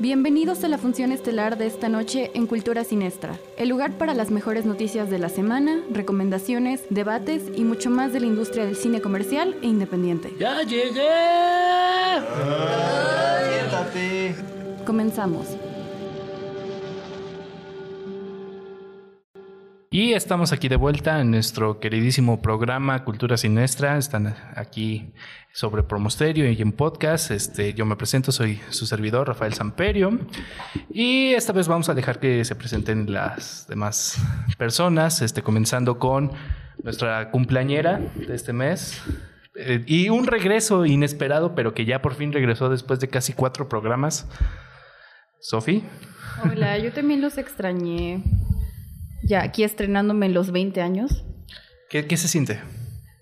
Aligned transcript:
Bienvenidos 0.00 0.64
a 0.64 0.68
la 0.68 0.76
función 0.76 1.12
estelar 1.12 1.56
de 1.56 1.68
esta 1.68 1.88
noche 1.88 2.32
en 2.34 2.48
Cultura 2.48 2.82
Sinestra, 2.82 3.38
el 3.56 3.68
lugar 3.68 3.92
para 3.92 4.12
las 4.12 4.32
mejores 4.32 4.64
noticias 4.64 5.08
de 5.08 5.20
la 5.20 5.28
semana, 5.28 5.82
recomendaciones, 5.88 6.82
debates 6.90 7.44
y 7.54 7.62
mucho 7.62 7.90
más 7.90 8.12
de 8.12 8.18
la 8.18 8.26
industria 8.26 8.66
del 8.66 8.74
cine 8.74 9.00
comercial 9.00 9.56
e 9.62 9.68
independiente. 9.68 10.34
¡Ya 10.36 10.62
llegué! 10.62 11.10
Siéntate. 13.60 14.34
Comenzamos. 14.84 15.46
Y 19.94 20.12
estamos 20.14 20.50
aquí 20.50 20.66
de 20.66 20.74
vuelta 20.74 21.20
en 21.20 21.30
nuestro 21.30 21.78
queridísimo 21.78 22.42
programa 22.42 23.04
Cultura 23.04 23.36
Sinestra. 23.36 23.96
Están 23.96 24.34
aquí 24.56 25.12
sobre 25.52 25.84
Promosterio 25.84 26.50
y 26.50 26.60
en 26.60 26.72
podcast. 26.72 27.30
Este, 27.30 27.74
yo 27.74 27.86
me 27.86 27.94
presento, 27.94 28.32
soy 28.32 28.60
su 28.70 28.86
servidor, 28.86 29.28
Rafael 29.28 29.54
Samperio. 29.54 30.18
Y 30.90 31.26
esta 31.34 31.52
vez 31.52 31.68
vamos 31.68 31.88
a 31.90 31.94
dejar 31.94 32.18
que 32.18 32.44
se 32.44 32.56
presenten 32.56 33.12
las 33.12 33.68
demás 33.68 34.18
personas, 34.58 35.22
este, 35.22 35.42
comenzando 35.42 36.00
con 36.00 36.32
nuestra 36.82 37.30
cumpleañera 37.30 38.00
de 38.16 38.34
este 38.34 38.52
mes. 38.52 39.00
Eh, 39.54 39.84
y 39.86 40.08
un 40.08 40.26
regreso 40.26 40.86
inesperado, 40.86 41.54
pero 41.54 41.72
que 41.72 41.84
ya 41.84 42.02
por 42.02 42.16
fin 42.16 42.32
regresó 42.32 42.68
después 42.68 42.98
de 42.98 43.06
casi 43.06 43.32
cuatro 43.32 43.68
programas. 43.68 44.26
Sofi. 45.38 45.84
Hola, 46.42 46.78
yo 46.78 46.90
también 46.90 47.20
los 47.20 47.38
extrañé. 47.38 48.24
Ya 49.26 49.42
aquí 49.42 49.64
estrenándome 49.64 50.26
en 50.26 50.34
los 50.34 50.50
20 50.52 50.80
años. 50.80 51.24
¿Qué, 51.88 52.06
qué 52.06 52.16
se 52.16 52.28
siente? 52.28 52.60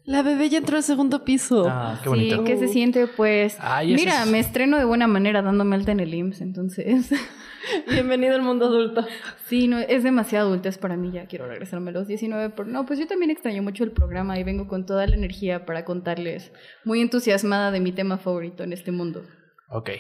La 0.04 0.22
bebé 0.22 0.48
ya 0.48 0.58
entró 0.58 0.76
al 0.76 0.82
segundo 0.82 1.24
piso. 1.24 1.66
Ah, 1.68 2.00
qué 2.02 2.08
bonito. 2.08 2.38
Sí, 2.38 2.44
¿qué 2.44 2.58
se 2.58 2.66
siente? 2.68 3.06
Pues, 3.06 3.56
Ay, 3.60 3.94
mira, 3.94 4.24
es- 4.24 4.30
me 4.30 4.40
estreno 4.40 4.76
de 4.78 4.84
buena 4.84 5.06
manera 5.06 5.42
dándome 5.42 5.76
alta 5.76 5.92
en 5.92 6.00
el 6.00 6.12
IMSS, 6.12 6.40
entonces... 6.40 7.10
Bienvenido 7.88 8.34
al 8.34 8.42
mundo 8.42 8.66
adulto. 8.66 9.06
Sí, 9.46 9.68
no, 9.68 9.78
es 9.78 10.02
demasiado 10.02 10.48
adultez 10.48 10.78
para 10.78 10.96
mí, 10.96 11.12
ya 11.12 11.26
quiero 11.26 11.46
regresarme 11.46 11.90
a 11.90 11.92
los 11.92 12.08
19, 12.08 12.50
pero 12.56 12.68
no, 12.68 12.84
pues 12.84 12.98
yo 12.98 13.06
también 13.06 13.30
extraño 13.30 13.62
mucho 13.62 13.84
el 13.84 13.92
programa 13.92 14.36
y 14.36 14.42
vengo 14.42 14.66
con 14.66 14.84
toda 14.84 15.06
la 15.06 15.14
energía 15.14 15.64
para 15.64 15.84
contarles, 15.84 16.50
muy 16.84 17.00
entusiasmada 17.00 17.70
de 17.70 17.78
mi 17.78 17.92
tema 17.92 18.18
favorito 18.18 18.64
en 18.64 18.72
este 18.72 18.90
mundo. 18.90 19.22
Ok. 19.68 19.90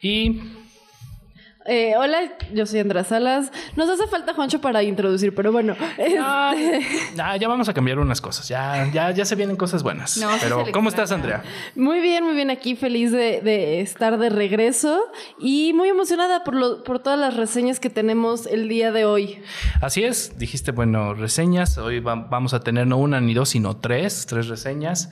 Y 0.00 0.40
Eh, 1.66 1.92
hola, 1.96 2.18
yo 2.54 2.64
soy 2.64 2.80
Andrea 2.80 3.04
Salas. 3.04 3.52
Nos 3.76 3.88
hace 3.90 4.06
falta 4.06 4.32
Juancho 4.32 4.60
para 4.62 4.82
introducir, 4.82 5.34
pero 5.34 5.52
bueno. 5.52 5.76
Ah, 6.18 6.54
este, 6.56 7.38
ya 7.38 7.48
vamos 7.48 7.68
a 7.68 7.74
cambiar 7.74 7.98
unas 7.98 8.20
cosas. 8.22 8.48
Ya, 8.48 8.88
ya, 8.92 9.10
ya 9.10 9.24
se 9.26 9.34
vienen 9.36 9.56
cosas 9.56 9.82
buenas. 9.82 10.16
No, 10.16 10.30
Pero, 10.40 10.64
¿cómo 10.72 10.88
estás, 10.88 11.12
Andrea? 11.12 11.42
muy 11.76 12.00
bien, 12.00 12.24
muy 12.24 12.34
bien 12.34 12.50
aquí, 12.50 12.76
feliz 12.76 13.12
de, 13.12 13.42
de 13.42 13.80
estar 13.82 14.16
de 14.18 14.30
regreso 14.30 15.00
y 15.38 15.72
muy 15.74 15.88
emocionada 15.90 16.44
por, 16.44 16.54
lo, 16.54 16.82
por 16.82 16.98
todas 16.98 17.18
las 17.18 17.36
reseñas 17.36 17.78
que 17.78 17.90
tenemos 17.90 18.46
el 18.46 18.66
día 18.68 18.90
de 18.90 19.04
hoy. 19.04 19.42
Así 19.82 20.02
es, 20.02 20.38
dijiste, 20.38 20.72
bueno, 20.72 21.12
reseñas. 21.12 21.76
Hoy 21.76 22.00
va- 22.00 22.14
vamos 22.14 22.54
a 22.54 22.60
tener 22.60 22.86
no 22.86 22.96
una 22.96 23.20
ni 23.20 23.34
dos, 23.34 23.50
sino 23.50 23.76
tres, 23.76 24.24
tres 24.26 24.48
reseñas. 24.48 25.10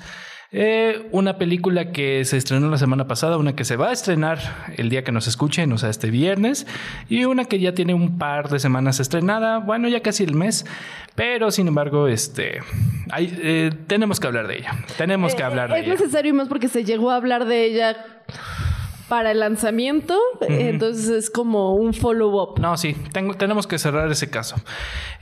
Eh, 0.50 1.06
una 1.12 1.36
película 1.36 1.92
que 1.92 2.24
se 2.24 2.38
estrenó 2.38 2.70
la 2.70 2.78
semana 2.78 3.06
pasada, 3.06 3.36
una 3.36 3.54
que 3.54 3.64
se 3.66 3.76
va 3.76 3.90
a 3.90 3.92
estrenar 3.92 4.38
el 4.78 4.88
día 4.88 5.04
que 5.04 5.12
nos 5.12 5.26
escuchen, 5.26 5.70
o 5.74 5.76
sea, 5.78 5.90
este 5.90 6.10
viernes, 6.10 6.66
y 7.10 7.26
una 7.26 7.44
que 7.44 7.58
ya 7.60 7.74
tiene 7.74 7.92
un 7.92 8.16
par 8.16 8.48
de 8.48 8.58
semanas 8.58 8.98
estrenada, 8.98 9.58
bueno, 9.58 9.88
ya 9.88 10.00
casi 10.00 10.24
el 10.24 10.34
mes, 10.34 10.64
pero 11.14 11.50
sin 11.50 11.68
embargo, 11.68 12.08
este, 12.08 12.60
hay- 13.10 13.38
eh, 13.42 13.70
tenemos 13.88 14.20
que 14.20 14.26
hablar 14.26 14.46
de 14.48 14.56
ella, 14.56 14.72
tenemos 14.96 15.34
que 15.34 15.42
Eh, 15.42 15.44
hablar 15.44 15.70
de 15.70 15.80
es 15.80 15.84
ella. 15.84 15.94
necesario 15.96 16.30
y 16.30 16.32
más 16.32 16.48
porque 16.48 16.68
se 16.68 16.82
llegó 16.82 17.10
a 17.10 17.16
hablar 17.16 17.44
de 17.44 17.64
ella 17.66 17.96
para 19.08 19.30
el 19.30 19.40
lanzamiento, 19.40 20.18
entonces 20.40 21.08
es 21.08 21.30
como 21.30 21.74
un 21.74 21.94
follow-up. 21.94 22.60
No, 22.60 22.76
sí, 22.76 22.94
tengo- 23.12 23.34
tenemos 23.34 23.66
que 23.66 23.78
cerrar 23.78 24.10
ese 24.10 24.28
caso. 24.28 24.56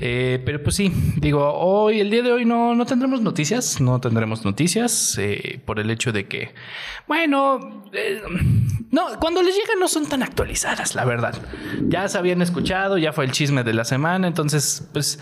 Eh, 0.00 0.42
pero 0.44 0.62
pues 0.62 0.74
sí, 0.76 0.92
digo, 1.16 1.52
hoy, 1.54 2.00
el 2.00 2.10
día 2.10 2.22
de 2.22 2.32
hoy 2.32 2.44
no, 2.44 2.74
no 2.74 2.84
tendremos 2.86 3.20
noticias, 3.22 3.80
no 3.80 4.00
tendremos 4.00 4.44
noticias 4.44 5.16
eh, 5.18 5.60
por 5.64 5.78
el 5.78 5.90
hecho 5.90 6.12
de 6.12 6.26
que, 6.26 6.52
bueno, 7.06 7.84
eh, 7.92 8.20
no, 8.90 9.06
cuando 9.20 9.42
les 9.42 9.54
llegan 9.54 9.78
no 9.78 9.88
son 9.88 10.06
tan 10.08 10.22
actualizadas, 10.22 10.94
la 10.94 11.04
verdad. 11.04 11.34
Ya 11.88 12.08
se 12.08 12.18
habían 12.18 12.42
escuchado, 12.42 12.98
ya 12.98 13.12
fue 13.12 13.24
el 13.24 13.30
chisme 13.32 13.62
de 13.62 13.72
la 13.74 13.84
semana, 13.84 14.26
entonces, 14.26 14.88
pues 14.92 15.20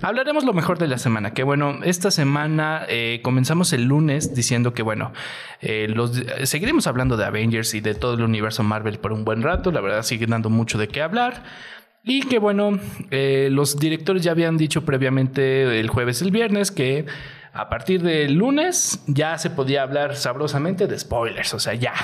hablaremos 0.00 0.44
lo 0.44 0.52
mejor 0.52 0.78
de 0.78 0.86
la 0.86 0.98
semana. 0.98 1.34
Que 1.34 1.42
bueno, 1.42 1.80
esta 1.82 2.10
semana 2.10 2.86
comenzamos 3.22 3.72
el 3.72 3.84
lunes 3.84 4.34
diciendo 4.34 4.72
que, 4.74 4.82
bueno, 4.82 5.12
eh, 5.60 5.88
los, 5.88 6.12
seguiremos 6.44 6.86
hablando 6.86 7.16
de 7.16 7.24
Avengers 7.24 7.74
y 7.74 7.80
de 7.80 7.94
todo 7.94 8.05
el 8.14 8.22
universo 8.22 8.62
Marvel 8.62 8.98
por 8.98 9.12
un 9.12 9.24
buen 9.24 9.42
rato. 9.42 9.70
La 9.70 9.80
verdad, 9.80 10.02
sigue 10.02 10.26
dando 10.26 10.50
mucho 10.50 10.78
de 10.78 10.88
qué 10.88 11.02
hablar. 11.02 11.42
Y 12.02 12.22
que 12.22 12.38
bueno, 12.38 12.78
eh, 13.10 13.48
los 13.50 13.78
directores 13.78 14.22
ya 14.22 14.30
habían 14.30 14.56
dicho 14.56 14.84
previamente 14.84 15.80
el 15.80 15.88
jueves 15.88 16.22
y 16.22 16.24
el 16.24 16.30
viernes 16.30 16.70
que 16.70 17.04
a 17.52 17.68
partir 17.68 18.02
del 18.02 18.34
lunes 18.34 19.02
ya 19.06 19.38
se 19.38 19.50
podía 19.50 19.82
hablar 19.82 20.14
sabrosamente 20.14 20.86
de 20.86 20.98
spoilers. 20.98 21.54
O 21.54 21.58
sea, 21.58 21.74
ya. 21.74 21.94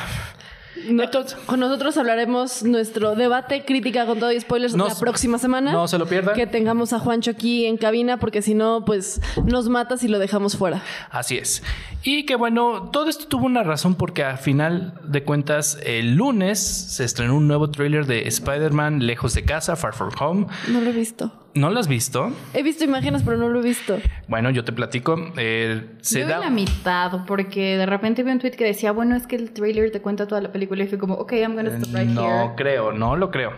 No- 0.89 1.03
Entonces- 1.05 1.39
con 1.47 1.61
nosotros 1.61 1.97
hablaremos 1.97 2.63
nuestro 2.63 3.15
debate, 3.15 3.65
crítica 3.65 4.07
con 4.07 4.19
todo 4.19 4.33
y 4.33 4.41
spoilers 4.41 4.75
No 4.75 4.89
la 4.89 4.95
próxima 4.95 5.39
semana. 5.39 5.71
no 5.73 5.87
se 5.87 5.99
lo 5.99 6.07
pierdan. 6.07 6.35
Que 6.35 6.47
tengamos 6.47 6.93
a 6.93 6.99
Juancho 6.99 7.31
aquí 7.31 7.67
en 7.67 7.77
cabina, 7.77 8.19
porque 8.19 8.43
si 8.43 8.55
no, 8.55 8.85
pues 8.85 9.21
nos 9.45 9.69
mata 9.69 9.97
si 9.99 10.09
lo 10.09 10.19
dejamos 10.19 10.57
fuera. 10.57 10.83
Así 11.11 11.37
es. 11.39 11.63
Y 12.03 12.25
que 12.27 12.35
bueno, 12.37 12.89
todo 12.91 13.09
esto 13.11 13.27
tuvo 13.27 13.47
una 13.47 13.63
razón 13.63 13.95
porque 13.95 14.25
a 14.25 14.37
final 14.39 14.95
de 15.05 15.23
cuentas 15.25 15.79
el 15.85 16.15
lunes 16.15 16.59
se 16.59 17.05
estrenó 17.05 17.37
un 17.37 17.47
nuevo 17.47 17.71
tráiler 17.71 18.07
de 18.07 18.27
Spider-Man 18.29 19.07
Lejos 19.07 19.35
de 19.35 19.45
Casa, 19.45 19.77
Far 19.77 19.95
From 19.95 20.11
Home. 20.21 20.47
No 20.69 20.81
lo 20.81 20.91
he 20.91 20.93
visto. 20.93 21.33
¿No 21.55 21.69
lo 21.71 21.79
has 21.81 21.87
visto? 21.89 22.33
He 22.55 22.63
visto 22.63 22.85
imágenes, 22.85 23.23
pero 23.25 23.37
no 23.37 23.49
lo 23.49 23.61
he 23.61 23.63
visto. 23.63 23.99
Bueno, 24.27 24.49
yo 24.51 24.65
te 24.65 24.73
platico. 24.73 25.17
eh, 25.37 25.83
se 26.01 26.21
Yo 26.21 26.27
da... 26.29 26.39
la 26.39 26.51
mitad, 26.51 27.27
porque 27.27 27.77
de 27.77 27.85
repente 27.87 28.23
vi 28.23 28.31
un 28.31 28.39
tweet 28.39 28.53
que 28.53 28.65
decía, 28.65 28.93
bueno, 28.93 29.17
es 29.17 29.27
que 29.27 29.37
el 29.37 29.51
trailer 29.53 29.91
te 29.91 30.01
cuenta 30.01 30.27
toda 30.27 30.41
la 30.41 30.51
película 30.51 30.85
y 30.85 30.87
fui 30.89 30.97
como, 30.99 31.15
ok, 31.15 31.33
I'm 31.33 31.55
gonna 31.55 31.69
stop 31.77 31.95
right 31.95 32.09
no 32.09 32.23
here. 32.45 32.51
creo, 32.57 32.93
no 32.93 33.17
lo 33.17 33.31
creo. 33.31 33.53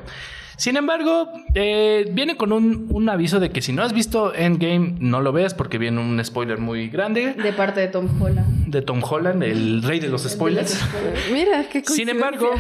Sin 0.56 0.76
embargo, 0.76 1.28
eh, 1.54 2.08
viene 2.12 2.36
con 2.36 2.52
un, 2.52 2.86
un 2.90 3.08
aviso 3.08 3.40
de 3.40 3.50
que 3.50 3.60
si 3.60 3.72
no 3.72 3.82
has 3.82 3.92
visto 3.92 4.34
Endgame, 4.34 4.96
no 5.00 5.20
lo 5.20 5.32
veas 5.32 5.54
porque 5.54 5.78
viene 5.78 6.00
un 6.00 6.24
spoiler 6.24 6.58
muy 6.58 6.88
grande 6.88 7.34
De 7.34 7.52
parte 7.52 7.80
de 7.80 7.88
Tom 7.88 8.08
Holland. 8.20 8.66
de 8.66 8.82
Tom 8.82 9.02
Holland, 9.02 9.42
el 9.42 9.82
rey 9.82 10.00
de 10.00 10.08
los 10.08 10.22
spoilers. 10.22 10.80
Mira, 11.32 11.68
qué 11.68 11.82
Sin 11.84 12.08
embargo, 12.08 12.50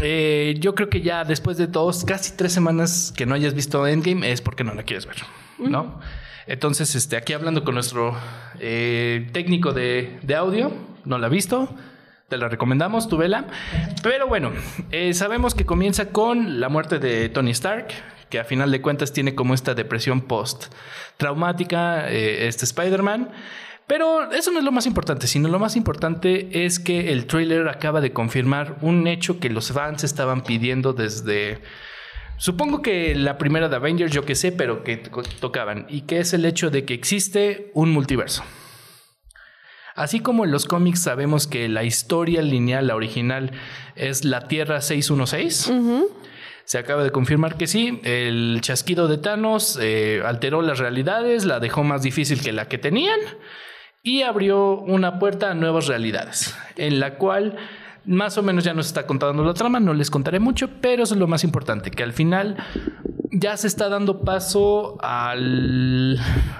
eh, 0.00 0.56
yo 0.58 0.74
creo 0.74 0.88
que 0.88 1.00
ya 1.00 1.24
después 1.24 1.56
de 1.56 1.66
dos, 1.66 2.04
casi 2.04 2.36
tres 2.36 2.52
semanas 2.52 3.12
que 3.16 3.26
no 3.26 3.34
hayas 3.34 3.54
visto 3.54 3.86
Endgame 3.86 4.30
es 4.30 4.40
porque 4.40 4.64
no 4.64 4.74
la 4.74 4.82
quieres 4.82 5.06
ver, 5.06 5.16
¿no? 5.58 6.00
Entonces, 6.46 6.94
este, 6.94 7.16
aquí 7.16 7.32
hablando 7.32 7.62
con 7.62 7.74
nuestro 7.74 8.16
eh, 8.58 9.28
técnico 9.32 9.72
de, 9.72 10.18
de 10.22 10.34
audio, 10.34 10.72
no 11.04 11.18
la 11.18 11.26
ha 11.28 11.30
visto, 11.30 11.74
te 12.30 12.38
la 12.38 12.48
recomendamos, 12.48 13.08
tu 13.08 13.18
vela. 13.18 13.44
Pero 14.02 14.26
bueno, 14.28 14.52
eh, 14.90 15.12
sabemos 15.12 15.54
que 15.54 15.66
comienza 15.66 16.06
con 16.10 16.60
la 16.60 16.70
muerte 16.70 16.98
de 16.98 17.28
Tony 17.28 17.50
Stark, 17.50 17.88
que 18.30 18.38
a 18.38 18.44
final 18.44 18.70
de 18.70 18.80
cuentas 18.80 19.12
tiene 19.12 19.34
como 19.34 19.52
esta 19.52 19.74
depresión 19.74 20.22
post-traumática, 20.22 22.08
eh, 22.10 22.46
este 22.46 22.64
Spider-Man. 22.64 23.30
Pero 23.86 24.30
eso 24.30 24.52
no 24.52 24.60
es 24.60 24.64
lo 24.64 24.70
más 24.70 24.86
importante, 24.86 25.26
sino 25.26 25.48
lo 25.48 25.58
más 25.58 25.74
importante 25.74 26.64
es 26.64 26.78
que 26.78 27.12
el 27.12 27.26
trailer 27.26 27.68
acaba 27.68 28.00
de 28.00 28.12
confirmar 28.12 28.76
un 28.82 29.08
hecho 29.08 29.40
que 29.40 29.50
los 29.50 29.72
fans 29.72 30.04
estaban 30.04 30.42
pidiendo 30.42 30.92
desde... 30.92 31.58
Supongo 32.36 32.80
que 32.80 33.16
la 33.16 33.36
primera 33.36 33.68
de 33.68 33.74
Avengers, 33.76 34.12
yo 34.12 34.24
que 34.24 34.36
sé, 34.36 34.52
pero 34.52 34.84
que 34.84 34.96
to- 34.96 35.22
tocaban, 35.40 35.86
y 35.88 36.02
que 36.02 36.20
es 36.20 36.32
el 36.32 36.44
hecho 36.44 36.70
de 36.70 36.84
que 36.84 36.94
existe 36.94 37.72
un 37.74 37.90
multiverso. 37.90 38.44
Así 40.00 40.20
como 40.20 40.46
en 40.46 40.50
los 40.50 40.64
cómics 40.64 41.02
sabemos 41.02 41.46
que 41.46 41.68
la 41.68 41.84
historia 41.84 42.40
lineal, 42.40 42.86
la 42.86 42.96
original, 42.96 43.50
es 43.96 44.24
la 44.24 44.48
Tierra 44.48 44.80
616, 44.80 45.70
se 46.64 46.78
acaba 46.78 47.04
de 47.04 47.10
confirmar 47.10 47.58
que 47.58 47.66
sí, 47.66 48.00
el 48.02 48.60
chasquido 48.62 49.08
de 49.08 49.18
Thanos 49.18 49.78
eh, 49.78 50.22
alteró 50.24 50.62
las 50.62 50.78
realidades, 50.78 51.44
la 51.44 51.60
dejó 51.60 51.84
más 51.84 52.00
difícil 52.00 52.40
que 52.40 52.52
la 52.52 52.66
que 52.66 52.78
tenían 52.78 53.20
y 54.02 54.22
abrió 54.22 54.78
una 54.78 55.18
puerta 55.18 55.50
a 55.50 55.54
nuevas 55.54 55.86
realidades, 55.86 56.56
en 56.76 56.98
la 56.98 57.16
cual 57.16 57.58
más 58.06 58.38
o 58.38 58.42
menos 58.42 58.64
ya 58.64 58.72
nos 58.72 58.86
está 58.86 59.06
contando 59.06 59.44
la 59.44 59.52
trama, 59.52 59.80
no 59.80 59.92
les 59.92 60.10
contaré 60.10 60.40
mucho, 60.40 60.70
pero 60.80 61.02
eso 61.02 61.12
es 61.12 61.20
lo 61.20 61.26
más 61.26 61.44
importante, 61.44 61.90
que 61.90 62.02
al 62.02 62.14
final 62.14 62.56
ya 63.30 63.54
se 63.58 63.66
está 63.66 63.90
dando 63.90 64.22
paso 64.22 64.96
al 65.02 66.18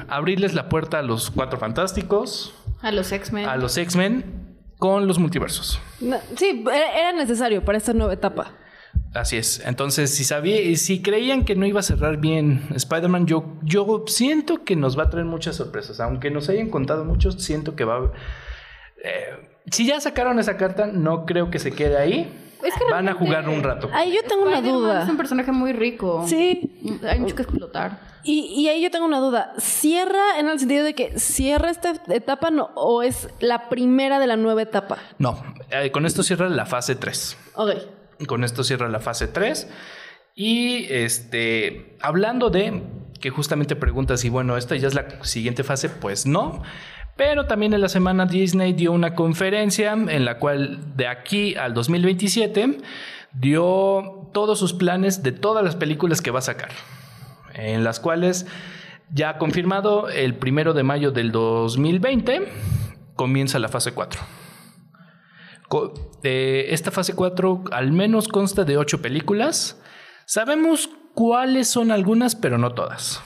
abrirles 0.08 0.52
la 0.52 0.68
puerta 0.68 0.98
a 0.98 1.02
los 1.02 1.30
cuatro 1.30 1.58
fantásticos, 1.58 2.54
A 2.82 2.90
los 2.92 3.12
X-Men. 3.12 3.46
a 3.46 3.56
los 3.56 3.76
X-Men 3.76 4.58
con 4.78 5.06
los 5.06 5.18
multiversos. 5.18 5.80
No, 6.00 6.16
sí, 6.36 6.64
era 6.66 6.98
era 6.98 7.12
necesario 7.12 7.64
para 7.64 7.78
esta 7.78 7.92
nueva 7.92 8.14
etapa. 8.14 8.54
Así 9.12 9.36
es. 9.36 9.60
Entonces, 9.66 10.14
si 10.14 10.24
sabía, 10.24 10.76
si 10.76 11.02
creían 11.02 11.44
que 11.44 11.56
no 11.56 11.66
iba 11.66 11.80
a 11.80 11.82
cerrar 11.82 12.18
bien 12.18 12.62
Spider-Man, 12.74 13.26
yo, 13.26 13.58
yo 13.62 14.04
siento 14.06 14.64
que 14.64 14.76
nos 14.76 14.96
va 14.98 15.04
a 15.04 15.10
traer 15.10 15.26
muchas 15.26 15.56
sorpresas. 15.56 16.00
Aunque 16.00 16.30
nos 16.30 16.48
hayan 16.48 16.70
contado 16.70 17.04
muchos, 17.04 17.42
siento 17.42 17.74
que 17.74 17.84
va 17.84 17.96
a. 17.96 18.12
eh, 19.04 19.48
si 19.70 19.86
ya 19.86 20.00
sacaron 20.00 20.38
esa 20.38 20.56
carta, 20.56 20.86
no 20.86 21.26
creo 21.26 21.50
que 21.50 21.58
se 21.58 21.72
quede 21.72 21.98
ahí. 21.98 22.49
Es 22.62 22.74
que 22.74 22.84
Van 22.90 23.08
a 23.08 23.14
jugar 23.14 23.48
un 23.48 23.62
rato. 23.62 23.88
Ahí 23.92 24.14
yo 24.14 24.22
tengo 24.28 24.42
una 24.42 24.60
duda. 24.60 25.04
Es 25.04 25.08
un 25.08 25.16
personaje 25.16 25.52
muy 25.52 25.72
rico. 25.72 26.24
Sí. 26.26 26.98
Hay 27.08 27.20
mucho 27.20 27.34
que 27.34 27.42
explotar. 27.42 27.98
Y, 28.22 28.40
y 28.54 28.68
ahí 28.68 28.82
yo 28.82 28.90
tengo 28.90 29.06
una 29.06 29.18
duda. 29.18 29.52
¿Cierra 29.58 30.38
en 30.38 30.48
el 30.48 30.58
sentido 30.58 30.84
de 30.84 30.94
que 30.94 31.18
cierra 31.18 31.70
esta 31.70 31.94
etapa 32.08 32.50
no, 32.50 32.70
o 32.74 33.02
es 33.02 33.28
la 33.40 33.68
primera 33.68 34.18
de 34.18 34.26
la 34.26 34.36
nueva 34.36 34.62
etapa? 34.62 34.98
No, 35.18 35.42
eh, 35.70 35.90
con 35.90 36.04
esto 36.06 36.22
cierra 36.22 36.48
la 36.48 36.66
fase 36.66 36.96
3. 36.96 37.36
Ok. 37.54 37.70
Con 38.26 38.44
esto 38.44 38.64
cierra 38.64 38.88
la 38.88 39.00
fase 39.00 39.26
3. 39.26 39.68
Y 40.34 40.86
este, 40.92 41.96
hablando 42.00 42.50
de 42.50 42.82
que 43.20 43.30
justamente 43.30 43.76
preguntas 43.76 44.20
si, 44.20 44.28
bueno, 44.28 44.56
esta 44.56 44.76
ya 44.76 44.88
es 44.88 44.94
la 44.94 45.22
siguiente 45.24 45.64
fase, 45.64 45.88
pues 45.88 46.26
no. 46.26 46.62
Pero 47.20 47.44
también 47.44 47.74
en 47.74 47.82
la 47.82 47.90
semana 47.90 48.24
Disney 48.24 48.72
dio 48.72 48.92
una 48.92 49.14
conferencia 49.14 49.92
en 49.92 50.24
la 50.24 50.38
cual 50.38 50.96
de 50.96 51.06
aquí 51.06 51.54
al 51.54 51.74
2027 51.74 52.78
dio 53.34 54.30
todos 54.32 54.58
sus 54.58 54.72
planes 54.72 55.22
de 55.22 55.32
todas 55.32 55.62
las 55.62 55.76
películas 55.76 56.22
que 56.22 56.30
va 56.30 56.38
a 56.38 56.42
sacar. 56.42 56.70
En 57.52 57.84
las 57.84 58.00
cuales 58.00 58.46
ya 59.12 59.36
confirmado 59.36 60.08
el 60.08 60.34
primero 60.34 60.72
de 60.72 60.82
mayo 60.82 61.10
del 61.10 61.30
2020 61.30 62.48
comienza 63.16 63.58
la 63.58 63.68
fase 63.68 63.92
4. 63.92 64.18
Co- 65.68 65.92
eh, 66.22 66.68
esta 66.70 66.90
fase 66.90 67.12
4 67.14 67.64
al 67.70 67.92
menos 67.92 68.28
consta 68.28 68.64
de 68.64 68.78
8 68.78 69.02
películas. 69.02 69.78
Sabemos 70.24 70.88
cuáles 71.12 71.68
son 71.68 71.90
algunas, 71.90 72.34
pero 72.34 72.56
no 72.56 72.72
todas. 72.72 73.22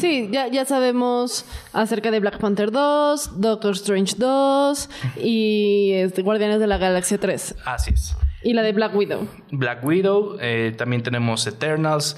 Sí, 0.00 0.28
ya, 0.32 0.48
ya 0.48 0.64
sabemos 0.64 1.44
acerca 1.72 2.10
de 2.10 2.20
Black 2.20 2.38
Panther 2.38 2.70
2, 2.70 3.40
Doctor 3.40 3.72
Strange 3.72 4.14
2 4.18 4.90
y 5.22 5.92
este, 5.92 6.22
Guardianes 6.22 6.60
de 6.60 6.66
la 6.66 6.78
Galaxia 6.78 7.18
3. 7.18 7.56
Así 7.64 7.92
es. 7.94 8.16
Y 8.42 8.54
la 8.54 8.62
de 8.62 8.72
Black 8.72 8.94
Widow. 8.94 9.28
Black 9.52 9.84
Widow, 9.84 10.36
eh, 10.40 10.74
también 10.76 11.02
tenemos 11.02 11.46
Eternals. 11.46 12.16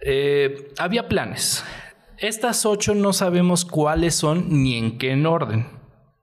Eh, 0.00 0.72
había 0.78 1.08
planes. 1.08 1.64
Estas 2.18 2.64
8 2.64 2.94
no 2.94 3.12
sabemos 3.12 3.64
cuáles 3.64 4.14
son 4.14 4.62
ni 4.62 4.78
en 4.78 4.96
qué 4.98 5.14
orden. 5.26 5.66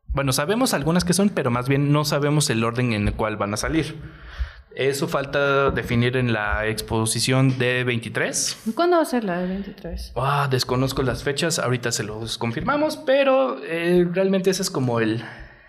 Bueno, 0.08 0.34
sabemos 0.34 0.74
algunas 0.74 1.04
que 1.04 1.14
son, 1.14 1.30
pero 1.30 1.52
más 1.52 1.70
bien 1.70 1.92
no 1.92 2.04
sabemos 2.04 2.50
el 2.50 2.64
orden 2.64 2.94
en 2.94 3.08
el 3.08 3.14
cual 3.14 3.38
van 3.38 3.54
a 3.54 3.58
salir. 3.58 3.96
Eso 4.80 5.10
falta 5.10 5.72
definir 5.72 6.16
en 6.16 6.32
la 6.32 6.66
exposición 6.68 7.58
de 7.60 7.84
23. 7.84 8.72
¿Cuándo 8.76 8.96
va 8.96 9.02
a 9.02 9.06
ser 9.06 9.26
la 9.26 9.40
de 9.40 9.48
23? 9.48 10.14
Ah, 10.16 10.48
desconozco 10.50 11.04
las 11.04 11.22
fechas, 11.24 11.60
ahorita 11.60 11.92
se 11.92 12.04
los 12.04 12.38
confirmamos, 12.38 12.96
pero 12.96 13.58
eh, 13.64 14.08
realmente 14.10 14.50
esa 14.52 14.62
es 14.62 14.70
como 14.70 15.02
el, 15.02 15.22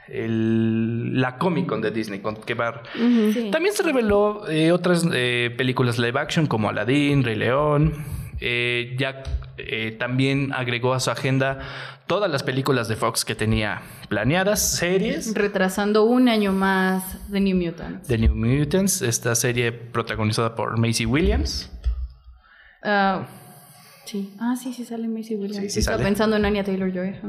el- 0.06 1.20
la 1.20 1.38
Comic 1.38 1.66
Con 1.66 1.80
de 1.80 1.90
Disney, 1.90 2.20
con 2.20 2.36
que 2.36 2.54
va. 2.54 2.82
Sí. 2.94 3.48
También 3.50 3.74
se 3.74 3.82
reveló 3.82 4.48
eh, 4.48 4.70
otras 4.72 5.04
eh, 5.12 5.52
películas 5.56 5.98
live 5.98 6.18
action 6.20 6.46
como 6.46 6.68
Aladdin, 6.68 7.24
Rey 7.24 7.34
León. 7.36 7.94
Eh, 8.40 8.96
ya 8.98 9.22
eh, 9.58 9.96
también 9.98 10.52
agregó 10.54 10.94
a 10.94 11.00
su 11.00 11.10
agenda 11.10 11.58
todas 12.06 12.30
las 12.30 12.42
películas 12.42 12.88
de 12.88 12.96
Fox 12.96 13.24
que 13.24 13.34
tenía 13.34 13.82
planeadas, 14.08 14.76
series. 14.76 15.34
Retrasando 15.34 16.04
un 16.04 16.28
año 16.28 16.52
más 16.52 17.18
The 17.30 17.40
New 17.40 17.56
Mutants. 17.56 18.08
The 18.08 18.18
New 18.18 18.34
Mutants, 18.34 19.02
esta 19.02 19.34
serie 19.34 19.72
protagonizada 19.72 20.54
por 20.54 20.78
Macy 20.78 21.06
Williams. 21.06 21.70
Ah, 22.82 23.26
sí. 24.06 24.32
Ah, 24.40 24.56
sí, 24.60 24.72
sí 24.72 24.84
sale 24.84 25.06
Macy 25.06 25.34
Williams. 25.36 25.56
Sí, 25.66 25.70
sí 25.70 25.78
Estaba 25.80 25.98
sale. 25.98 26.08
pensando 26.08 26.36
en 26.36 26.44
Anya 26.46 26.64
Taylor-Joy. 26.64 27.08
ajá. 27.10 27.28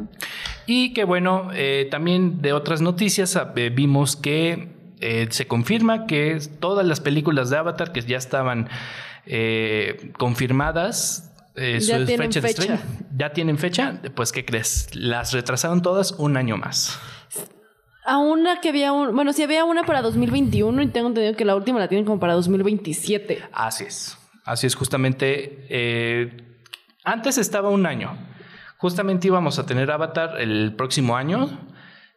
Y 0.66 0.94
que 0.94 1.04
bueno, 1.04 1.50
eh, 1.54 1.88
también 1.92 2.42
de 2.42 2.54
otras 2.54 2.82
noticias 2.82 3.38
eh, 3.56 3.70
vimos 3.70 4.16
que 4.16 4.70
eh, 5.02 5.28
se 5.30 5.48
confirma 5.48 6.06
que 6.06 6.40
todas 6.60 6.86
las 6.86 7.00
películas 7.00 7.50
de 7.50 7.58
Avatar 7.58 7.92
que 7.92 8.02
ya 8.02 8.18
estaban 8.18 8.70
eh, 9.26 10.12
confirmadas, 10.18 11.32
eh, 11.56 11.80
de 11.80 12.42
fecha. 12.42 12.80
ya 13.16 13.34
tienen 13.34 13.58
fecha, 13.58 14.02
pues 14.16 14.32
¿qué 14.32 14.46
crees? 14.46 14.96
Las 14.96 15.34
retrasaron 15.34 15.82
todas 15.82 16.14
un 16.14 16.38
año 16.38 16.58
más. 16.58 17.00
A 18.06 18.18
una 18.18 18.62
que 18.62 18.70
había 18.70 18.94
un. 18.94 19.16
Bueno, 19.16 19.34
sí 19.34 19.44
había 19.44 19.66
una 19.66 19.84
para 19.84 20.02
2021 20.02 20.82
y 20.82 20.88
tengo 20.88 21.10
entendido 21.10 21.36
que 21.36 21.46
la 21.46 21.56
última 21.56 21.80
la 21.80 21.88
tienen 21.88 22.06
como 22.06 22.20
para 22.20 22.34
2027. 22.34 23.44
Así 23.52 23.84
es, 23.84 24.18
así 24.46 24.68
es 24.68 24.76
justamente. 24.76 25.68
eh, 25.70 26.48
antes 27.04 27.38
estaba 27.38 27.70
un 27.70 27.86
año, 27.86 28.16
justamente 28.78 29.28
íbamos 29.28 29.58
a 29.60 29.66
tener 29.66 29.92
Avatar 29.92 30.40
el 30.40 30.76
próximo 30.76 31.18
año, 31.18 31.68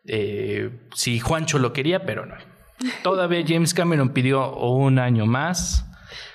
eh, 0.07 0.71
si 0.95 1.19
Juancho 1.19 1.59
lo 1.59 1.73
quería, 1.73 2.05
pero 2.05 2.27
no. 2.27 2.35
Todavía 3.03 3.45
James 3.47 3.73
Cameron 3.75 4.11
pidió 4.11 4.55
un 4.57 4.99
año 4.99 5.27
más. 5.27 5.87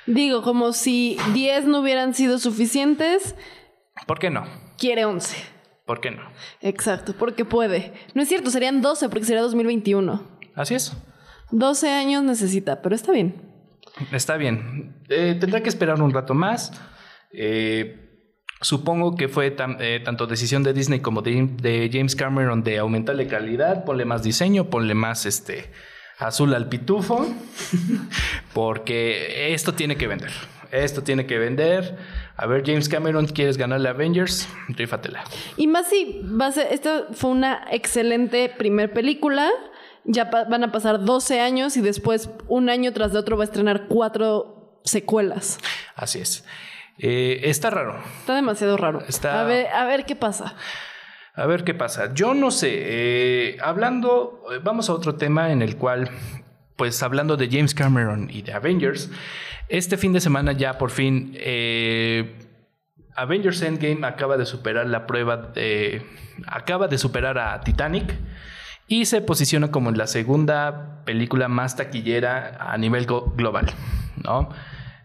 Digo, 0.05 0.41
como 0.41 0.73
si 0.73 1.17
10 1.33 1.65
no 1.65 1.81
hubieran 1.81 2.13
sido 2.13 2.39
suficientes, 2.39 3.35
¿Por 4.07 4.17
qué 4.19 4.29
no? 4.29 4.45
quiere 4.77 5.05
11. 5.05 5.37
¿Por 5.85 5.99
qué 6.01 6.11
no? 6.11 6.21
Exacto, 6.61 7.13
porque 7.17 7.45
puede. 7.45 7.93
No 8.13 8.21
es 8.21 8.29
cierto, 8.29 8.49
serían 8.49 8.81
12 8.81 9.09
porque 9.09 9.25
sería 9.25 9.41
2021. 9.41 10.21
Así 10.55 10.75
es. 10.75 10.93
12 11.51 11.89
años 11.89 12.23
necesita, 12.23 12.81
pero 12.81 12.95
está 12.95 13.11
bien. 13.11 13.41
Está 14.11 14.37
bien. 14.37 15.03
Eh, 15.09 15.35
tendrá 15.39 15.61
que 15.61 15.69
esperar 15.69 16.01
un 16.01 16.13
rato 16.13 16.33
más. 16.33 16.71
Eh, 17.33 18.05
supongo 18.61 19.15
que 19.15 19.27
fue 19.29 19.51
tan- 19.51 19.77
eh, 19.79 19.99
tanto 20.03 20.27
decisión 20.27 20.63
de 20.63 20.73
Disney 20.73 20.99
como 20.99 21.21
de, 21.21 21.47
de 21.61 21.89
James 21.91 22.15
Cameron 22.15 22.63
de 22.63 22.77
aumentarle 22.79 23.27
calidad, 23.27 23.83
ponle 23.85 24.05
más 24.05 24.21
diseño, 24.23 24.69
ponle 24.69 24.93
más 24.93 25.25
este 25.25 25.71
azul 26.19 26.53
al 26.53 26.69
pitufo, 26.69 27.25
porque 28.53 29.53
esto 29.53 29.73
tiene 29.73 29.97
que 29.97 30.07
vender. 30.07 30.31
Esto 30.71 31.01
tiene 31.01 31.25
que 31.25 31.39
vender. 31.39 31.97
A 32.37 32.45
ver, 32.45 32.63
James 32.65 32.87
Cameron, 32.89 33.25
¿quieres 33.25 33.57
ganarle 33.57 33.87
a 33.89 33.91
Avengers? 33.91 34.47
Rífatela. 34.67 35.23
Y 35.57 35.65
más 35.67 35.89
si 35.89 36.21
va 36.23 36.49
esta 36.49 37.07
fue 37.11 37.31
una 37.31 37.65
excelente 37.71 38.49
primer 38.55 38.93
película. 38.93 39.49
Ya 40.05 40.25
van 40.25 40.63
a 40.63 40.71
pasar 40.71 41.03
12 41.03 41.39
años 41.39 41.75
y 41.75 41.81
después 41.81 42.29
un 42.47 42.69
año 42.69 42.93
tras 42.93 43.13
de 43.13 43.19
otro 43.19 43.35
va 43.37 43.43
a 43.43 43.45
estrenar 43.45 43.87
cuatro 43.87 44.79
secuelas. 44.85 45.59
Así 45.95 46.19
es. 46.19 46.45
Eh, 46.97 47.41
está 47.43 47.69
raro. 47.69 48.01
Está 48.19 48.35
demasiado 48.35 48.77
raro. 48.77 49.01
Está- 49.07 49.41
A 49.41 49.43
ver, 49.45 49.67
a 49.67 49.85
ver 49.85 50.05
qué 50.05 50.15
pasa. 50.15 50.55
A 51.39 51.45
ver 51.45 51.63
qué 51.63 51.73
pasa. 51.73 52.13
Yo 52.13 52.33
no 52.33 52.51
sé. 52.51 52.69
eh, 52.73 53.57
hablando, 53.61 54.43
eh, 54.51 54.59
vamos 54.63 54.89
a 54.89 54.93
otro 54.93 55.15
tema 55.15 55.51
en 55.51 55.61
el 55.61 55.77
cual, 55.77 56.09
pues 56.75 57.01
hablando 57.03 57.37
de 57.37 57.47
James 57.49 57.73
Cameron 57.73 58.29
y 58.31 58.41
de 58.41 58.53
Avengers, 58.53 59.09
este 59.69 59.97
fin 59.97 60.11
de 60.13 60.19
semana 60.19 60.51
ya 60.53 60.77
por 60.77 60.89
fin 60.91 61.31
eh, 61.35 62.35
Avengers 63.15 63.61
Endgame 63.61 64.05
acaba 64.05 64.35
de 64.37 64.45
superar 64.45 64.87
la 64.87 65.05
prueba, 65.07 65.37
de- 65.37 66.01
acaba 66.47 66.87
de 66.87 66.97
superar 66.97 67.37
a 67.37 67.61
Titanic 67.61 68.15
y 68.87 69.05
se 69.05 69.21
posiciona 69.21 69.69
como 69.71 69.91
la 69.91 70.07
segunda 70.07 71.03
película 71.05 71.47
más 71.47 71.75
taquillera 71.75 72.57
a 72.59 72.77
nivel 72.77 73.05
global, 73.05 73.67
¿no? 74.23 74.49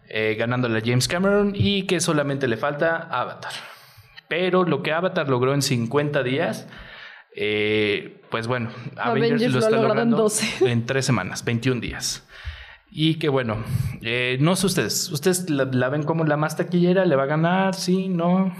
Eh, 0.09 0.35
ganándole 0.39 0.79
a 0.79 0.81
James 0.83 1.07
Cameron 1.07 1.53
y 1.55 1.83
que 1.83 1.99
solamente 1.99 2.47
le 2.47 2.57
falta 2.57 3.07
Avatar. 3.11 3.51
Pero 4.27 4.63
lo 4.63 4.81
que 4.81 4.91
Avatar 4.91 5.29
logró 5.29 5.53
en 5.53 5.61
50 5.61 6.23
días, 6.23 6.67
eh, 7.35 8.21
pues 8.31 8.47
bueno, 8.47 8.69
Avengers, 8.97 9.31
Avengers 9.31 9.53
lo 9.53 9.59
está 9.59 9.77
logrando 9.81 10.17
12. 10.17 10.71
en 10.71 10.85
tres 10.85 11.05
semanas, 11.05 11.43
21 11.43 11.81
días. 11.81 12.27
Y 12.89 13.15
que 13.15 13.29
bueno, 13.29 13.57
eh, 14.01 14.37
no 14.39 14.55
sé 14.55 14.67
ustedes, 14.67 15.11
¿ustedes 15.11 15.49
la, 15.49 15.65
la 15.65 15.89
ven 15.89 16.03
como 16.03 16.23
la 16.23 16.37
más 16.37 16.55
taquillera? 16.55 17.05
¿Le 17.05 17.15
va 17.15 17.23
a 17.23 17.27
ganar? 17.27 17.75
¿Sí? 17.75 18.07
¿No? 18.07 18.53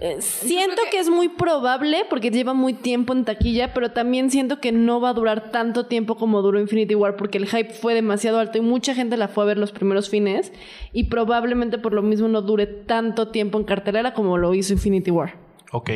Eh, 0.00 0.16
siento 0.20 0.80
que... 0.90 0.98
es 0.98 1.10
muy 1.10 1.28
probable 1.28 2.06
porque 2.08 2.30
lleva 2.30 2.54
muy 2.54 2.72
tiempo 2.72 3.12
en 3.12 3.24
taquilla, 3.24 3.74
pero 3.74 3.92
también 3.92 4.30
siento 4.30 4.60
que 4.60 4.72
no 4.72 5.00
va 5.00 5.10
a 5.10 5.14
durar 5.14 5.50
tanto 5.50 5.86
tiempo 5.86 6.16
como 6.16 6.40
duró 6.40 6.58
Infinity 6.58 6.94
War 6.94 7.16
porque 7.16 7.38
el 7.38 7.46
hype 7.46 7.70
fue 7.70 7.94
demasiado 7.94 8.38
alto 8.38 8.58
y 8.58 8.62
mucha 8.62 8.94
gente 8.94 9.16
la 9.16 9.28
fue 9.28 9.44
a 9.44 9.46
ver 9.46 9.58
los 9.58 9.72
primeros 9.72 10.08
fines 10.08 10.52
y 10.92 11.04
probablemente 11.04 11.78
por 11.78 11.92
lo 11.92 12.02
mismo 12.02 12.28
no 12.28 12.40
dure 12.40 12.66
tanto 12.66 13.28
tiempo 13.28 13.58
en 13.58 13.64
cartelera 13.64 14.14
como 14.14 14.38
lo 14.38 14.54
hizo 14.54 14.72
Infinity 14.72 15.10
War. 15.10 15.38
Ok. 15.72 15.90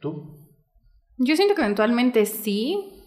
¿Tú? 0.00 0.38
Yo 1.16 1.36
siento 1.36 1.54
que 1.54 1.62
eventualmente 1.62 2.26
sí. 2.26 2.97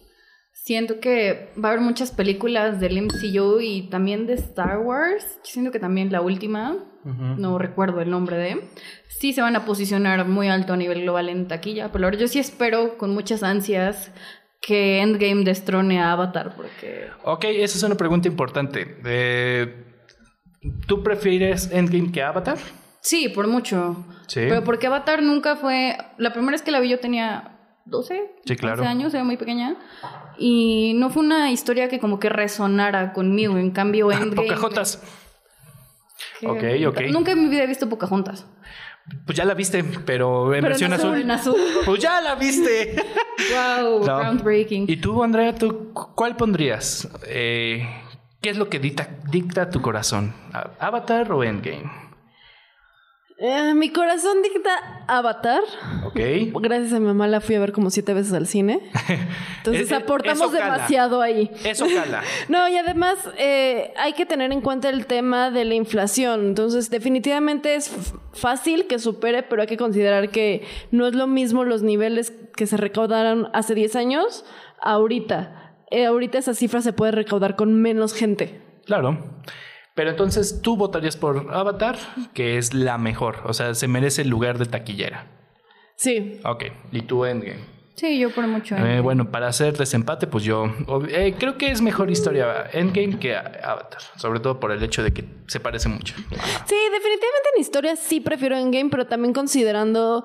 Siento 0.64 1.00
que 1.00 1.50
va 1.58 1.70
a 1.70 1.72
haber 1.72 1.82
muchas 1.82 2.12
películas 2.12 2.78
del 2.78 3.02
MCU 3.02 3.58
y 3.60 3.88
también 3.90 4.28
de 4.28 4.34
Star 4.34 4.78
Wars. 4.78 5.24
Yo 5.38 5.50
siento 5.50 5.72
que 5.72 5.80
también 5.80 6.12
la 6.12 6.20
última, 6.20 6.76
no 7.02 7.58
recuerdo 7.58 8.00
el 8.00 8.10
nombre 8.10 8.36
de, 8.36 8.60
sí 9.08 9.32
se 9.32 9.42
van 9.42 9.56
a 9.56 9.64
posicionar 9.64 10.24
muy 10.28 10.46
alto 10.46 10.74
a 10.74 10.76
nivel 10.76 11.02
global 11.02 11.30
en 11.30 11.48
taquilla. 11.48 11.90
Pero 11.90 12.04
ahora 12.04 12.16
yo 12.16 12.28
sí 12.28 12.38
espero 12.38 12.96
con 12.96 13.12
muchas 13.12 13.42
ansias 13.42 14.12
que 14.60 15.00
Endgame 15.00 15.42
destrone 15.42 16.00
a 16.00 16.12
Avatar, 16.12 16.54
porque... 16.54 17.08
Ok, 17.24 17.42
esa 17.46 17.78
es 17.78 17.82
una 17.82 17.96
pregunta 17.96 18.28
importante. 18.28 18.98
Eh, 19.04 19.84
¿Tú 20.86 21.02
prefieres 21.02 21.72
Endgame 21.72 22.12
que 22.12 22.22
Avatar? 22.22 22.58
Sí, 23.00 23.28
por 23.28 23.48
mucho. 23.48 24.06
Sí. 24.28 24.42
Pero 24.48 24.62
porque 24.62 24.86
Avatar 24.86 25.24
nunca 25.24 25.56
fue... 25.56 25.96
La 26.18 26.32
primera 26.32 26.52
vez 26.52 26.62
que 26.62 26.70
la 26.70 26.78
vi 26.78 26.88
yo 26.88 27.00
tenía 27.00 27.58
12, 27.84 28.34
Sí, 28.44 28.54
claro. 28.56 28.82
11 28.82 28.88
años, 28.88 29.14
era 29.14 29.24
muy 29.24 29.36
pequeña. 29.36 29.76
Y 30.38 30.94
no 30.96 31.10
fue 31.10 31.22
una 31.24 31.50
historia 31.50 31.88
que 31.88 31.98
como 32.00 32.18
que 32.18 32.28
resonara 32.28 33.12
conmigo. 33.12 33.56
En 33.58 33.70
cambio, 33.70 34.10
Endgame... 34.12 34.48
Pocahontas. 34.48 35.02
Ok, 36.44 36.62
ok. 36.88 37.00
Nunca 37.10 37.32
en 37.32 37.42
mi 37.44 37.48
vida 37.48 37.64
he 37.64 37.66
visto 37.66 37.88
Pocahontas. 37.88 38.46
Pues 39.26 39.36
ya 39.36 39.44
la 39.44 39.54
viste, 39.54 39.82
pero 40.06 40.54
en 40.54 40.60
Pero 40.62 40.74
en 40.76 40.90
versión 40.90 40.92
azul. 40.92 41.16
En 41.20 41.30
azul. 41.30 41.56
Pues 41.84 42.00
ya 42.00 42.20
la 42.20 42.34
viste. 42.36 42.94
wow, 43.52 44.04
No. 44.06 44.18
groundbreaking. 44.18 44.86
¿Y 44.88 44.96
tú, 44.96 45.22
Andrea, 45.24 45.54
tú 45.54 45.92
cu- 45.92 46.14
cuál 46.14 46.36
pondrías? 46.36 47.08
Eh, 47.26 47.84
¿Qué 48.40 48.50
es 48.50 48.56
lo 48.56 48.68
que 48.68 48.78
dicta, 48.78 49.08
dicta 49.30 49.70
tu 49.70 49.80
corazón? 49.82 50.32
¿A- 50.52 50.70
¿Avatar 50.78 51.32
o 51.32 51.42
Endgame? 51.42 51.90
Eh, 53.44 53.74
mi 53.74 53.90
corazón 53.90 54.40
dicta 54.40 55.02
Avatar. 55.08 55.64
Ok. 56.04 56.20
Gracias 56.60 56.92
a 56.92 57.00
mi 57.00 57.06
mamá 57.06 57.26
la 57.26 57.40
fui 57.40 57.56
a 57.56 57.58
ver 57.58 57.72
como 57.72 57.90
siete 57.90 58.14
veces 58.14 58.32
al 58.34 58.46
cine. 58.46 58.78
Entonces 59.58 59.90
aportamos 59.90 60.52
demasiado 60.52 61.20
ahí. 61.20 61.50
Eso 61.64 61.86
cala. 61.92 62.22
No, 62.48 62.68
y 62.68 62.76
además 62.76 63.18
eh, 63.38 63.92
hay 63.96 64.12
que 64.12 64.26
tener 64.26 64.52
en 64.52 64.60
cuenta 64.60 64.90
el 64.90 65.06
tema 65.06 65.50
de 65.50 65.64
la 65.64 65.74
inflación. 65.74 66.46
Entonces, 66.46 66.88
definitivamente 66.88 67.74
es 67.74 68.14
fácil 68.32 68.86
que 68.86 69.00
supere, 69.00 69.42
pero 69.42 69.62
hay 69.62 69.68
que 69.68 69.76
considerar 69.76 70.30
que 70.30 70.62
no 70.92 71.08
es 71.08 71.14
lo 71.14 71.26
mismo 71.26 71.64
los 71.64 71.82
niveles 71.82 72.32
que 72.54 72.68
se 72.68 72.76
recaudaron 72.76 73.48
hace 73.54 73.74
10 73.74 73.96
años 73.96 74.44
ahorita. 74.80 75.74
Eh, 75.90 76.04
ahorita 76.04 76.38
esa 76.38 76.54
cifra 76.54 76.80
se 76.80 76.92
puede 76.92 77.10
recaudar 77.10 77.56
con 77.56 77.74
menos 77.74 78.14
gente. 78.14 78.60
Claro. 78.86 79.18
Pero 79.94 80.10
entonces 80.10 80.60
tú 80.62 80.76
votarías 80.76 81.16
por 81.16 81.48
Avatar, 81.52 81.96
que 82.34 82.56
es 82.58 82.72
la 82.72 82.96
mejor. 82.98 83.40
O 83.44 83.52
sea, 83.52 83.74
se 83.74 83.88
merece 83.88 84.22
el 84.22 84.28
lugar 84.28 84.58
de 84.58 84.66
taquillera. 84.66 85.26
Sí. 85.96 86.40
Ok. 86.44 86.64
¿Y 86.92 87.02
tú, 87.02 87.24
Endgame? 87.24 87.60
Sí, 87.94 88.18
yo 88.18 88.30
por 88.30 88.46
mucho. 88.46 88.74
Eh, 88.76 89.00
bueno, 89.00 89.30
para 89.30 89.48
hacer 89.48 89.76
desempate, 89.76 90.26
pues 90.26 90.44
yo 90.44 90.64
eh, 91.10 91.34
creo 91.38 91.58
que 91.58 91.70
es 91.70 91.82
mejor 91.82 92.10
historia 92.10 92.64
Endgame 92.72 93.18
que 93.18 93.36
Avatar. 93.36 94.00
Sobre 94.16 94.40
todo 94.40 94.58
por 94.58 94.72
el 94.72 94.82
hecho 94.82 95.02
de 95.02 95.12
que 95.12 95.24
se 95.46 95.60
parece 95.60 95.90
mucho. 95.90 96.14
Sí, 96.16 96.24
definitivamente 96.30 97.48
en 97.54 97.60
historia 97.60 97.94
sí 97.96 98.20
prefiero 98.20 98.56
Endgame, 98.56 98.88
pero 98.90 99.06
también 99.06 99.34
considerando 99.34 100.24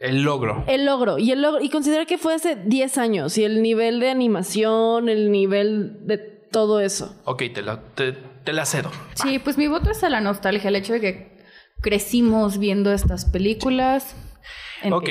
El 0.00 0.22
logro. 0.22 0.64
el 0.66 0.84
logro. 0.84 1.16
Y 1.18 1.30
el 1.30 1.42
logro, 1.42 1.62
y 1.62 1.70
considerar 1.70 2.06
que 2.08 2.18
fue 2.18 2.34
hace 2.34 2.56
10 2.56 2.98
años. 2.98 3.38
Y 3.38 3.44
el 3.44 3.62
nivel 3.62 4.00
de 4.00 4.10
animación, 4.10 5.08
el 5.08 5.30
nivel 5.30 6.04
de 6.06 6.18
todo 6.18 6.80
eso. 6.80 7.14
Ok, 7.24 7.44
te 7.54 7.62
te, 7.94 8.18
te 8.46 8.54
la 8.54 8.64
cedo. 8.64 8.90
Sí, 9.14 9.38
pues 9.38 9.58
mi 9.58 9.66
voto 9.66 9.90
es 9.90 10.02
a 10.02 10.08
la 10.08 10.22
nostalgia, 10.22 10.68
el 10.68 10.76
hecho 10.76 10.94
de 10.94 11.00
que 11.02 11.36
crecimos 11.82 12.56
viendo 12.58 12.90
estas 12.92 13.26
películas. 13.26 14.16
Ok, 14.90 15.08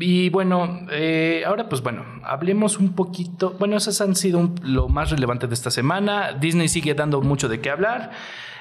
y 0.00 0.28
bueno, 0.30 0.86
eh, 0.92 1.42
ahora 1.46 1.68
pues 1.68 1.82
bueno, 1.82 2.04
hablemos 2.24 2.78
un 2.78 2.94
poquito, 2.94 3.56
bueno, 3.58 3.76
esas 3.76 4.00
han 4.00 4.14
sido 4.14 4.38
un- 4.38 4.54
lo 4.62 4.88
más 4.88 5.10
relevante 5.10 5.46
de 5.46 5.54
esta 5.54 5.70
semana, 5.70 6.32
Disney 6.34 6.68
sigue 6.68 6.94
dando 6.94 7.20
mucho 7.22 7.48
de 7.48 7.60
qué 7.60 7.70
hablar, 7.70 8.12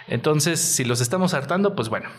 entonces 0.07 0.59
si 0.59 0.83
los 0.85 1.01
estamos 1.01 1.33
hartando, 1.33 1.75
pues 1.75 1.89
bueno, 1.89 2.09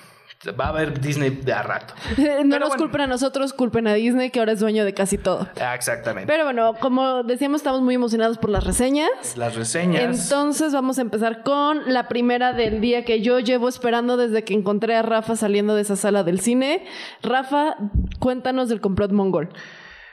va 0.58 0.66
a 0.66 0.68
haber 0.68 1.00
Disney 1.00 1.30
de 1.30 1.52
a 1.52 1.62
rato. 1.62 1.94
No 2.44 2.58
nos 2.58 2.68
bueno. 2.68 2.84
culpen 2.84 3.00
a 3.02 3.06
nosotros, 3.06 3.52
culpen 3.52 3.86
a 3.86 3.94
Disney, 3.94 4.30
que 4.30 4.38
ahora 4.38 4.52
es 4.52 4.60
dueño 4.60 4.84
de 4.84 4.94
casi 4.94 5.18
todo. 5.18 5.48
Ah, 5.60 5.74
Exactamente. 5.74 6.30
Pero 6.30 6.44
bueno, 6.44 6.74
como 6.80 7.22
decíamos, 7.22 7.60
estamos 7.60 7.80
muy 7.82 7.94
emocionados 7.94 8.38
por 8.38 8.50
las 8.50 8.64
reseñas. 8.64 9.08
Las 9.36 9.56
reseñas. 9.56 10.02
Entonces 10.02 10.72
vamos 10.72 10.98
a 10.98 11.02
empezar 11.02 11.42
con 11.42 11.92
la 11.92 12.08
primera 12.08 12.52
del 12.52 12.80
día 12.80 13.04
que 13.04 13.20
yo 13.22 13.40
llevo 13.40 13.68
esperando 13.68 14.16
desde 14.16 14.44
que 14.44 14.54
encontré 14.54 14.94
a 14.96 15.02
Rafa 15.02 15.36
saliendo 15.36 15.74
de 15.74 15.82
esa 15.82 15.96
sala 15.96 16.22
del 16.24 16.40
cine. 16.40 16.84
Rafa, 17.22 17.76
cuéntanos 18.18 18.68
del 18.68 18.80
complot 18.80 19.12
mongol. 19.12 19.48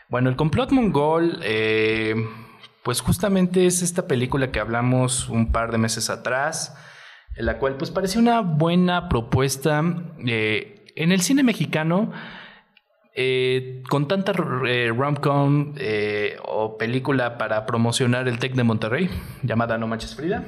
Bueno, 0.10 0.30
el 0.30 0.36
complot 0.36 0.72
mongol, 0.72 1.39
eh, 1.44 2.15
pues 2.84 3.01
justamente 3.01 3.65
es 3.65 3.82
esta 3.82 4.08
película 4.08 4.51
que 4.51 4.60
hablamos 4.60 5.30
un 5.30 5.51
par 5.51 5.72
de 5.72 5.77
meses 5.77 6.10
atrás, 6.10 6.75
en 7.35 7.45
la 7.45 7.57
cual 7.57 7.75
pues 7.77 7.91
parecía 7.91 8.19
una 8.21 8.41
buena 8.41 9.09
propuesta 9.09 9.83
eh, 10.25 10.85
en 10.95 11.11
el 11.11 11.21
cine 11.21 11.43
mexicano. 11.43 12.11
eh, 13.15 13.83
con 13.89 14.07
tanta 14.07 14.31
eh, 14.67 14.91
rom-com 14.95 15.75
eh, 15.77 16.35
o 16.45 16.77
película 16.79 17.37
para 17.37 17.65
promocionar 17.67 18.27
el 18.27 18.39
Tec 18.39 18.53
de 18.55 18.63
Monterrey, 18.63 19.07
llamada 19.43 19.77
No 19.77 19.85
Manches 19.87 20.15
Frida, 20.15 20.45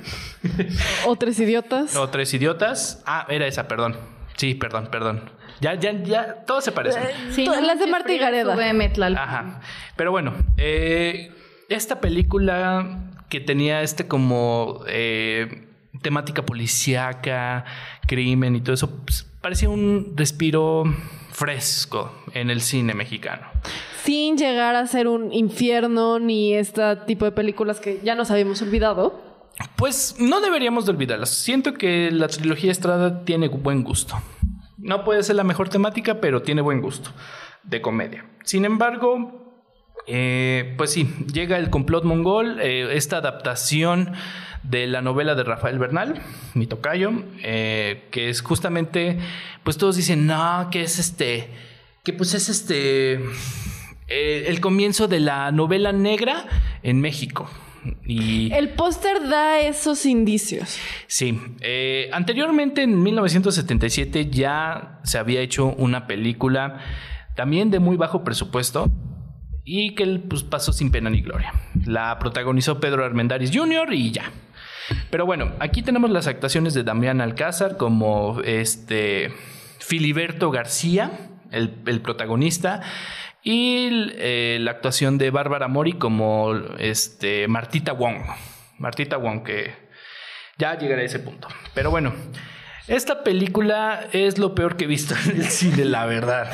O 1.05 1.15
tres 1.15 1.39
idiotas. 1.39 1.95
o 1.95 2.09
Tres 2.09 2.33
Idiotas. 2.33 3.03
Ah, 3.05 3.27
era 3.29 3.45
esa, 3.45 3.67
perdón. 3.67 3.95
Sí, 4.35 4.55
perdón, 4.55 4.87
perdón. 4.91 5.29
Ya, 5.61 5.75
ya, 5.75 5.91
ya, 6.03 6.43
todos 6.45 6.63
se 6.63 6.71
parecen. 6.71 7.03
Sí, 7.31 7.45
To- 7.45 7.55
no 7.55 7.61
las 7.61 7.79
de 7.79 7.87
Marta 7.87 8.11
y 8.11 8.17
Gareda. 8.17 8.55
Ajá. 9.15 9.61
Pero 9.95 10.09
bueno, 10.11 10.33
eh, 10.57 11.31
esta 11.69 12.01
película 12.01 13.11
que 13.29 13.39
tenía 13.39 13.81
este 13.83 14.07
como 14.07 14.81
eh, 14.87 15.64
temática 16.01 16.45
policíaca, 16.45 17.65
crimen 18.07 18.55
y 18.55 18.61
todo 18.61 18.73
eso, 18.73 19.03
pues, 19.03 19.23
parecía 19.41 19.69
un 19.69 20.13
respiro 20.15 20.83
fresco 21.31 22.11
en 22.33 22.49
el 22.49 22.61
cine 22.61 22.93
mexicano. 22.93 23.47
Sin 24.03 24.37
llegar 24.37 24.75
a 24.75 24.87
ser 24.87 25.07
un 25.07 25.33
infierno 25.33 26.19
ni 26.19 26.53
este 26.53 26.95
tipo 27.07 27.25
de 27.25 27.31
películas 27.31 27.79
que 27.79 27.99
ya 28.03 28.15
nos 28.15 28.31
habíamos 28.31 28.61
olvidado. 28.61 29.21
Pues 29.75 30.15
no 30.19 30.41
deberíamos 30.41 30.85
de 30.85 30.91
olvidarlas. 30.91 31.29
Siento 31.29 31.73
que 31.73 32.11
la 32.11 32.27
trilogía 32.27 32.71
Estrada 32.71 33.23
tiene 33.23 33.47
buen 33.47 33.83
gusto. 33.83 34.15
No 34.77 35.03
puede 35.03 35.23
ser 35.23 35.35
la 35.35 35.43
mejor 35.43 35.69
temática, 35.69 36.21
pero 36.21 36.41
tiene 36.41 36.61
buen 36.61 36.81
gusto 36.81 37.11
de 37.63 37.81
comedia. 37.81 38.25
Sin 38.43 38.65
embargo, 38.65 39.44
eh, 40.07 40.75
pues 40.77 40.91
sí, 40.91 41.09
llega 41.31 41.57
el 41.57 41.69
complot 41.69 42.03
mongol, 42.03 42.59
eh, 42.61 42.95
esta 42.95 43.17
adaptación 43.17 44.13
de 44.63 44.87
la 44.87 45.01
novela 45.01 45.35
de 45.35 45.43
Rafael 45.43 45.79
Bernal, 45.79 46.21
mi 46.53 46.67
tocayo, 46.67 47.11
eh, 47.43 48.07
que 48.11 48.29
es 48.29 48.41
justamente, 48.41 49.17
pues 49.63 49.77
todos 49.77 49.95
dicen, 49.95 50.27
no, 50.27 50.69
que 50.71 50.83
es 50.83 50.99
este, 50.99 51.49
que 52.03 52.13
pues 52.13 52.33
es 52.33 52.49
este, 52.49 53.19
el 54.07 54.61
comienzo 54.61 55.07
de 55.07 55.19
la 55.19 55.51
novela 55.51 55.91
negra 55.91 56.45
en 56.83 57.01
México. 57.01 57.49
Y 58.03 58.51
El 58.51 58.69
póster 58.69 59.27
da 59.27 59.59
esos 59.59 60.07
indicios. 60.07 60.79
Sí, 61.05 61.39
anteriormente 62.11 62.81
en 62.81 63.03
1977 63.03 64.31
ya 64.31 64.99
se 65.03 65.19
había 65.19 65.41
hecho 65.41 65.67
una 65.67 66.07
película 66.07 66.79
también 67.35 67.69
de 67.69 67.77
muy 67.79 67.95
bajo 67.95 68.23
presupuesto 68.23 68.91
y 69.65 69.95
que 69.95 70.05
pues, 70.29 70.43
pasó 70.43 70.71
sin 70.71 70.91
pena 70.91 71.09
ni 71.09 71.21
gloria. 71.21 71.51
La 71.85 72.17
protagonizó 72.19 72.79
Pedro 72.79 73.03
Armendáriz 73.03 73.51
Jr. 73.53 73.91
y 73.93 74.11
ya. 74.11 74.31
Pero 75.09 75.25
bueno, 75.25 75.51
aquí 75.59 75.81
tenemos 75.81 76.11
las 76.11 76.27
actuaciones 76.27 76.75
de 76.75 76.83
Damián 76.83 77.19
Alcázar 77.19 77.75
como 77.75 78.39
este 78.45 79.33
Filiberto 79.79 80.51
García, 80.51 81.11
el, 81.51 82.01
protagonista, 82.01 82.81
y 83.43 84.11
eh, 84.17 84.59
la 84.61 84.71
actuación 84.71 85.17
de 85.17 85.31
Bárbara 85.31 85.67
Mori 85.67 85.93
como 85.93 86.53
este 86.77 87.47
Martita 87.47 87.93
Wong. 87.93 88.21
Martita 88.77 89.17
Wong, 89.17 89.43
que 89.43 89.73
ya 90.59 90.77
llegaré 90.77 91.03
a 91.03 91.05
ese 91.05 91.19
punto. 91.19 91.47
Pero 91.73 91.89
bueno, 91.89 92.13
esta 92.87 93.23
película 93.23 94.07
es 94.11 94.37
lo 94.37 94.53
peor 94.53 94.77
que 94.77 94.85
he 94.85 94.87
visto 94.87 95.15
en 95.25 95.37
el 95.37 95.45
cine, 95.45 95.85
la 95.85 96.05
verdad. 96.05 96.51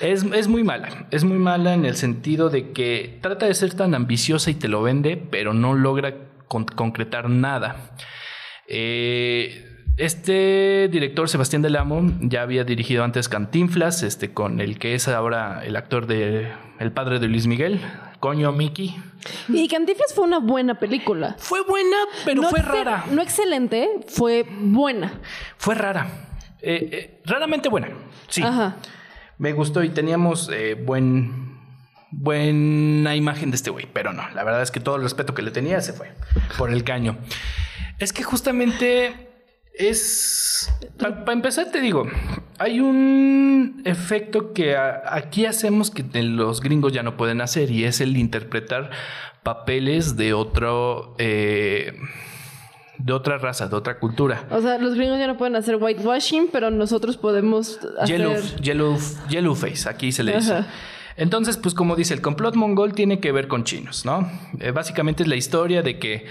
Es, 0.00 0.22
es 0.24 0.48
muy 0.48 0.62
mala, 0.64 1.06
es 1.10 1.24
muy 1.24 1.38
mala 1.38 1.74
en 1.74 1.84
el 1.84 1.96
sentido 1.96 2.50
de 2.50 2.70
que 2.72 3.18
trata 3.20 3.46
de 3.46 3.54
ser 3.54 3.74
tan 3.74 3.94
ambiciosa 3.94 4.50
y 4.50 4.54
te 4.54 4.68
lo 4.68 4.82
vende, 4.82 5.16
pero 5.16 5.54
no 5.54 5.74
logra 5.74 6.14
con- 6.46 6.64
concretar 6.66 7.28
nada. 7.28 7.90
Eh, 8.68 9.64
este 9.96 10.88
director, 10.92 11.28
Sebastián 11.28 11.62
Del 11.62 11.74
Amo, 11.74 12.02
ya 12.20 12.42
había 12.42 12.62
dirigido 12.62 13.02
antes 13.02 13.28
Cantinflas, 13.28 14.02
este, 14.04 14.32
con 14.32 14.60
el 14.60 14.78
que 14.78 14.94
es 14.94 15.08
ahora 15.08 15.62
el 15.64 15.74
actor 15.74 16.06
de 16.06 16.52
El 16.78 16.92
padre 16.92 17.18
de 17.18 17.26
Luis 17.26 17.48
Miguel, 17.48 17.80
Coño 18.20 18.52
Mickey. 18.52 18.94
Y 19.48 19.66
Cantinflas 19.66 20.14
fue 20.14 20.24
una 20.24 20.38
buena 20.38 20.78
película. 20.78 21.34
Fue 21.38 21.62
buena, 21.64 21.96
pero 22.24 22.42
no 22.42 22.50
fue 22.50 22.60
rara. 22.62 23.06
No 23.10 23.20
excelente, 23.22 23.88
fue 24.06 24.46
buena. 24.60 25.12
Fue 25.56 25.74
rara. 25.74 26.06
Eh, 26.62 26.88
eh, 26.92 27.20
raramente 27.24 27.68
buena. 27.68 27.88
Sí. 28.28 28.42
Ajá. 28.42 28.76
Me 29.38 29.52
gustó 29.52 29.82
y 29.84 29.90
teníamos 29.90 30.50
eh, 30.52 30.74
buen, 30.74 31.56
buena 32.10 33.14
imagen 33.14 33.50
de 33.50 33.56
este 33.56 33.70
güey, 33.70 33.86
pero 33.92 34.12
no, 34.12 34.28
la 34.30 34.44
verdad 34.44 34.62
es 34.62 34.70
que 34.70 34.80
todo 34.80 34.96
el 34.96 35.02
respeto 35.02 35.34
que 35.34 35.42
le 35.42 35.50
tenía 35.50 35.80
se 35.80 35.92
fue 35.92 36.12
por 36.58 36.70
el 36.70 36.84
caño. 36.84 37.18
Es 37.98 38.12
que 38.12 38.22
justamente 38.22 39.28
es. 39.74 40.72
Para 40.98 41.32
empezar, 41.32 41.70
te 41.70 41.80
digo, 41.80 42.08
hay 42.58 42.80
un 42.80 43.82
efecto 43.84 44.52
que 44.52 44.76
aquí 44.76 45.46
hacemos 45.46 45.90
que 45.90 46.04
los 46.22 46.60
gringos 46.60 46.92
ya 46.92 47.02
no 47.02 47.16
pueden 47.16 47.40
hacer 47.40 47.70
y 47.70 47.84
es 47.84 48.00
el 48.00 48.16
interpretar 48.16 48.90
papeles 49.44 50.16
de 50.16 50.32
otro. 50.34 51.14
eh, 51.18 51.92
de 52.98 53.12
otra 53.12 53.38
raza, 53.38 53.68
de 53.68 53.76
otra 53.76 53.98
cultura. 53.98 54.44
O 54.50 54.60
sea, 54.60 54.78
los 54.78 54.94
gringos 54.94 55.18
ya 55.18 55.26
no 55.26 55.36
pueden 55.36 55.56
hacer 55.56 55.76
whitewashing, 55.76 56.48
pero 56.52 56.70
nosotros 56.70 57.16
podemos 57.16 57.78
hacer... 57.98 58.18
Yellow, 58.18 58.36
yellow, 58.60 58.98
yellow 59.28 59.54
face, 59.54 59.88
aquí 59.88 60.12
se 60.12 60.24
le 60.24 60.36
dice. 60.36 60.52
Ajá. 60.52 60.66
Entonces, 61.18 61.56
pues 61.56 61.74
como 61.74 61.96
dice, 61.96 62.14
el 62.14 62.22
complot 62.22 62.54
mongol 62.54 62.94
tiene 62.94 63.18
que 63.18 63.32
ver 63.32 63.48
con 63.48 63.64
chinos, 63.64 64.04
¿no? 64.04 64.30
Eh, 64.60 64.70
básicamente 64.70 65.24
es 65.24 65.28
la 65.28 65.34
historia 65.34 65.82
de 65.82 65.98
que 65.98 66.26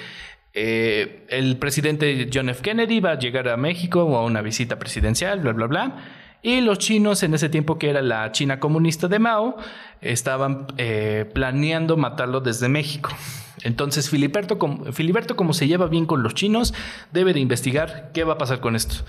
eh, 0.54 1.26
el 1.30 1.58
presidente 1.58 2.30
John 2.34 2.48
F. 2.50 2.62
Kennedy 2.62 3.02
va 3.02 3.12
a 3.12 3.20
llegar 3.20 3.50
a 3.50 3.58
México 3.58 4.04
o 4.06 4.16
a 4.16 4.24
una 4.24 4.42
visita 4.42 4.80
presidencial, 4.80 5.42
bla, 5.42 5.52
bla, 5.52 5.68
bla. 5.68 5.96
Y 6.42 6.62
los 6.62 6.78
chinos 6.78 7.24
en 7.24 7.34
ese 7.34 7.50
tiempo 7.50 7.78
que 7.78 7.90
era 7.90 8.02
la 8.02 8.32
China 8.32 8.60
comunista 8.60 9.08
de 9.08 9.20
Mao, 9.20 9.58
estaban 10.02 10.68
eh, 10.78 11.30
planeando 11.34 11.98
matarlo 11.98 12.42
desde 12.42 12.70
México. 12.70 13.10
Entonces 13.64 14.10
Filiberto 14.10 14.60
como, 14.60 14.92
Filiberto, 14.92 15.36
como 15.36 15.54
se 15.54 15.68
lleva 15.68 15.88
bien 15.88 16.06
con 16.06 16.22
los 16.24 16.36
chinos, 16.36 16.74
debe 17.12 17.34
de 17.34 17.40
investigar 17.40 18.12
qué 18.14 18.24
va 18.24 18.34
a 18.34 18.38
pasar 18.38 18.60
con 18.60 18.76
esto. 18.76 19.04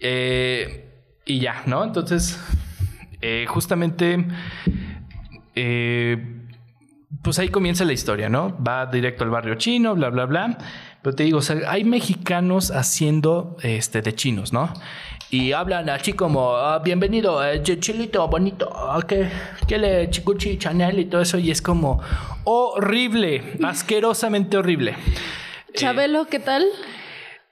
Eh, 0.00 0.84
y 1.24 1.40
ya, 1.40 1.62
¿no? 1.66 1.84
Entonces, 1.84 2.40
eh, 3.20 3.46
justamente, 3.48 4.26
pues 7.22 7.38
ahí 7.38 7.48
comienza 7.50 7.84
la 7.84 7.92
historia, 7.92 8.28
¿no? 8.28 8.56
Va 8.62 8.86
directo 8.86 9.24
al 9.24 9.30
barrio 9.30 9.54
chino, 9.54 9.94
bla, 9.94 10.10
bla, 10.10 10.24
bla. 10.24 10.58
Pero 11.02 11.14
te 11.14 11.22
digo, 11.22 11.40
hay 11.68 11.84
mexicanos 11.84 12.70
haciendo 12.70 13.56
este 13.62 14.02
de 14.02 14.14
chinos, 14.14 14.52
¿no? 14.52 14.72
Y 15.30 15.52
hablan 15.52 15.90
así 15.90 16.14
como, 16.14 16.56
"Ah, 16.56 16.78
bienvenido, 16.78 17.44
eh, 17.44 17.62
ch- 17.62 17.78
chilito 17.80 18.26
bonito, 18.28 18.70
ah, 18.74 19.00
que, 19.06 19.28
que 19.66 19.76
le 19.76 20.08
chicuchi 20.08 20.56
Chanel 20.56 20.98
y 21.00 21.04
todo 21.04 21.20
eso. 21.20 21.36
Y 21.38 21.50
es 21.50 21.60
como 21.60 22.00
horrible, 22.44 23.42
asquerosamente 23.62 24.56
horrible. 24.56 24.96
Chabelo, 25.74 26.26
¿qué 26.26 26.38
tal? 26.38 26.64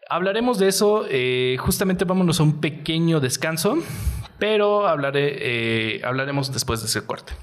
Hablaremos 0.08 0.58
de 0.58 0.68
eso. 0.68 1.04
eh, 1.10 1.56
justamente 1.58 2.04
vámonos 2.06 2.40
a 2.40 2.44
un 2.44 2.60
pequeño 2.60 3.20
descanso, 3.20 3.76
pero 4.38 4.86
hablaré, 4.88 5.36
eh, 5.96 6.00
hablaremos 6.04 6.52
después 6.52 6.80
de 6.80 6.86
ese 6.86 7.04
corte. 7.04 7.34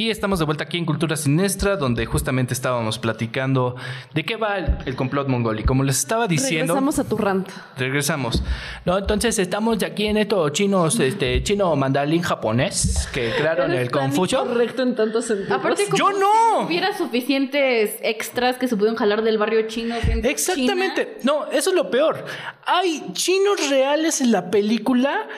Y 0.00 0.08
estamos 0.08 0.38
de 0.38 0.46
vuelta 0.46 0.64
aquí 0.64 0.78
en 0.78 0.86
Cultura 0.86 1.14
Siniestra, 1.14 1.76
donde 1.76 2.06
justamente 2.06 2.54
estábamos 2.54 2.98
platicando 2.98 3.76
de 4.14 4.24
qué 4.24 4.36
va 4.36 4.56
el, 4.56 4.78
el 4.86 4.96
complot 4.96 5.28
mongol. 5.28 5.60
Y 5.60 5.64
como 5.64 5.84
les 5.84 5.98
estaba 5.98 6.26
diciendo, 6.26 6.72
Regresamos 6.72 6.98
a 6.98 7.04
tu 7.04 7.18
rant. 7.18 7.50
regresamos. 7.76 8.42
No, 8.86 8.96
entonces 8.96 9.38
estamos 9.38 9.82
aquí 9.82 10.06
en 10.06 10.16
estos 10.16 10.52
chinos, 10.52 10.98
este 11.00 11.42
chino 11.42 11.76
mandarín 11.76 12.22
japonés 12.22 13.10
que 13.12 13.30
crearon 13.36 13.72
el 13.72 13.90
Confucio. 13.90 14.46
Correcto 14.46 14.84
en 14.84 14.94
tantos 14.94 15.26
sentidos. 15.26 15.52
Aparte, 15.52 15.84
como 15.84 15.98
Yo 15.98 16.12
no. 16.12 16.60
si 16.60 16.64
hubiera 16.68 16.96
suficientes 16.96 17.98
extras 18.00 18.56
que 18.56 18.68
se 18.68 18.76
pudieron 18.76 18.96
jalar 18.96 19.20
del 19.20 19.36
barrio 19.36 19.68
chino. 19.68 19.96
en 19.96 20.24
Exactamente. 20.24 21.18
No, 21.24 21.44
eso 21.52 21.68
es 21.68 21.76
lo 21.76 21.90
peor. 21.90 22.24
Hay 22.64 23.04
chinos 23.12 23.68
reales 23.68 24.22
en 24.22 24.32
la 24.32 24.50
película, 24.50 25.28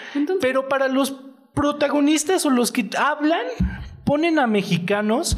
pero 0.40 0.68
para 0.68 0.86
los 0.86 1.16
protagonistas 1.52 2.46
o 2.46 2.50
los 2.50 2.72
que 2.72 2.88
hablan, 2.96 3.44
ponen 4.04 4.38
a 4.38 4.46
mexicanos 4.46 5.36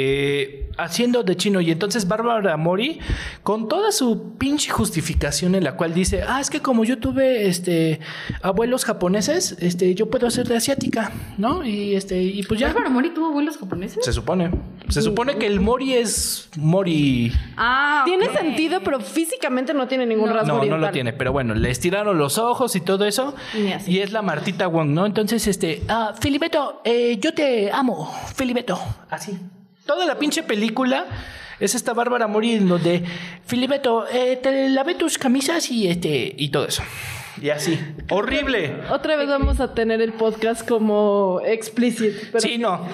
eh, 0.00 0.70
haciendo 0.76 1.24
de 1.24 1.36
chino. 1.36 1.60
Y 1.60 1.72
entonces 1.72 2.06
Bárbara 2.06 2.56
Mori, 2.56 3.00
con 3.42 3.66
toda 3.66 3.90
su 3.90 4.36
pinche 4.38 4.70
justificación 4.70 5.56
en 5.56 5.64
la 5.64 5.72
cual 5.76 5.92
dice, 5.92 6.22
ah, 6.22 6.40
es 6.40 6.50
que 6.50 6.60
como 6.60 6.84
yo 6.84 6.98
tuve 6.98 7.48
este 7.48 7.98
abuelos 8.42 8.84
japoneses, 8.84 9.56
este, 9.58 9.96
yo 9.96 10.08
puedo 10.08 10.30
ser 10.30 10.46
de 10.46 10.56
asiática, 10.56 11.10
¿no? 11.36 11.64
Y 11.64 11.96
este, 11.96 12.22
y 12.22 12.44
pues 12.44 12.60
ya. 12.60 12.68
¿Bárbara 12.68 12.90
Mori 12.90 13.10
tuvo 13.10 13.26
abuelos 13.26 13.56
japoneses? 13.58 14.04
Se 14.04 14.12
supone. 14.12 14.52
Se 14.88 15.02
supone 15.02 15.36
que 15.36 15.46
el 15.46 15.58
Mori 15.58 15.94
es 15.94 16.48
Mori. 16.56 17.32
Ah, 17.56 18.02
Tiene 18.04 18.26
sentido, 18.32 18.80
pero 18.84 19.00
físicamente 19.00 19.74
no 19.74 19.88
tiene 19.88 20.06
ningún 20.06 20.28
rasgo 20.28 20.46
No, 20.46 20.52
no 20.54 20.58
oriental. 20.60 20.80
lo 20.80 20.90
tiene, 20.92 21.12
pero 21.12 21.32
bueno, 21.32 21.54
le 21.56 21.70
estiraron 21.70 22.16
los 22.18 22.38
ojos 22.38 22.76
y 22.76 22.80
todo 22.80 23.04
eso. 23.04 23.34
Así. 23.74 23.90
Y 23.90 23.98
es 23.98 24.12
la 24.12 24.22
Martita 24.22 24.68
Wong, 24.68 24.90
¿no? 24.90 25.06
Entonces, 25.06 25.46
este, 25.48 25.82
ah, 25.88 26.14
Filibeto, 26.20 26.82
eh, 26.84 27.18
yo 27.20 27.34
te 27.34 27.72
amo, 27.72 28.08
Filibeto. 28.36 28.78
Así. 29.10 29.36
Toda 29.88 30.04
la 30.04 30.18
pinche 30.18 30.42
película 30.42 31.06
es 31.58 31.74
esta 31.74 31.94
Bárbara 31.94 32.26
Mori 32.26 32.52
en 32.52 32.68
donde, 32.68 33.02
Filibeto, 33.46 34.06
eh, 34.12 34.36
te 34.36 34.68
lavé 34.68 34.94
tus 34.96 35.16
camisas 35.16 35.70
y 35.70 35.88
este, 35.88 36.34
y 36.36 36.50
todo 36.50 36.66
eso. 36.66 36.82
Y 37.40 37.48
así. 37.48 37.80
Horrible. 38.10 38.82
Otra 38.90 39.16
vez 39.16 39.26
vamos 39.28 39.60
a 39.60 39.72
tener 39.72 40.02
el 40.02 40.12
podcast 40.12 40.68
como 40.68 41.40
explicit. 41.42 42.12
Pero 42.30 42.40
Sí, 42.40 42.58
no. 42.58 42.86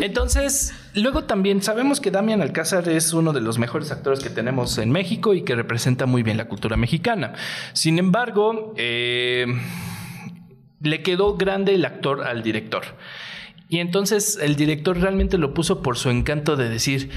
Entonces, 0.00 0.74
luego 0.94 1.22
también 1.26 1.62
sabemos 1.62 2.00
que 2.00 2.10
Damian 2.10 2.42
Alcázar 2.42 2.88
es 2.88 3.12
uno 3.12 3.32
de 3.32 3.40
los 3.40 3.60
mejores 3.60 3.92
actores 3.92 4.18
que 4.18 4.30
tenemos 4.30 4.78
en 4.78 4.90
México 4.90 5.32
y 5.32 5.42
que 5.42 5.54
representa 5.54 6.06
muy 6.06 6.24
bien 6.24 6.36
la 6.36 6.48
cultura 6.48 6.76
mexicana. 6.76 7.34
Sin 7.72 8.00
embargo, 8.00 8.74
eh, 8.76 9.46
le 10.82 11.02
quedó 11.04 11.36
grande 11.36 11.76
el 11.76 11.84
actor 11.84 12.26
al 12.26 12.42
director. 12.42 12.82
Y 13.70 13.78
entonces 13.78 14.36
el 14.42 14.56
director 14.56 14.98
realmente 14.98 15.38
lo 15.38 15.54
puso 15.54 15.80
por 15.80 15.96
su 15.96 16.10
encanto 16.10 16.56
de 16.56 16.68
decir, 16.68 17.10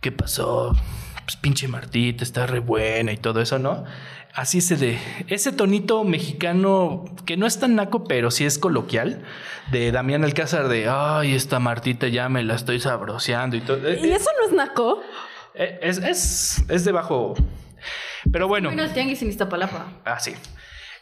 ¿qué 0.00 0.10
pasó? 0.10 0.76
Pues 1.24 1.36
pinche 1.36 1.68
Martita, 1.68 2.24
está 2.24 2.48
re 2.48 2.58
buena 2.58 3.12
y 3.12 3.16
todo 3.16 3.40
eso, 3.40 3.60
¿no? 3.60 3.84
Así 4.34 4.60
se 4.60 4.76
de 4.76 4.98
ese 5.28 5.52
tonito 5.52 6.02
mexicano 6.02 7.04
que 7.26 7.36
no 7.36 7.46
es 7.46 7.60
tan 7.60 7.76
naco, 7.76 8.02
pero 8.04 8.32
sí 8.32 8.44
es 8.44 8.58
coloquial, 8.58 9.22
de 9.70 9.92
Damián 9.92 10.24
Alcázar 10.24 10.66
de, 10.68 10.88
ay, 10.88 11.32
esta 11.34 11.60
Martita 11.60 12.08
ya 12.08 12.28
me 12.28 12.42
la 12.42 12.56
estoy 12.56 12.80
sabroseando 12.80 13.56
y 13.56 13.60
todo. 13.60 13.78
¿Y 13.88 14.10
eso 14.10 14.30
no 14.40 14.48
es 14.48 14.52
naco? 14.52 15.02
Eh, 15.54 15.78
Es, 15.80 15.98
es, 15.98 16.64
es 16.68 16.84
de 16.84 16.90
bajo. 16.90 17.34
Pero 18.32 18.48
bueno. 18.48 18.70
Menos 18.70 18.92
tianguis 18.92 19.22
en 19.22 19.28
Iztapalapa. 19.28 19.92
Ah, 20.04 20.18
sí. 20.18 20.32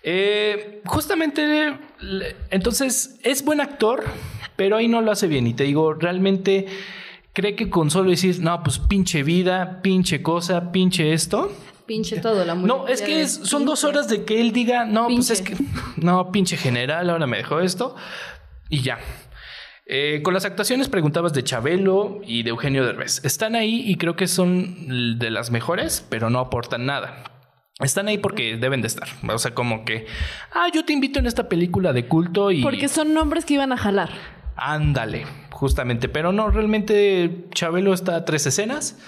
Eh, 0.03 0.83
justamente, 0.85 1.79
entonces, 2.51 3.19
es 3.25 3.45
buen 3.45 3.61
actor, 3.61 4.05
pero 4.59 4.77
ahí 4.77 4.89
no 4.89 5.01
lo 5.03 5.13
hace 5.13 5.29
bien. 5.29 5.47
Y 5.47 5.55
te 5.55 5.63
digo, 5.63 5.95
realmente 5.95 6.67
cree 7.33 7.55
que 7.55 7.71
con 7.71 7.93
solo 7.93 8.11
decir, 8.11 8.41
no, 8.41 8.61
pues 8.65 8.81
pinche 8.81 9.23
vida, 9.23 9.81
pinche 9.83 10.21
cosa, 10.21 10.73
pinche 10.73 11.13
esto. 11.13 11.53
Pinche 11.87 12.19
todo, 12.19 12.45
la 12.45 12.57
No, 12.57 12.89
es 12.89 13.01
que 13.01 13.21
es- 13.23 13.35
son 13.45 13.65
dos 13.65 13.85
horas 13.85 14.09
de 14.09 14.25
que 14.25 14.41
él 14.41 14.51
diga, 14.53 14.85
no, 14.85 15.07
pues 15.07 15.31
es 15.31 15.43
que, 15.43 15.55
no, 15.97 16.33
pinche 16.33 16.57
general, 16.57 17.09
ahora 17.09 17.29
me 17.29 17.37
dejó 17.37 17.61
esto. 17.61 17.95
Y 18.69 18.81
ya. 18.83 18.99
Eh, 19.87 20.23
con 20.25 20.35
las 20.35 20.45
actuaciones 20.45 20.89
preguntabas 20.89 21.33
de 21.33 21.45
Chabelo 21.45 22.21
y 22.27 22.43
de 22.43 22.51
Eugenio 22.51 22.85
Derbez. 22.85 23.25
Están 23.25 23.55
ahí 23.55 23.85
y 23.87 23.95
creo 23.95 24.17
que 24.17 24.27
son 24.27 25.19
de 25.21 25.31
las 25.31 25.53
mejores, 25.53 26.05
pero 26.11 26.31
no 26.31 26.41
aportan 26.41 26.85
nada. 26.85 27.23
Están 27.81 28.09
ahí 28.09 28.19
porque 28.19 28.57
deben 28.57 28.81
de 28.83 28.89
estar. 28.89 29.07
O 29.33 29.39
sea, 29.39 29.55
como 29.55 29.85
que, 29.85 30.07
ah, 30.53 30.67
yo 30.75 30.85
te 30.85 30.93
invito 30.93 31.21
en 31.21 31.27
esta 31.27 31.49
película 31.49 31.93
de 31.93 32.07
culto 32.09 32.51
y... 32.51 32.61
Porque 32.61 32.89
son 32.89 33.15
nombres 33.15 33.45
que 33.45 33.55
iban 33.55 33.71
a 33.73 33.77
jalar. 33.77 34.11
Ándale, 34.61 35.25
justamente. 35.51 36.09
Pero 36.09 36.33
no, 36.33 36.51
realmente 36.51 37.45
Chabelo 37.55 37.95
está 37.95 38.17
a 38.17 38.25
tres 38.25 38.45
escenas. 38.47 38.99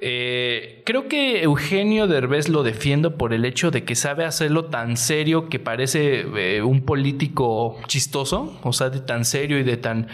Eh, 0.00 0.82
creo 0.86 1.08
que 1.08 1.42
Eugenio 1.42 2.06
Derbez 2.06 2.48
lo 2.48 2.62
defiendo 2.62 3.16
por 3.16 3.32
el 3.34 3.44
hecho 3.44 3.72
de 3.72 3.82
que 3.84 3.96
sabe 3.96 4.24
hacerlo 4.24 4.66
tan 4.66 4.96
serio 4.96 5.48
que 5.48 5.58
parece 5.58 6.24
eh, 6.36 6.62
un 6.62 6.82
político 6.84 7.76
chistoso, 7.88 8.60
o 8.62 8.72
sea, 8.72 8.90
de 8.90 9.00
tan 9.00 9.24
serio 9.24 9.58
y 9.58 9.64
de 9.64 9.76
tan, 9.76 10.06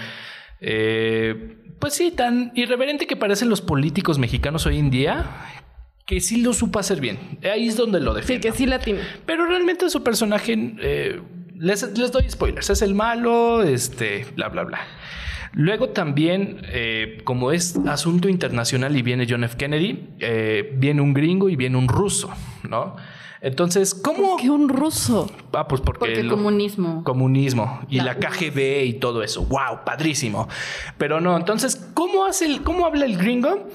eh, 0.62 1.59
pues 1.79 1.92
sí, 1.92 2.11
tan 2.12 2.53
irreverente 2.55 3.07
que 3.07 3.16
parecen 3.16 3.50
los 3.50 3.61
políticos 3.61 4.18
mexicanos 4.18 4.64
hoy 4.64 4.79
en 4.79 4.88
día, 4.88 5.27
que 6.07 6.20
sí 6.20 6.40
lo 6.40 6.55
supo 6.55 6.79
hacer 6.79 7.00
bien. 7.00 7.18
Ahí 7.53 7.68
es 7.68 7.77
donde 7.77 8.00
lo 8.00 8.12
Sí, 8.14 8.20
defiendo. 8.20 8.48
que 8.48 8.53
sí 8.57 8.64
latino. 8.66 9.00
Pero 9.27 9.44
realmente 9.44 9.90
su 9.90 10.03
personaje, 10.03 10.55
eh, 10.81 11.20
les, 11.64 11.83
les 11.98 12.12
doy 12.12 12.29
spoilers, 12.31 12.70
es 12.70 12.83
el 12.83 12.94
malo, 12.94 13.62
este, 13.62 14.27
bla, 14.37 14.48
bla, 14.48 14.64
bla. 14.64 14.81
Luego 15.53 15.90
también, 15.90 16.61
eh, 16.64 17.18
como 17.24 17.53
es 17.53 17.77
asunto 17.87 18.29
internacional 18.29 18.96
y 18.96 19.03
viene 19.03 19.27
John 19.29 19.44
F. 19.44 19.57
Kennedy, 19.57 20.09
eh, 20.18 20.72
viene 20.77 21.00
un 21.00 21.14
gringo 21.14 21.48
y 21.48 21.57
viene 21.57 21.77
un 21.79 21.87
ruso, 21.88 22.31
¿no? 22.68 22.96
Entonces, 23.40 23.94
¿cómo? 23.94 24.37
Que 24.37 24.48
un 24.50 24.68
ruso. 24.68 25.31
Ah, 25.53 25.68
pues 25.68 25.81
porque... 25.83 25.98
Porque 26.00 26.22
lo- 26.22 26.35
comunismo. 26.35 27.05
Comunismo 27.05 27.81
y 27.90 27.98
la, 27.98 28.05
La 28.05 28.18
KGB 28.18 28.85
y 28.87 28.94
todo 28.94 29.22
eso. 29.22 29.44
¡Wow! 29.44 29.85
Padrísimo. 29.85 30.48
Pero 30.98 31.20
no, 31.20 31.37
entonces, 31.37 31.77
¿cómo 31.94 32.24
hace 32.24 32.46
el, 32.46 32.62
cómo 32.62 32.87
habla 32.87 33.05
el 33.05 33.16
gringo? 33.18 33.68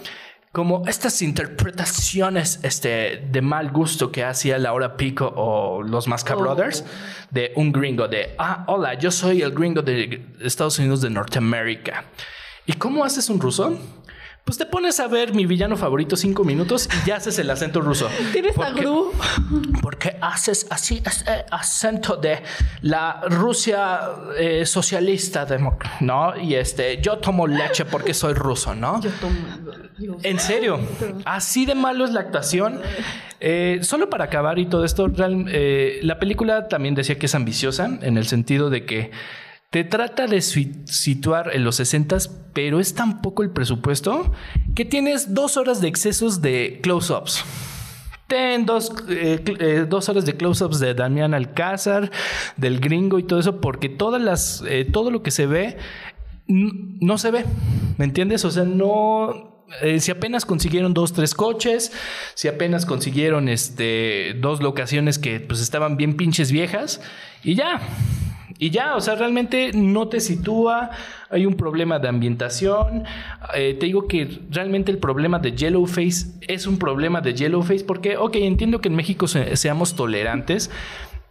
Como 0.51 0.87
estas 0.87 1.21
interpretaciones 1.21 2.59
este, 2.63 3.27
de 3.31 3.41
mal 3.41 3.69
gusto 3.69 4.11
que 4.11 4.23
hacía 4.23 4.57
Laura 4.57 4.97
Pico 4.97 5.31
o 5.35 5.83
los 5.83 6.07
Masca 6.07 6.35
Oh. 6.35 6.39
Brothers 6.39 6.83
de 7.29 7.51
un 7.55 7.71
gringo 7.71 8.07
de, 8.07 8.33
ah, 8.39 8.63
hola, 8.67 8.95
yo 8.95 9.11
soy 9.11 9.43
el 9.43 9.51
gringo 9.51 9.83
de 9.83 10.25
Estados 10.41 10.79
Unidos 10.79 11.01
de 11.01 11.11
Norteamérica. 11.11 12.05
¿Y 12.65 12.73
cómo 12.73 13.05
haces 13.05 13.29
un 13.29 13.39
ruso? 13.39 13.77
Pues 14.49 14.57
te 14.57 14.65
pones 14.65 14.99
a 14.99 15.07
ver 15.07 15.31
mi 15.35 15.45
villano 15.45 15.77
favorito 15.77 16.15
cinco 16.17 16.43
minutos 16.43 16.89
y 17.03 17.07
ya 17.07 17.17
haces 17.17 17.37
el 17.37 17.51
acento 17.51 17.81
ruso. 17.81 18.09
¿Tienes 18.33 18.53
a 18.53 18.55
Porque- 18.55 18.81
Gru? 18.81 19.11
Porque 19.79 20.17
haces 20.21 20.65
así 20.71 21.03
ese 21.05 21.45
acento 21.51 22.15
de 22.17 22.41
la 22.81 23.21
Rusia 23.29 23.99
eh, 24.39 24.65
socialista, 24.65 25.45
¿no? 25.99 26.35
Y 26.35 26.55
este, 26.55 26.99
yo 26.99 27.19
tomo 27.19 27.45
leche 27.45 27.85
porque 27.85 28.15
soy 28.15 28.33
ruso, 28.33 28.73
¿no? 28.73 28.99
Yo 29.03 29.11
tomo. 29.21 29.35
En 30.23 30.39
serio, 30.39 30.79
así 31.25 31.67
de 31.67 31.75
malo 31.75 32.05
es 32.05 32.09
la 32.11 32.21
actuación. 32.21 32.81
Eh, 33.39 33.81
solo 33.83 34.09
para 34.09 34.25
acabar 34.25 34.57
y 34.57 34.65
todo 34.65 34.83
esto, 34.83 35.11
eh, 35.19 35.99
la 36.01 36.17
película 36.17 36.67
también 36.67 36.95
decía 36.95 37.19
que 37.19 37.27
es 37.27 37.35
ambiciosa 37.35 37.85
en 38.01 38.17
el 38.17 38.25
sentido 38.25 38.71
de 38.71 38.83
que 38.85 39.11
te 39.69 39.83
trata 39.83 40.25
de 40.27 40.41
si- 40.41 40.81
situar 40.85 41.51
en 41.55 41.63
los 41.63 41.75
60 41.77 42.17
pero 42.53 42.79
es 42.79 42.95
tan 42.95 43.21
poco 43.21 43.43
el 43.43 43.51
presupuesto 43.51 44.31
que 44.75 44.83
tienes 44.85 45.33
dos 45.33 45.55
horas 45.57 45.79
de 45.81 45.87
excesos 45.87 46.41
de 46.41 46.79
close-ups. 46.81 47.43
Ten 48.27 48.65
dos, 48.65 48.91
eh, 49.09 49.43
eh, 49.59 49.85
dos 49.87 50.09
horas 50.09 50.25
de 50.25 50.35
close-ups 50.35 50.79
de 50.79 50.93
Damián 50.93 51.33
Alcázar, 51.33 52.11
del 52.57 52.79
gringo 52.79 53.17
y 53.19 53.23
todo 53.23 53.39
eso, 53.39 53.61
porque 53.61 53.89
todas 53.89 54.21
las, 54.21 54.63
eh, 54.67 54.85
todo 54.85 55.09
lo 55.11 55.23
que 55.23 55.31
se 55.31 55.45
ve 55.47 55.77
no 56.47 57.17
se 57.17 57.31
ve. 57.31 57.45
¿Me 57.97 58.05
entiendes? 58.05 58.45
O 58.45 58.51
sea, 58.51 58.63
no. 58.65 59.65
eh, 59.81 59.99
si 59.99 60.09
apenas 60.11 60.45
consiguieron 60.45 60.93
dos, 60.95 61.13
tres 61.13 61.33
coches, 61.35 61.91
si 62.33 62.47
apenas 62.47 62.85
consiguieron 62.87 63.47
este, 63.49 64.35
dos 64.39 64.61
locaciones 64.61 65.19
que 65.19 65.39
pues 65.39 65.59
estaban 65.61 65.95
bien 65.97 66.17
pinches 66.17 66.51
viejas, 66.51 67.01
y 67.43 67.53
ya. 67.55 67.79
Y 68.61 68.71
ya, 68.71 68.95
o 68.95 69.01
sea, 69.01 69.15
realmente 69.15 69.71
no 69.73 70.09
te 70.09 70.19
sitúa, 70.19 70.89
hay 71.29 71.45
un 71.45 71.55
problema 71.55 71.97
de 71.97 72.09
ambientación. 72.09 73.05
Eh, 73.55 73.77
te 73.79 73.85
digo 73.85 74.05
que 74.07 74.41
realmente 74.51 74.91
el 74.91 74.97
problema 74.97 75.39
de 75.39 75.53
Yellowface 75.53 76.27
es 76.47 76.67
un 76.67 76.77
problema 76.77 77.21
de 77.21 77.33
Yellowface 77.33 77.85
porque, 77.85 78.17
ok, 78.17 78.35
entiendo 78.35 78.81
que 78.81 78.89
en 78.89 78.95
México 78.95 79.27
se- 79.27 79.55
seamos 79.55 79.95
tolerantes. 79.95 80.69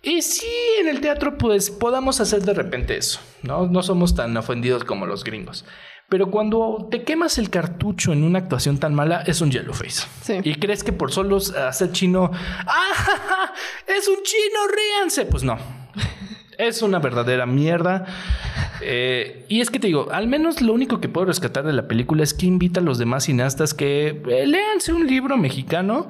Y 0.03 0.23
sí, 0.23 0.47
en 0.81 0.89
el 0.89 1.01
teatro 1.01 1.37
pues 1.37 1.71
podamos 1.71 2.21
hacer 2.21 2.43
de 2.43 2.55
repente 2.55 2.97
eso, 2.97 3.21
¿no? 3.43 3.67
No 3.67 3.83
somos 3.83 4.15
tan 4.15 4.35
ofendidos 4.37 4.85
como 4.85 5.05
los 5.07 5.23
gringos. 5.23 5.67
Pero 6.09 6.31
cuando 6.31 6.89
te 6.91 7.03
quemas 7.03 7.37
el 7.37 7.51
cartucho 7.51 8.15
en 8.15 8.23
una 8.25 8.39
actuación 8.39 8.79
tan 8.79 8.95
mala, 8.95 9.23
es 9.27 9.43
un 9.43 9.51
Yellowface. 9.51 10.07
Sí. 10.23 10.35
Y 10.45 10.55
crees 10.55 10.83
que 10.83 10.93
por 10.95 11.13
solo 11.13 11.37
hacer 11.37 11.93
chino, 11.93 12.31
¡ah! 12.33 12.91
ja, 12.95 13.17
ja, 13.17 13.53
¡Es 13.87 14.09
un 14.09 14.23
chino! 14.23 14.61
¡Ríanse! 14.75 15.27
Pues 15.27 15.43
no. 15.43 15.59
Es 16.59 16.83
una 16.83 16.99
verdadera 16.99 17.47
mierda. 17.47 18.05
Eh, 18.83 19.47
y 19.49 19.61
es 19.61 19.71
que 19.71 19.79
te 19.79 19.87
digo, 19.87 20.09
al 20.11 20.27
menos 20.27 20.61
lo 20.61 20.73
único 20.73 21.01
que 21.01 21.09
puedo 21.09 21.27
rescatar 21.27 21.65
de 21.65 21.73
la 21.73 21.89
película 21.89 22.23
es 22.25 22.35
que 22.35 22.47
invita 22.47 22.81
a 22.81 22.83
los 22.83 22.99
demás 22.99 23.25
cineastas 23.25 23.75
que 23.75 24.21
eh, 24.29 24.47
léanse 24.47 24.93
un 24.93 25.07
libro 25.07 25.37
mexicano 25.37 26.09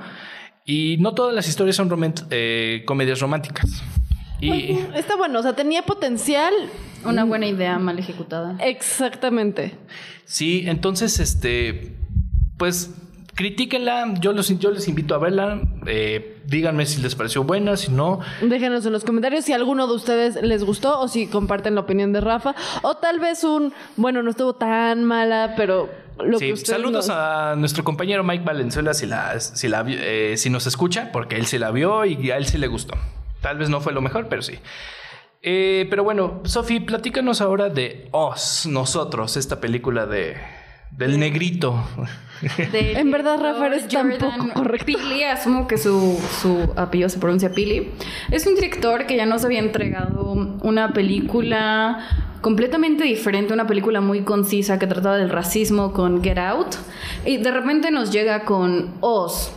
y 0.64 0.96
no 1.00 1.14
todas 1.14 1.34
las 1.34 1.48
historias 1.48 1.76
son 1.76 1.90
romant- 1.90 2.26
eh, 2.30 2.82
comedias 2.86 3.20
románticas. 3.20 3.82
Y 4.40 4.78
Está 4.94 5.16
bueno, 5.16 5.40
o 5.40 5.42
sea, 5.42 5.54
tenía 5.54 5.82
potencial. 5.82 6.52
Una 7.04 7.24
buena 7.24 7.46
idea 7.46 7.78
mal 7.78 7.98
ejecutada. 7.98 8.56
Exactamente. 8.60 9.74
sí, 10.24 10.64
entonces, 10.66 11.20
este, 11.20 11.94
pues 12.56 12.94
critíquenla. 13.34 14.14
Yo, 14.20 14.32
los, 14.32 14.48
yo 14.58 14.70
les 14.70 14.88
invito 14.88 15.14
a 15.14 15.18
verla. 15.18 15.60
Eh, 15.86 16.37
díganme 16.48 16.86
si 16.86 17.00
les 17.02 17.14
pareció 17.14 17.44
buena, 17.44 17.76
si 17.76 17.90
no. 17.92 18.20
Déjenos 18.40 18.84
en 18.86 18.92
los 18.92 19.04
comentarios 19.04 19.44
si 19.44 19.52
alguno 19.52 19.86
de 19.86 19.94
ustedes 19.94 20.42
les 20.42 20.64
gustó 20.64 20.98
o 21.00 21.08
si 21.08 21.26
comparten 21.26 21.74
la 21.74 21.82
opinión 21.82 22.12
de 22.12 22.20
Rafa. 22.20 22.54
O 22.82 22.96
tal 22.96 23.20
vez 23.20 23.44
un, 23.44 23.72
bueno, 23.96 24.22
no 24.22 24.30
estuvo 24.30 24.54
tan 24.54 25.04
mala, 25.04 25.54
pero 25.56 25.88
lo 26.18 26.38
que 26.38 26.46
Sí, 26.46 26.52
ustedes 26.52 26.68
saludos 26.80 27.06
nos- 27.08 27.16
a 27.16 27.54
nuestro 27.56 27.84
compañero 27.84 28.24
Mike 28.24 28.44
Valenzuela 28.44 28.94
si, 28.94 29.06
la, 29.06 29.38
si, 29.40 29.68
la, 29.68 29.84
eh, 29.88 30.34
si 30.36 30.50
nos 30.50 30.66
escucha, 30.66 31.10
porque 31.12 31.36
él 31.36 31.46
sí 31.46 31.58
la 31.58 31.70
vio 31.70 32.04
y 32.04 32.30
a 32.30 32.36
él 32.38 32.46
sí 32.46 32.58
le 32.58 32.66
gustó. 32.66 32.94
Tal 33.42 33.58
vez 33.58 33.68
no 33.68 33.80
fue 33.80 33.92
lo 33.92 34.00
mejor, 34.00 34.26
pero 34.28 34.42
sí. 34.42 34.54
Eh, 35.42 35.86
pero 35.90 36.02
bueno, 36.02 36.40
Sofi, 36.44 36.80
platícanos 36.80 37.40
ahora 37.40 37.68
de 37.68 38.08
Oz, 38.10 38.66
nosotros, 38.66 39.36
esta 39.36 39.60
película 39.60 40.06
de 40.06 40.36
del 40.90 41.18
negrito. 41.18 41.84
De 42.72 42.92
En 42.98 43.10
verdad, 43.10 43.38
Rafa, 43.40 43.66
director 43.66 43.66
eres 43.66 43.88
tan 43.88 44.18
poco 44.18 44.52
correcto. 44.54 44.86
Pili, 44.86 45.24
asumo 45.24 45.66
que 45.66 45.78
su, 45.78 46.18
su 46.40 46.72
apellido 46.76 47.08
se 47.08 47.18
pronuncia 47.18 47.52
Pili. 47.52 47.90
Es 48.30 48.46
un 48.46 48.54
director 48.54 49.06
que 49.06 49.16
ya 49.16 49.26
nos 49.26 49.44
había 49.44 49.60
entregado 49.60 50.58
una 50.62 50.92
película 50.92 52.06
completamente 52.40 53.04
diferente, 53.04 53.52
una 53.52 53.66
película 53.66 54.00
muy 54.00 54.22
concisa 54.22 54.78
que 54.78 54.86
trataba 54.86 55.16
del 55.16 55.30
racismo 55.30 55.92
con 55.92 56.22
Get 56.22 56.38
Out. 56.38 56.76
Y 57.24 57.38
de 57.38 57.50
repente 57.50 57.90
nos 57.90 58.12
llega 58.12 58.44
con 58.44 58.94
Oz. 59.00 59.52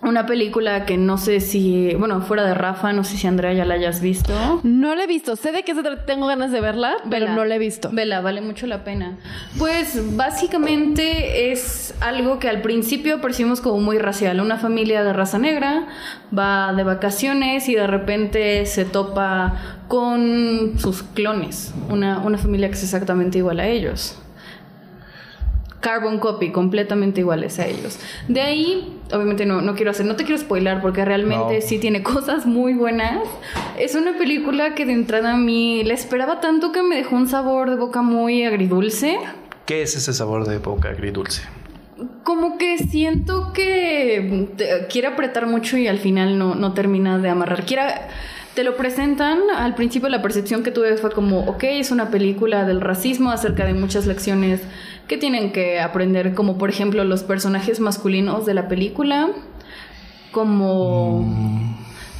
Una 0.00 0.26
película 0.26 0.86
que 0.86 0.96
no 0.96 1.18
sé 1.18 1.40
si, 1.40 1.92
bueno, 1.96 2.20
fuera 2.20 2.44
de 2.44 2.54
Rafa, 2.54 2.92
no 2.92 3.02
sé 3.02 3.16
si 3.16 3.26
Andrea 3.26 3.52
ya 3.52 3.64
la 3.64 3.74
hayas 3.74 4.00
visto. 4.00 4.32
No 4.62 4.94
la 4.94 5.04
he 5.04 5.06
visto. 5.08 5.34
Sé 5.34 5.50
de 5.50 5.64
qué 5.64 5.74
se 5.74 5.82
trata, 5.82 6.06
tengo 6.06 6.28
ganas 6.28 6.52
de 6.52 6.60
verla, 6.60 6.94
pero 7.10 7.28
no 7.34 7.44
la 7.44 7.56
he 7.56 7.58
visto. 7.58 7.90
Vela, 7.92 8.20
vale 8.20 8.40
mucho 8.40 8.68
la 8.68 8.84
pena. 8.84 9.18
Pues 9.58 10.16
básicamente 10.16 11.50
es 11.50 11.94
algo 12.00 12.38
que 12.38 12.48
al 12.48 12.62
principio 12.62 13.20
percibimos 13.20 13.60
como 13.60 13.80
muy 13.80 13.98
racial. 13.98 14.40
Una 14.40 14.56
familia 14.58 15.02
de 15.02 15.12
raza 15.12 15.38
negra 15.38 15.88
va 16.36 16.72
de 16.74 16.84
vacaciones 16.84 17.68
y 17.68 17.74
de 17.74 17.86
repente 17.88 18.66
se 18.66 18.84
topa 18.84 19.82
con 19.88 20.78
sus 20.78 21.02
clones. 21.02 21.74
Una, 21.90 22.20
una 22.20 22.38
familia 22.38 22.68
que 22.68 22.74
es 22.74 22.84
exactamente 22.84 23.38
igual 23.38 23.58
a 23.58 23.66
ellos. 23.66 24.16
Carbon 25.80 26.18
copy, 26.18 26.50
completamente 26.50 27.20
iguales 27.20 27.58
a 27.60 27.66
ellos. 27.66 27.98
De 28.26 28.40
ahí, 28.40 28.98
obviamente 29.12 29.46
no, 29.46 29.60
no 29.60 29.74
quiero 29.76 29.92
hacer, 29.92 30.06
no 30.06 30.16
te 30.16 30.24
quiero 30.24 30.38
spoilar 30.40 30.80
porque 30.82 31.04
realmente 31.04 31.54
No. 31.60 31.60
sí 31.66 31.78
tiene 31.78 32.02
cosas 32.14 32.46
muy 32.46 32.74
buenas. 32.74 33.20
Es 33.78 33.94
una 33.94 34.18
película 34.18 34.74
que 34.74 34.84
de 34.86 34.92
entrada 34.92 35.34
a 35.34 35.36
mí 35.36 35.84
la 35.84 35.94
esperaba 35.94 36.40
tanto 36.40 36.72
que 36.72 36.82
me 36.82 36.96
dejó 36.96 37.14
un 37.16 37.28
sabor 37.28 37.70
de 37.70 37.76
boca 37.76 38.02
muy 38.02 38.44
agridulce. 38.44 39.18
¿Qué 39.66 39.82
es 39.82 39.94
ese 39.96 40.12
sabor 40.12 40.46
de 40.48 40.58
boca 40.58 40.88
agridulce? 40.88 41.42
Como 42.24 42.58
que 42.58 42.78
siento 42.78 43.52
que 43.52 44.48
te- 44.56 44.86
quiere 44.88 45.08
apretar 45.08 45.46
mucho 45.46 45.76
y 45.76 45.86
al 45.88 45.98
final 45.98 46.38
no, 46.38 46.54
no 46.54 46.72
termina 46.74 47.18
de 47.18 47.28
amarrar. 47.28 47.64
Quiera, 47.64 48.08
te 48.54 48.64
lo 48.64 48.76
presentan, 48.76 49.38
al 49.56 49.74
principio 49.74 50.08
la 50.08 50.22
percepción 50.22 50.62
que 50.62 50.70
tuve 50.70 50.96
fue 50.96 51.10
como, 51.10 51.40
ok, 51.46 51.62
es 51.64 51.90
una 51.90 52.10
película 52.10 52.64
del 52.64 52.80
racismo 52.80 53.30
acerca 53.30 53.64
de 53.64 53.74
muchas 53.74 54.06
lecciones 54.06 54.60
que 55.08 55.16
tienen 55.16 55.52
que 55.52 55.80
aprender, 55.80 56.34
como 56.34 56.58
por 56.58 56.70
ejemplo 56.70 57.02
los 57.04 57.24
personajes 57.24 57.80
masculinos 57.80 58.46
de 58.46 58.54
la 58.54 58.68
película, 58.68 59.30
como... 60.30 61.26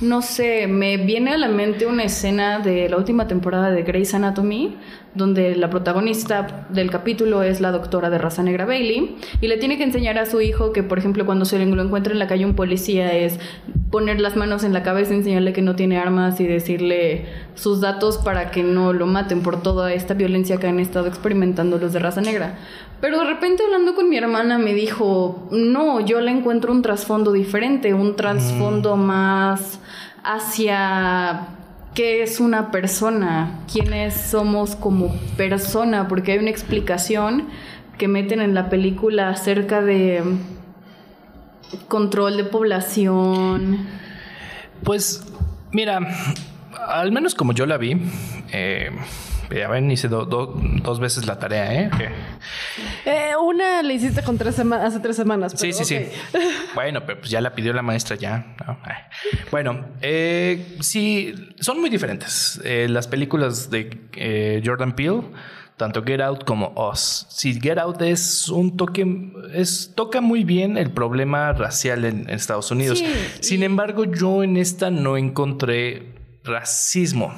No 0.00 0.22
sé, 0.22 0.68
me 0.68 0.96
viene 0.96 1.32
a 1.32 1.36
la 1.36 1.48
mente 1.48 1.84
una 1.84 2.04
escena 2.04 2.60
de 2.60 2.88
la 2.88 2.96
última 2.96 3.26
temporada 3.26 3.72
de 3.72 3.82
Grey's 3.82 4.14
Anatomy, 4.14 4.76
donde 5.14 5.56
la 5.56 5.70
protagonista 5.70 6.68
del 6.68 6.88
capítulo 6.88 7.42
es 7.42 7.60
la 7.60 7.72
doctora 7.72 8.08
de 8.08 8.16
raza 8.16 8.44
negra 8.44 8.64
Bailey, 8.64 9.16
y 9.40 9.48
le 9.48 9.56
tiene 9.56 9.76
que 9.76 9.82
enseñar 9.82 10.16
a 10.16 10.26
su 10.26 10.40
hijo 10.40 10.72
que, 10.72 10.84
por 10.84 11.00
ejemplo, 11.00 11.26
cuando 11.26 11.44
se 11.44 11.58
lo 11.58 11.82
encuentra 11.82 12.12
en 12.12 12.20
la 12.20 12.28
calle 12.28 12.46
un 12.46 12.54
policía 12.54 13.12
es 13.12 13.40
poner 13.90 14.20
las 14.20 14.36
manos 14.36 14.64
en 14.64 14.72
la 14.72 14.82
cabeza, 14.82 15.14
enseñarle 15.14 15.52
que 15.52 15.62
no 15.62 15.74
tiene 15.74 15.98
armas 15.98 16.40
y 16.40 16.46
decirle 16.46 17.26
sus 17.54 17.80
datos 17.80 18.18
para 18.18 18.50
que 18.50 18.62
no 18.62 18.92
lo 18.92 19.06
maten 19.06 19.42
por 19.42 19.62
toda 19.62 19.92
esta 19.92 20.14
violencia 20.14 20.58
que 20.58 20.66
han 20.66 20.78
estado 20.78 21.06
experimentando 21.06 21.78
los 21.78 21.92
de 21.92 21.98
raza 21.98 22.20
negra. 22.20 22.58
Pero 23.00 23.18
de 23.18 23.24
repente 23.24 23.62
hablando 23.64 23.94
con 23.94 24.10
mi 24.10 24.16
hermana 24.16 24.58
me 24.58 24.74
dijo, 24.74 25.48
no, 25.50 26.00
yo 26.00 26.20
le 26.20 26.30
encuentro 26.30 26.72
un 26.72 26.82
trasfondo 26.82 27.32
diferente, 27.32 27.94
un 27.94 28.16
trasfondo 28.16 28.96
más 28.96 29.80
hacia 30.22 31.48
qué 31.94 32.22
es 32.22 32.40
una 32.40 32.70
persona, 32.70 33.60
quiénes 33.72 34.14
somos 34.14 34.76
como 34.76 35.14
persona, 35.36 36.08
porque 36.08 36.32
hay 36.32 36.38
una 36.38 36.50
explicación 36.50 37.46
que 37.96 38.08
meten 38.08 38.40
en 38.40 38.54
la 38.54 38.68
película 38.68 39.30
acerca 39.30 39.80
de 39.80 40.22
control 41.88 42.36
de 42.36 42.44
población. 42.44 43.86
Pues, 44.84 45.24
mira, 45.72 45.98
al 46.88 47.12
menos 47.12 47.34
como 47.34 47.52
yo 47.52 47.66
la 47.66 47.76
vi, 47.78 47.96
eh, 48.52 48.90
ya 49.54 49.68
ven, 49.68 49.90
hice 49.90 50.08
do- 50.08 50.24
do- 50.26 50.54
dos 50.82 51.00
veces 51.00 51.26
la 51.26 51.38
tarea, 51.38 51.74
¿eh? 51.74 51.90
Eh, 53.04 53.30
una 53.42 53.82
le 53.82 53.94
hiciste 53.94 54.22
con 54.22 54.36
tres 54.38 54.58
hace 54.58 55.00
tres 55.00 55.16
semanas. 55.16 55.52
Sí, 55.56 55.70
pero 55.72 55.72
sí, 55.72 55.84
sí. 55.84 56.06
Bueno, 56.74 57.00
pero 57.06 57.18
pues 57.20 57.30
ya 57.30 57.40
la 57.40 57.54
pidió 57.54 57.72
la 57.72 57.82
maestra 57.82 58.14
ya. 58.16 58.54
Bueno, 59.50 59.86
eh, 60.02 60.76
sí, 60.80 61.34
son 61.60 61.80
muy 61.80 61.90
diferentes. 61.90 62.60
Eh, 62.64 62.86
las 62.88 63.08
películas 63.08 63.70
de 63.70 64.08
eh, 64.16 64.62
Jordan 64.64 64.94
Peele, 64.94 65.22
tanto 65.78 66.02
Get 66.04 66.20
Out 66.20 66.44
como 66.44 66.74
Us. 66.92 67.26
Sí, 67.30 67.58
Get 67.58 67.78
Out 67.78 68.02
es 68.02 68.48
un 68.50 68.76
toque, 68.76 69.06
es, 69.54 69.92
toca 69.94 70.20
muy 70.20 70.44
bien 70.44 70.76
el 70.76 70.90
problema 70.90 71.52
racial 71.54 72.04
en, 72.04 72.28
en 72.28 72.30
Estados 72.30 72.70
Unidos. 72.70 72.98
Sí, 72.98 73.06
Sin 73.40 73.62
embargo, 73.62 74.04
yo 74.04 74.42
en 74.42 74.56
esta 74.58 74.90
no 74.90 75.16
encontré 75.16 76.12
racismo. 76.44 77.32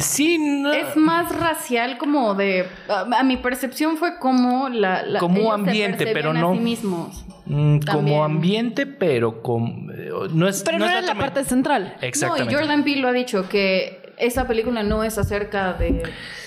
Sí, 0.00 0.38
no. 0.38 0.72
Es 0.72 0.94
más 0.96 1.34
racial 1.34 1.96
como 1.98 2.34
de... 2.34 2.66
A, 2.88 3.18
a 3.18 3.22
mi 3.22 3.36
percepción 3.38 3.96
fue 3.96 4.18
como 4.18 4.68
la... 4.68 5.02
la- 5.02 5.18
Como 5.20 5.52
ambiente, 5.52 6.06
pero 6.12 6.32
no- 6.34 6.52
sí 6.54 6.60
mismos. 6.60 7.24
Mm, 7.46 7.80
También. 7.80 7.84
como 8.06 8.24
ambiente, 8.24 8.86
pero 8.86 9.42
como 9.42 9.90
no 10.32 10.46
es 10.46 10.62
Pero 10.62 10.78
no, 10.78 10.84
era 10.86 11.00
la 11.00 11.14
parte 11.16 11.44
central. 11.44 11.96
Exactamente. 12.00 12.52
No, 12.52 12.58
y 12.58 12.62
Jordan 12.62 12.84
Peele 12.84 13.00
lo 13.00 13.08
ha 13.08 13.12
dicho, 13.12 13.48
que 13.48 13.99
esa 14.18 14.46
película 14.46 14.82
no 14.82 15.04
es 15.04 15.18
acerca 15.18 15.72
de, 15.74 16.02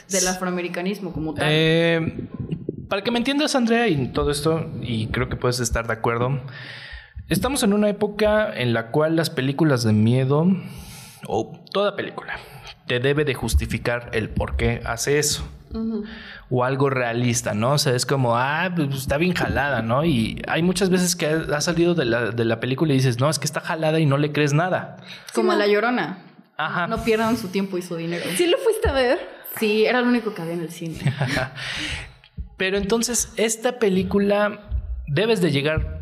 del 0.09 0.27
afroamericanismo 0.27 1.11
como 1.13 1.33
tal. 1.33 1.45
Eh, 1.49 2.27
para 2.89 3.03
que 3.03 3.11
me 3.11 3.17
entiendas, 3.17 3.55
Andrea, 3.55 3.87
y 3.87 4.07
todo 4.09 4.31
esto, 4.31 4.69
y 4.81 5.07
creo 5.07 5.29
que 5.29 5.35
puedes 5.35 5.59
estar 5.59 5.87
de 5.87 5.93
acuerdo, 5.93 6.41
estamos 7.29 7.63
en 7.63 7.73
una 7.73 7.89
época 7.89 8.53
en 8.53 8.73
la 8.73 8.91
cual 8.91 9.15
las 9.15 9.29
películas 9.29 9.83
de 9.83 9.93
miedo, 9.93 10.45
o 11.27 11.59
toda 11.71 11.95
película, 11.95 12.37
te 12.87 12.99
debe 12.99 13.25
de 13.25 13.33
justificar 13.33 14.11
el 14.13 14.29
por 14.29 14.55
qué 14.57 14.81
hace 14.85 15.19
eso. 15.19 15.47
O 16.51 16.63
algo 16.63 16.91
realista, 16.91 17.55
¿no? 17.55 17.71
O 17.71 17.77
sea, 17.79 17.95
es 17.95 18.05
como, 18.05 18.37
ah, 18.37 18.71
pues 18.75 18.93
está 18.93 19.17
bien 19.17 19.33
jalada, 19.33 19.81
¿no? 19.81 20.05
Y 20.05 20.39
hay 20.47 20.61
muchas 20.61 20.91
veces 20.91 21.15
que 21.15 21.25
ha 21.25 21.61
salido 21.61 21.95
de 21.95 22.05
la, 22.05 22.29
de 22.29 22.45
la 22.45 22.59
película 22.59 22.93
y 22.93 22.97
dices, 22.97 23.19
no, 23.19 23.27
es 23.27 23.39
que 23.39 23.45
está 23.45 23.59
jalada 23.59 23.99
y 23.99 24.05
no 24.05 24.17
le 24.19 24.31
crees 24.31 24.53
nada. 24.53 24.97
como 25.33 25.51
La 25.55 25.65
Llorona. 25.65 26.19
Ajá. 26.57 26.87
No 26.87 27.03
pierdan 27.03 27.37
su 27.37 27.49
tiempo 27.49 27.77
y 27.77 27.81
su 27.81 27.95
dinero. 27.95 28.23
¿Sí 28.35 28.47
lo 28.47 28.57
fuiste 28.57 28.89
a 28.89 28.93
ver? 28.93 29.19
Sí, 29.57 29.85
era 29.85 30.01
lo 30.01 30.07
único 30.07 30.33
que 30.33 30.41
había 30.41 30.53
en 30.53 30.61
el 30.61 30.71
cine. 30.71 30.97
Pero 32.57 32.77
entonces, 32.77 33.33
esta 33.37 33.79
película 33.79 34.69
debes 35.07 35.41
de 35.41 35.51
llegar 35.51 36.01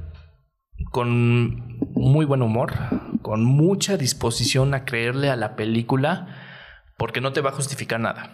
con 0.92 1.78
muy 1.94 2.26
buen 2.26 2.42
humor, 2.42 2.74
con 3.22 3.44
mucha 3.46 3.98
disposición 3.98 4.74
a 4.74 4.86
creerle 4.86 5.30
a 5.30 5.36
la 5.36 5.56
película, 5.56 6.28
porque 6.98 7.22
no 7.22 7.34
te 7.34 7.42
va 7.42 7.52
a 7.52 7.54
justificar 7.54 8.00
nada. 8.00 8.32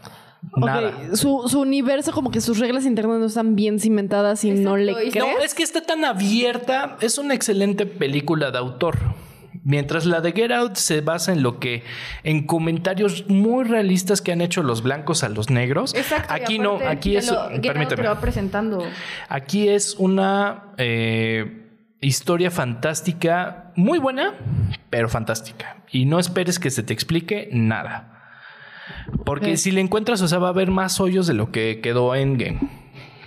Nada. 0.56 1.16
Su, 1.16 1.48
su 1.48 1.62
universo, 1.62 2.12
como 2.12 2.32
que 2.32 2.42
sus 2.42 2.60
reglas 2.60 2.86
internas 2.86 3.20
no 3.20 3.26
están 3.26 3.56
bien 3.56 3.80
cimentadas 3.80 4.44
y 4.44 4.52
no 4.52 4.78
le 4.78 4.94
crees. 4.94 5.16
No, 5.16 5.40
es 5.40 5.54
que 5.54 5.64
está 5.64 5.82
tan 5.82 6.06
abierta, 6.06 6.98
es 7.02 7.18
una 7.18 7.34
excelente 7.34 7.86
película 7.86 8.52
de 8.52 8.58
autor. 8.58 8.98
Mientras 9.70 10.06
la 10.06 10.22
de 10.22 10.32
Get 10.32 10.52
Out 10.54 10.76
se 10.76 11.02
basa 11.02 11.34
en 11.34 11.44
lo 11.44 11.60
que, 11.60 11.84
en 12.24 12.46
comentarios 12.48 13.26
muy 13.28 13.66
realistas 13.66 14.22
que 14.22 14.32
han 14.32 14.40
hecho 14.40 14.64
los 14.64 14.82
blancos 14.82 15.26
a 15.26 15.30
los 15.30 15.50
negros. 15.50 15.94
Exacto. 15.94 16.34
Aquí 16.34 16.58
no, 16.58 16.80
aquí 16.88 17.18
es, 17.18 17.30
lo- 17.30 17.50
te 17.60 18.02
va 18.02 18.22
presentando. 18.22 18.82
Aquí 19.28 19.68
es 19.68 19.96
una 20.00 20.72
eh, 20.78 21.68
historia 22.00 22.50
fantástica, 22.50 23.74
muy 23.76 24.00
buena, 24.00 24.36
pero 24.90 25.10
fantástica. 25.10 25.84
Y 25.92 26.06
no 26.06 26.18
esperes 26.18 26.60
que 26.60 26.70
se 26.70 26.82
te 26.82 26.94
explique 26.94 27.50
nada. 27.52 28.14
Porque 29.26 29.58
si 29.58 29.72
le 29.72 29.82
encuentras, 29.82 30.22
o 30.22 30.30
sea, 30.30 30.40
va 30.40 30.48
a 30.48 30.52
haber 30.52 30.72
más 30.72 31.02
hoyos 31.02 31.28
de 31.28 31.34
lo 31.34 31.52
que 31.52 31.82
quedó 31.82 32.16
Endgame. 32.16 32.60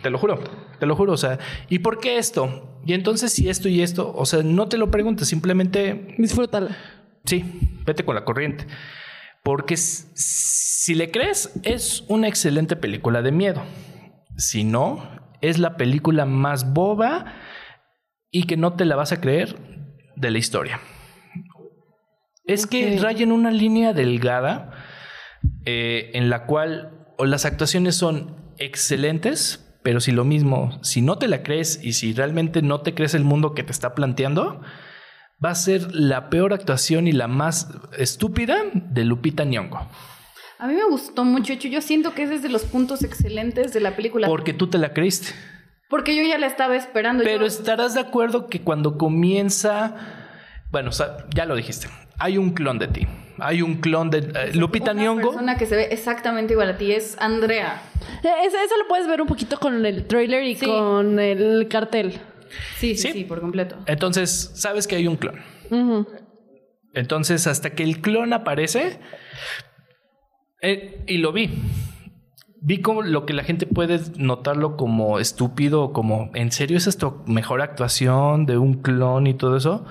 Te 0.03 0.09
lo 0.09 0.17
juro, 0.17 0.41
te 0.81 0.87
lo 0.87 0.97
juro. 0.97 1.13
O 1.13 1.17
sea, 1.17 1.39
¿y 1.69 1.79
por 1.79 2.01
qué 2.01 2.19
esto? 2.19 2.81
Y 2.85 2.95
entonces, 2.95 3.33
si 3.33 3.49
esto 3.49 3.69
y 3.69 3.83
esto, 3.83 4.13
o 4.17 4.27
sea, 4.27 4.43
no 4.43 4.69
te 4.69 4.79
lo 4.79 4.91
preguntes, 4.91 5.29
simplemente 5.29 6.17
Disfrútala. 6.19 6.77
Sí, 7.25 7.45
vete 7.87 8.05
con 8.05 8.17
la 8.17 8.25
corriente. 8.25 8.67
Porque 9.45 9.77
si 9.77 10.95
le 10.95 11.11
crees, 11.11 11.53
es 11.63 12.05
una 12.09 12.27
excelente 12.29 12.75
película 12.75 13.23
de 13.23 13.31
miedo. 13.33 13.63
Si 14.37 14.65
no, 14.65 15.09
es 15.41 15.59
la 15.59 15.77
película 15.77 16.25
más 16.27 16.73
boba 16.73 17.35
y 18.31 18.45
que 18.45 18.57
no 18.57 18.75
te 18.75 18.85
la 18.85 18.97
vas 18.97 19.13
a 19.13 19.21
creer 19.21 19.57
de 20.17 20.31
la 20.31 20.39
historia. 20.39 20.81
Es 22.45 22.67
que 22.67 22.97
Ok. 22.97 23.03
raya 23.03 23.23
en 23.23 23.33
una 23.33 23.51
línea 23.51 23.93
delgada 23.93 24.73
eh, 25.65 26.11
en 26.15 26.31
la 26.31 26.47
cual 26.47 27.07
o 27.17 27.25
las 27.27 27.45
actuaciones 27.45 27.95
son 27.97 28.37
excelentes, 28.59 29.70
pero 29.83 30.01
si 30.01 30.13
lo 30.13 30.25
mismo, 30.25 30.79
si 30.83 31.03
no 31.03 31.17
te 31.19 31.29
la 31.29 31.43
crees 31.43 31.81
y 31.83 31.93
si 31.95 32.13
realmente 32.13 32.63
no 32.63 32.81
te 32.81 32.95
crees 32.95 33.15
el 33.15 33.25
mundo 33.25 33.55
que 33.55 33.63
te 33.63 33.73
está 33.73 33.95
planteando, 33.95 34.61
va 35.45 35.51
a 35.51 35.55
ser 35.55 35.95
la 35.95 36.29
peor 36.31 36.53
actuación 36.53 37.07
y 37.09 37.13
la 37.13 37.29
más 37.29 37.69
estúpida 37.99 38.63
de 38.75 39.05
Lupita 39.05 39.45
Nyong'o. 39.45 39.89
A 40.59 40.67
mí 40.67 40.75
me 40.75 40.85
gustó 40.85 41.25
mucho. 41.25 41.55
Yo 41.55 41.81
siento 41.81 42.13
que 42.15 42.25
es 42.25 42.43
de 42.43 42.51
los 42.51 42.65
puntos 42.65 43.03
excelentes 43.03 43.73
de 43.73 43.81
la 43.81 43.97
película. 43.97 44.27
Porque 44.27 44.53
tú 44.53 44.67
te 44.67 44.77
la 44.77 44.93
creíste. 44.93 45.29
Porque 45.89 46.15
yo 46.15 46.23
ya 46.23 46.37
la 46.37 46.47
estaba 46.47 46.77
esperando. 46.77 47.25
Pero 47.25 47.41
Yo- 47.41 47.47
estarás 47.47 47.95
de 47.95 48.01
acuerdo 48.01 48.49
que 48.49 48.61
cuando 48.61 48.99
comienza, 48.99 49.97
bueno, 50.71 50.91
o 50.91 50.93
sea, 50.93 51.17
ya 51.35 51.47
lo 51.47 51.57
dijiste, 51.57 51.89
hay 52.21 52.39
un 52.39 52.51
clon 52.51 52.79
de 52.79 52.87
ti. 52.89 53.07
Hay 53.39 53.63
un 53.63 53.77
clon 53.81 54.11
de 54.11 54.19
eh, 54.19 54.53
Lupita 54.55 54.93
una 54.93 55.03
Nyong'o. 55.03 55.29
persona 55.31 55.57
que 55.57 55.65
se 55.67 55.75
ve 55.75 55.89
exactamente 55.91 56.53
igual 56.53 56.69
a 56.71 56.77
ti 56.77 56.93
es 56.93 57.17
Andrea. 57.19 57.81
Eh, 58.23 58.29
Eso, 58.47 58.57
eso 58.59 58.77
lo 58.79 58.87
puedes 58.87 59.07
ver 59.09 59.21
un 59.23 59.27
poquito 59.27 59.59
con 59.59 59.85
el 59.87 60.07
trailer 60.07 60.45
y 60.45 60.55
Sí. 60.57 60.67
con 60.67 61.19
el 61.19 61.67
cartel. 61.69 62.13
Sí, 62.77 62.95
sí, 62.97 63.09
Sí. 63.09 63.13
sí, 63.13 63.25
por 63.25 63.41
completo. 63.41 63.77
Entonces, 63.87 64.53
sabes 64.55 64.87
que 64.87 64.97
hay 64.97 65.07
un 65.07 65.17
clon. 65.17 65.41
Entonces, 66.93 67.47
hasta 67.47 67.71
que 67.71 67.83
el 67.85 68.01
clon 68.01 68.33
aparece, 68.33 68.99
eh, 70.61 71.03
y 71.07 71.19
lo 71.19 71.33
vi. 71.33 71.51
Vi 72.63 72.83
como 72.83 73.01
lo 73.03 73.25
que 73.25 73.33
la 73.33 73.43
gente 73.45 73.67
puede 73.67 74.01
notarlo 74.19 74.77
como 74.77 75.19
estúpido, 75.19 75.83
o 75.85 75.93
como, 75.95 76.31
¿en 76.35 76.53
serio 76.53 76.77
es 76.77 76.87
esto 76.87 77.23
mejor 77.27 77.63
actuación 77.63 78.45
de 78.45 78.59
un 78.59 78.83
clon 78.83 79.27
y 79.27 79.35
todo 79.35 79.57
eso? 79.57 79.87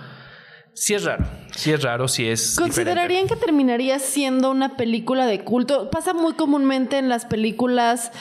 Sí 0.82 0.94
es 0.94 1.04
raro, 1.04 1.26
sí 1.56 1.72
es 1.74 1.84
raro, 1.84 2.08
sí 2.08 2.26
es 2.28 2.56
¿Considerarían 2.58 3.28
que 3.28 3.36
terminaría 3.36 4.00
siendo 4.00 4.50
una 4.50 4.78
película 4.78 5.26
de 5.26 5.44
culto? 5.44 5.90
Pasa 5.90 6.14
muy 6.14 6.34
comúnmente 6.34 6.98
en 6.98 7.10
las 7.10 7.26
películas 7.26 8.14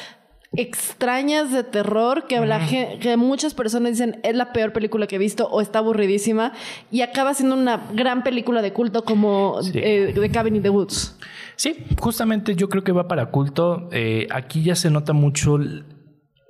extrañas 0.56 1.52
de 1.52 1.62
terror 1.62 2.26
que, 2.26 2.40
la 2.40 2.58
gen- 2.60 2.98
que 2.98 3.16
muchas 3.16 3.54
personas 3.54 3.92
dicen 3.92 4.18
es 4.24 4.34
la 4.34 4.52
peor 4.52 4.72
película 4.72 5.06
que 5.06 5.16
he 5.16 5.18
visto 5.18 5.46
o 5.48 5.60
está 5.60 5.78
aburridísima 5.78 6.52
y 6.90 7.02
acaba 7.02 7.32
siendo 7.34 7.54
una 7.54 7.82
gran 7.92 8.22
película 8.24 8.60
de 8.62 8.72
culto 8.72 9.04
como 9.04 9.62
Sí. 9.62 9.72
eh, 9.76 10.12
The 10.14 10.30
Cabin 10.30 10.56
in 10.56 10.62
the 10.62 10.70
Woods. 10.70 11.16
Sí, 11.54 11.84
justamente 12.00 12.56
yo 12.56 12.68
creo 12.68 12.82
que 12.82 12.92
va 12.92 13.06
para 13.08 13.26
culto. 13.26 13.88
Eh, 13.92 14.26
aquí 14.30 14.62
ya 14.64 14.74
se 14.74 14.90
nota 14.90 15.12
mucho 15.12 15.56
el, 15.56 15.84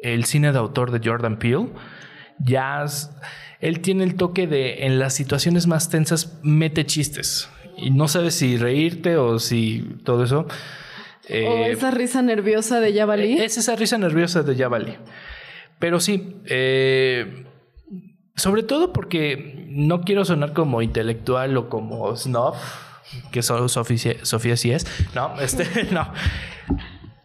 el 0.02 0.24
cine 0.24 0.52
de 0.52 0.58
autor 0.58 0.90
de 0.90 1.06
Jordan 1.06 1.38
Peele. 1.38 1.68
Ya 2.38 2.84
él 3.60 3.80
tiene 3.80 4.04
el 4.04 4.14
toque 4.14 4.46
de 4.46 4.86
en 4.86 4.98
las 4.98 5.14
situaciones 5.14 5.66
más 5.66 5.88
tensas 5.90 6.38
mete 6.42 6.86
chistes 6.86 7.48
y 7.76 7.90
no 7.90 8.08
sabes 8.08 8.34
si 8.34 8.56
reírte 8.56 9.16
o 9.16 9.38
si 9.38 9.84
todo 10.04 10.24
eso. 10.24 10.40
o 10.40 10.46
Eh, 11.28 11.70
esa 11.70 11.90
risa 11.90 12.22
nerviosa 12.22 12.80
de 12.80 12.92
Yavali. 12.92 13.38
es 13.38 13.58
esa 13.58 13.76
risa 13.76 13.98
nerviosa 13.98 14.42
de 14.42 14.56
Javali. 14.56 14.96
Pero 15.78 16.00
sí, 16.00 16.36
eh, 16.46 17.44
sobre 18.34 18.62
todo 18.62 18.92
porque 18.92 19.66
no 19.68 20.02
quiero 20.02 20.24
sonar 20.24 20.52
como 20.52 20.82
intelectual 20.82 21.56
o 21.56 21.68
como 21.68 22.16
snob, 22.16 22.54
que 23.30 23.42
solo 23.42 23.68
Sofía, 23.68 24.16
Sofía 24.24 24.56
sí 24.56 24.72
es. 24.72 24.86
No, 25.14 25.38
este, 25.40 25.66
no. 25.92 26.12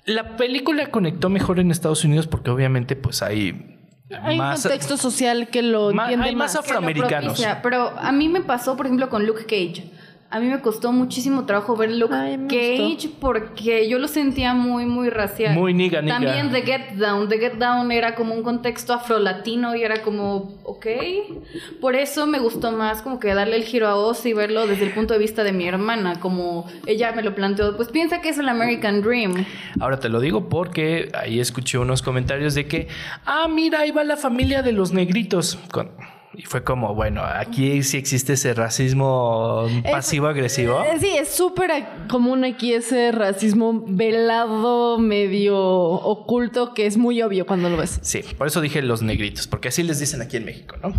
La 0.06 0.36
película 0.36 0.92
conectó 0.92 1.30
mejor 1.30 1.60
en 1.60 1.72
Estados 1.72 2.04
Unidos 2.04 2.28
porque 2.28 2.52
obviamente 2.52 2.96
pues 2.96 3.24
hay, 3.24 3.73
Hay 4.22 4.38
más... 4.38 4.58
un 4.58 4.64
contexto 4.64 4.98
social 4.98 5.48
que 5.48 5.62
lo 5.62 5.92
Ma- 5.94 6.04
entiende 6.04 6.30
hay 6.30 6.36
más 6.36 6.54
más. 6.54 6.64
afro- 6.64 6.76
afroamericanos. 6.78 7.24
propicia, 7.34 7.62
Pero 7.62 7.94
a 7.98 8.12
mí 8.12 8.30
me 8.30 8.42
pasó, 8.42 8.76
por 8.78 8.86
ejemplo, 8.86 9.10
con 9.10 9.26
Luke 9.26 9.44
Cage. 9.46 9.90
A 10.34 10.40
mí 10.40 10.48
me 10.48 10.60
costó 10.62 10.92
muchísimo 10.92 11.46
trabajo 11.46 11.76
ver 11.76 11.92
Luke 11.92 12.12
Ay, 12.12 12.40
Cage 12.50 13.08
porque 13.20 13.88
yo 13.88 14.00
lo 14.00 14.08
sentía 14.08 14.56
muy, 14.56 14.88
muy 14.88 15.12
racial. 15.12 15.54
Muy 15.54 15.76
niga, 15.76 16.02
niga. 16.02 16.16
También 16.16 16.50
The 16.50 16.64
Get 16.64 16.94
Down. 16.96 17.30
The 17.30 17.38
Get 17.38 17.54
Down 17.60 17.92
era 17.92 18.16
como 18.16 18.34
un 18.34 18.42
contexto 18.42 18.94
afrolatino 18.94 19.76
y 19.76 19.84
era 19.84 20.02
como, 20.02 20.56
ok. 20.64 20.88
Por 21.80 21.96
eso 21.96 22.26
me 22.26 22.40
gustó 22.40 22.72
más 22.72 23.04
como 23.04 23.20
que 23.20 23.32
darle 23.36 23.58
el 23.58 23.64
giro 23.64 23.88
a 23.88 23.96
Oz 23.96 24.26
y 24.26 24.34
verlo 24.34 24.66
desde 24.66 24.86
el 24.86 24.94
punto 24.96 25.14
de 25.14 25.20
vista 25.20 25.44
de 25.44 25.52
mi 25.52 25.68
hermana. 25.68 26.20
Como 26.20 26.66
ella 26.88 27.12
me 27.12 27.22
lo 27.22 27.36
planteó, 27.36 27.78
pues 27.78 27.90
piensa 27.90 28.20
que 28.20 28.30
es 28.30 28.40
el 28.40 28.50
American 28.50 29.04
Dream. 29.04 29.46
Ahora 29.80 30.00
te 30.00 30.10
lo 30.10 30.20
digo 30.20 30.50
porque 30.50 31.12
ahí 31.14 31.40
escuché 31.40 31.78
unos 31.78 32.02
comentarios 32.02 32.56
de 32.56 32.66
que, 32.66 32.88
ah, 33.28 33.48
mira, 33.48 33.82
ahí 33.82 33.92
va 33.92 34.04
la 34.04 34.18
familia 34.18 34.64
de 34.64 34.72
los 34.72 34.94
negritos. 34.94 35.60
Con- 35.72 35.92
Y 36.36 36.44
fue 36.44 36.64
como, 36.64 36.96
bueno, 36.96 37.22
aquí 37.24 37.84
sí 37.84 37.98
existe 37.98 38.34
ese 38.34 38.54
racismo 38.56 39.68
pasivo-agresivo. 39.92 40.82
Eh, 40.84 40.98
Sí, 41.00 41.10
es 41.16 41.30
súper 41.30 41.70
común 42.10 42.44
aquí 42.44 42.74
ese 42.74 43.12
racismo 43.12 43.84
velado, 43.88 44.98
medio 44.98 45.58
oculto, 45.60 46.74
que 46.74 46.86
es 46.88 46.98
muy 46.98 47.22
obvio 47.22 47.46
cuando 47.46 47.70
lo 47.70 47.78
ves. 47.78 48.00
Sí, 48.02 48.22
por 48.38 48.48
eso 48.48 48.62
dije 48.62 48.82
los 48.82 49.02
negritos, 49.04 49.48
porque 49.48 49.68
así 49.68 49.84
les 49.84 50.00
dicen 50.00 50.22
aquí 50.24 50.38
en 50.38 50.46
México, 50.46 50.76
¿no? 50.82 50.94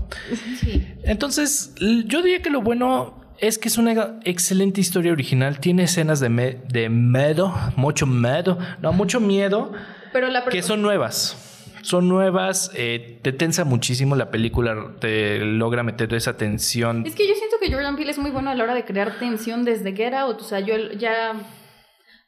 Entonces, 1.02 1.74
yo 2.06 2.22
diría 2.22 2.42
que 2.42 2.50
lo 2.50 2.60
bueno 2.62 3.14
es 3.38 3.58
que 3.58 3.68
es 3.68 3.78
una 3.78 4.20
excelente 4.24 4.80
historia 4.80 5.12
original, 5.12 5.58
tiene 5.58 5.84
escenas 5.84 6.20
de, 6.20 6.28
me- 6.28 6.58
de 6.68 6.88
miedo, 6.88 7.52
mucho 7.76 8.06
miedo, 8.06 8.58
no, 8.80 8.92
mucho 8.92 9.18
miedo, 9.20 9.72
Pero 10.12 10.28
la 10.28 10.44
que 10.44 10.62
son 10.62 10.80
nuevas. 10.82 11.43
Son 11.84 12.08
nuevas, 12.08 12.70
eh, 12.74 13.20
te 13.22 13.32
tensa 13.32 13.64
muchísimo 13.64 14.16
la 14.16 14.30
película, 14.30 14.94
te 15.00 15.38
logra 15.40 15.82
meter 15.82 16.14
esa 16.14 16.38
tensión. 16.38 17.04
Es 17.06 17.14
que 17.14 17.28
yo 17.28 17.34
siento 17.34 17.56
que 17.60 17.70
Jordan 17.70 17.94
Peele 17.96 18.10
es 18.10 18.18
muy 18.18 18.30
bueno 18.30 18.48
a 18.48 18.54
la 18.54 18.64
hora 18.64 18.74
de 18.74 18.86
crear 18.86 19.18
tensión 19.18 19.64
desde 19.64 19.94
Get 19.94 20.14
Out. 20.14 20.40
O 20.40 20.44
sea, 20.44 20.60
yo 20.60 20.76
ya, 20.96 21.34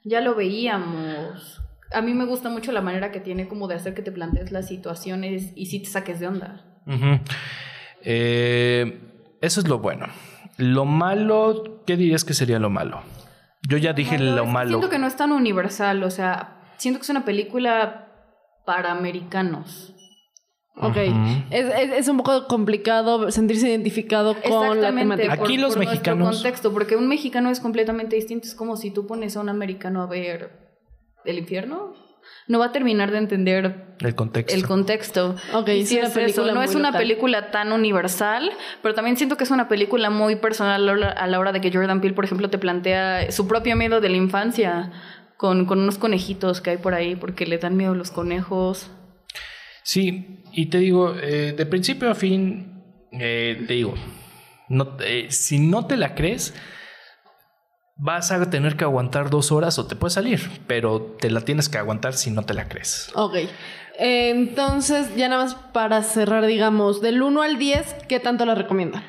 ya 0.04 0.20
lo 0.20 0.34
veíamos. 0.34 1.62
A 1.90 2.02
mí 2.02 2.12
me 2.12 2.26
gusta 2.26 2.50
mucho 2.50 2.70
la 2.70 2.82
manera 2.82 3.10
que 3.12 3.18
tiene 3.20 3.48
como 3.48 3.66
de 3.66 3.76
hacer 3.76 3.94
que 3.94 4.02
te 4.02 4.12
plantees 4.12 4.52
las 4.52 4.68
situaciones 4.68 5.52
y 5.56 5.66
sí 5.66 5.80
te 5.80 5.88
saques 5.88 6.20
de 6.20 6.26
onda. 6.26 6.78
Eh, 8.02 9.00
eso 9.40 9.60
es 9.60 9.68
lo 9.68 9.78
bueno. 9.78 10.06
Lo 10.58 10.84
malo, 10.84 11.82
¿qué 11.86 11.96
dirías 11.96 12.24
que 12.24 12.34
sería 12.34 12.58
lo 12.58 12.68
malo? 12.68 13.00
Yo 13.66 13.78
ya 13.78 13.94
dije 13.94 14.18
Malo, 14.18 14.36
lo 14.36 14.44
malo. 14.44 14.68
Siento 14.68 14.90
que 14.90 14.98
no 14.98 15.06
es 15.06 15.16
tan 15.16 15.32
universal, 15.32 16.04
o 16.04 16.10
sea, 16.10 16.60
siento 16.76 17.00
que 17.00 17.04
es 17.04 17.10
una 17.10 17.24
película 17.24 18.05
para 18.66 18.92
americanos. 18.92 19.94
Ok. 20.78 20.96
Es, 21.50 21.66
es- 21.74 21.92
es 21.92 22.08
un 22.08 22.18
poco 22.18 22.46
complicado 22.48 23.30
sentirse 23.30 23.66
identificado 23.70 24.34
con 24.42 24.82
la 24.82 24.92
temática. 24.94 25.32
Aquí 25.32 25.56
los 25.56 25.74
nuestro 25.76 25.80
mexicanos- 25.94 26.34
contexto, 26.36 26.72
porque 26.72 26.96
un 26.96 27.08
mexicano 27.08 27.48
es 27.48 27.60
completamente 27.60 28.14
distinto. 28.16 28.46
Es 28.46 28.54
como 28.54 28.76
si 28.76 28.90
tú 28.90 29.06
pones 29.06 29.36
a 29.38 29.40
un 29.40 29.48
americano 29.48 30.02
a 30.02 30.06
ver 30.06 30.50
el 31.24 31.38
infierno. 31.38 31.94
No 32.48 32.58
va 32.58 32.66
a 32.66 32.72
terminar 32.72 33.12
de 33.12 33.18
entender 33.18 33.96
El 34.00 34.14
contexto. 34.16 34.54
el 34.54 34.66
contexto. 34.66 35.36
Ok, 35.54 35.68
Y 35.68 35.80
es 35.82 35.88
sí 35.88 35.96
una 35.98 36.08
es 36.08 36.12
película 36.12 36.46
eso. 36.46 36.54
No 36.56 36.62
es 36.62 36.74
una 36.74 36.88
local. 36.88 37.00
película 37.02 37.50
tan 37.52 37.72
universal, 37.72 38.50
pero 38.82 38.94
también 38.94 39.16
siento 39.16 39.36
que 39.36 39.44
es 39.44 39.50
una 39.52 39.68
película 39.68 40.10
muy 40.10 40.34
personal 40.36 40.74
a 40.74 40.78
la 40.84 40.92
hora- 40.92 41.10
a 41.12 41.26
la 41.28 41.38
hora 41.38 41.52
de 41.52 41.60
que 41.60 41.72
Jordan 41.72 42.00
Peele, 42.00 42.14
por 42.16 42.24
ejemplo, 42.24 42.50
te 42.50 42.58
plantea 42.58 43.30
su 43.30 43.46
propio 43.46 43.76
miedo 43.76 44.00
de 44.00 44.08
la 44.08 44.16
infancia 44.16 44.90
con, 45.36 45.66
con 45.66 45.80
unos 45.80 45.98
conejitos 45.98 46.60
que 46.60 46.70
hay 46.70 46.76
por 46.78 46.94
ahí 46.94 47.16
porque 47.16 47.46
le 47.46 47.58
dan 47.58 47.76
miedo 47.76 47.94
los 47.94 48.10
conejos. 48.10 48.90
Sí, 49.82 50.42
y 50.52 50.66
te 50.66 50.78
digo, 50.78 51.14
eh, 51.14 51.54
de 51.56 51.66
principio 51.66 52.10
a 52.10 52.14
fin, 52.14 52.82
eh, 53.12 53.64
te 53.68 53.74
digo, 53.74 53.94
no, 54.68 54.96
eh, 55.00 55.28
si 55.30 55.58
no 55.58 55.86
te 55.86 55.96
la 55.96 56.14
crees, 56.14 56.54
vas 57.94 58.32
a 58.32 58.50
tener 58.50 58.76
que 58.76 58.84
aguantar 58.84 59.30
dos 59.30 59.52
horas 59.52 59.78
o 59.78 59.86
te 59.86 59.94
puedes 59.94 60.14
salir, 60.14 60.40
pero 60.66 61.16
te 61.20 61.30
la 61.30 61.42
tienes 61.42 61.68
que 61.68 61.78
aguantar 61.78 62.14
si 62.14 62.30
no 62.30 62.42
te 62.42 62.54
la 62.54 62.68
crees. 62.68 63.10
Ok. 63.14 63.36
Entonces, 63.98 65.14
ya 65.16 65.28
nada 65.28 65.44
más 65.44 65.54
para 65.54 66.02
cerrar, 66.02 66.46
digamos, 66.46 67.00
del 67.00 67.22
1 67.22 67.42
al 67.42 67.56
10, 67.58 67.94
¿qué 68.08 68.18
tanto 68.20 68.44
la 68.44 68.54
recomienda? 68.54 69.04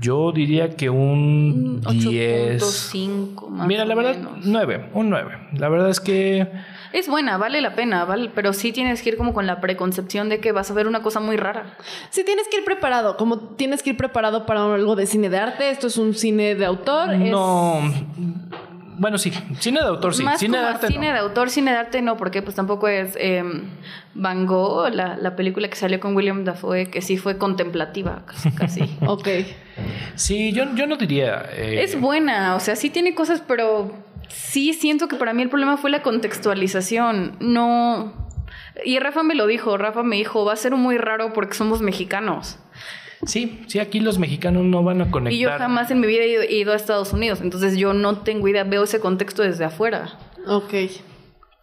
Yo 0.00 0.30
diría 0.32 0.76
que 0.76 0.90
un 0.90 1.80
10. 1.80 2.62
8.5 2.62 3.48
más 3.48 3.66
Mira, 3.66 3.84
la 3.84 3.94
verdad, 3.94 4.14
menos. 4.16 4.44
9, 4.44 4.90
un 4.94 5.10
9. 5.10 5.48
La 5.54 5.68
verdad 5.68 5.90
es 5.90 5.98
que 6.00 6.46
Es 6.92 7.08
buena, 7.08 7.36
vale 7.36 7.60
la 7.60 7.74
pena, 7.74 8.04
vale, 8.04 8.30
pero 8.34 8.52
sí 8.52 8.72
tienes 8.72 9.02
que 9.02 9.10
ir 9.10 9.16
como 9.16 9.34
con 9.34 9.46
la 9.46 9.60
preconcepción 9.60 10.28
de 10.28 10.38
que 10.40 10.52
vas 10.52 10.70
a 10.70 10.74
ver 10.74 10.86
una 10.86 11.02
cosa 11.02 11.20
muy 11.20 11.36
rara. 11.36 11.76
Sí, 12.10 12.22
tienes 12.24 12.46
que 12.48 12.58
ir 12.58 12.64
preparado, 12.64 13.16
como 13.16 13.38
tienes 13.56 13.82
que 13.82 13.90
ir 13.90 13.96
preparado 13.96 14.46
para 14.46 14.72
algo 14.72 14.94
de 14.94 15.06
cine 15.06 15.28
de 15.30 15.38
arte, 15.38 15.70
esto 15.70 15.88
es 15.88 15.96
un 15.98 16.14
cine 16.14 16.54
de 16.54 16.64
autor. 16.64 17.12
es- 17.14 17.30
no. 17.30 17.80
Bueno, 18.98 19.16
sí, 19.16 19.30
cine 19.60 19.80
de 19.80 19.86
autor 19.86 20.14
sí, 20.14 20.22
Más 20.24 20.38
cine 20.40 20.56
como 20.58 20.68
de 20.68 20.74
arte 20.74 20.86
cine 20.88 21.06
no. 21.06 21.12
de 21.12 21.18
autor, 21.20 21.50
cine 21.50 21.70
de 21.70 21.76
arte 21.76 22.02
no, 22.02 22.16
porque 22.16 22.42
pues 22.42 22.56
tampoco 22.56 22.88
es 22.88 23.16
eh, 23.18 23.42
Van 24.14 24.44
Gogh, 24.46 24.90
la, 24.92 25.16
la 25.16 25.36
película 25.36 25.68
que 25.68 25.76
salió 25.76 26.00
con 26.00 26.16
William 26.16 26.44
Dafoe, 26.44 26.90
que 26.90 27.00
sí 27.00 27.16
fue 27.16 27.38
contemplativa, 27.38 28.22
casi. 28.26 28.50
casi. 28.52 28.98
Ok. 29.06 29.28
Sí, 30.16 30.52
yo, 30.52 30.64
yo 30.74 30.86
no 30.86 30.96
diría. 30.96 31.44
eh, 31.52 31.82
es 31.82 31.98
buena, 32.00 32.56
o 32.56 32.60
sea, 32.60 32.76
sí 32.76 32.90
tiene 32.90 33.14
cosas, 33.14 33.42
pero 33.46 33.92
sí 34.28 34.72
siento 34.74 35.08
que 35.08 35.16
para 35.16 35.32
mí 35.32 35.42
el 35.42 35.48
problema 35.48 35.76
fue 35.76 35.90
la 35.90 36.02
contextualización. 36.02 37.36
No. 37.40 38.12
Y 38.84 38.98
Rafa 38.98 39.22
me 39.22 39.34
lo 39.34 39.46
dijo, 39.46 39.76
Rafa 39.76 40.02
me 40.02 40.16
dijo, 40.16 40.44
va 40.44 40.52
a 40.52 40.56
ser 40.56 40.72
muy 40.74 40.98
raro 40.98 41.32
porque 41.32 41.54
somos 41.54 41.80
mexicanos. 41.82 42.58
Sí, 43.26 43.64
sí, 43.66 43.78
aquí 43.78 44.00
los 44.00 44.18
mexicanos 44.18 44.64
no 44.64 44.82
van 44.82 45.02
a 45.02 45.10
conectar. 45.10 45.32
Y 45.32 45.40
yo 45.40 45.50
jamás 45.50 45.90
en 45.90 46.00
mi 46.00 46.06
vida 46.06 46.22
he 46.22 46.28
ido, 46.28 46.42
he 46.42 46.54
ido 46.54 46.72
a 46.72 46.76
Estados 46.76 47.12
Unidos, 47.12 47.40
entonces 47.40 47.76
yo 47.76 47.92
no 47.92 48.18
tengo 48.18 48.46
idea, 48.48 48.64
veo 48.64 48.84
ese 48.84 49.00
contexto 49.00 49.42
desde 49.42 49.64
afuera. 49.64 50.18
Ok. 50.46 50.74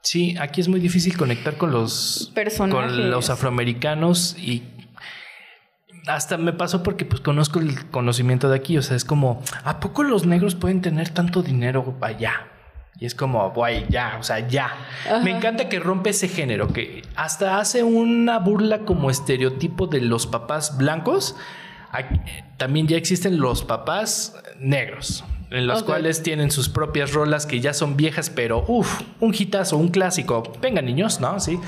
Sí, 0.02 0.36
aquí 0.39 0.62
es 0.62 0.68
muy 0.68 0.80
difícil 0.80 1.18
conectar 1.18 1.58
con 1.58 1.72
los 1.72 2.32
Personajes. 2.36 2.91
con 2.91 3.10
los 3.10 3.30
afroamericanos 3.30 4.38
y 4.38 4.63
hasta 6.08 6.38
me 6.38 6.54
pasó 6.54 6.84
porque 6.84 7.06
pues 7.06 7.22
conozco 7.22 7.60
el 7.60 7.89
conocimiento 7.89 8.50
de 8.50 8.58
aquí, 8.58 8.78
o 8.78 8.82
sea, 8.82 8.96
es 8.96 9.06
como 9.06 9.41
¿a 9.63 9.80
poco 9.80 10.04
los 10.04 10.26
negros 10.26 10.54
pueden 10.56 10.82
tener 10.82 11.10
tanto 11.10 11.41
dinero 11.41 11.98
allá? 12.02 12.52
Y 12.99 13.05
es 13.05 13.13
como, 13.13 13.49
guay, 13.51 13.86
ya, 13.89 14.17
o 14.19 14.23
sea, 14.23 14.47
ya. 14.47 14.71
Me 15.23 15.31
encanta 15.31 15.67
que 15.67 15.79
rompe 15.79 16.12
ese 16.12 16.27
género, 16.29 16.71
que 16.71 17.01
hasta 17.15 17.60
hace 17.60 17.84
una 17.84 18.39
burla 18.39 18.79
como 18.79 19.10
estereotipo 19.10 19.88
de 19.88 19.99
los 20.01 20.25
papás 20.27 20.77
blancos. 20.77 21.36
Aquí- 21.91 22.19
También 22.58 22.88
ya 22.88 22.95
existen 22.95 23.38
los 23.39 23.63
papás 23.65 24.36
negros, 24.60 25.25
en 25.51 25.67
los 25.67 25.84
cuales 25.84 26.23
tienen 26.23 26.51
sus 26.51 26.69
propias 26.69 27.12
rolas 27.13 27.45
que 27.45 27.60
ya 27.60 27.73
son 27.73 27.97
viejas, 27.97 28.29
pero 28.29 28.63
uff, 28.67 29.01
un 29.19 29.36
hitazo, 29.38 29.75
un 29.77 29.89
clásico. 29.89 30.43
Venga, 30.62 30.81
niños, 30.81 31.19
¿no? 31.19 31.38
Sí. 31.41 31.60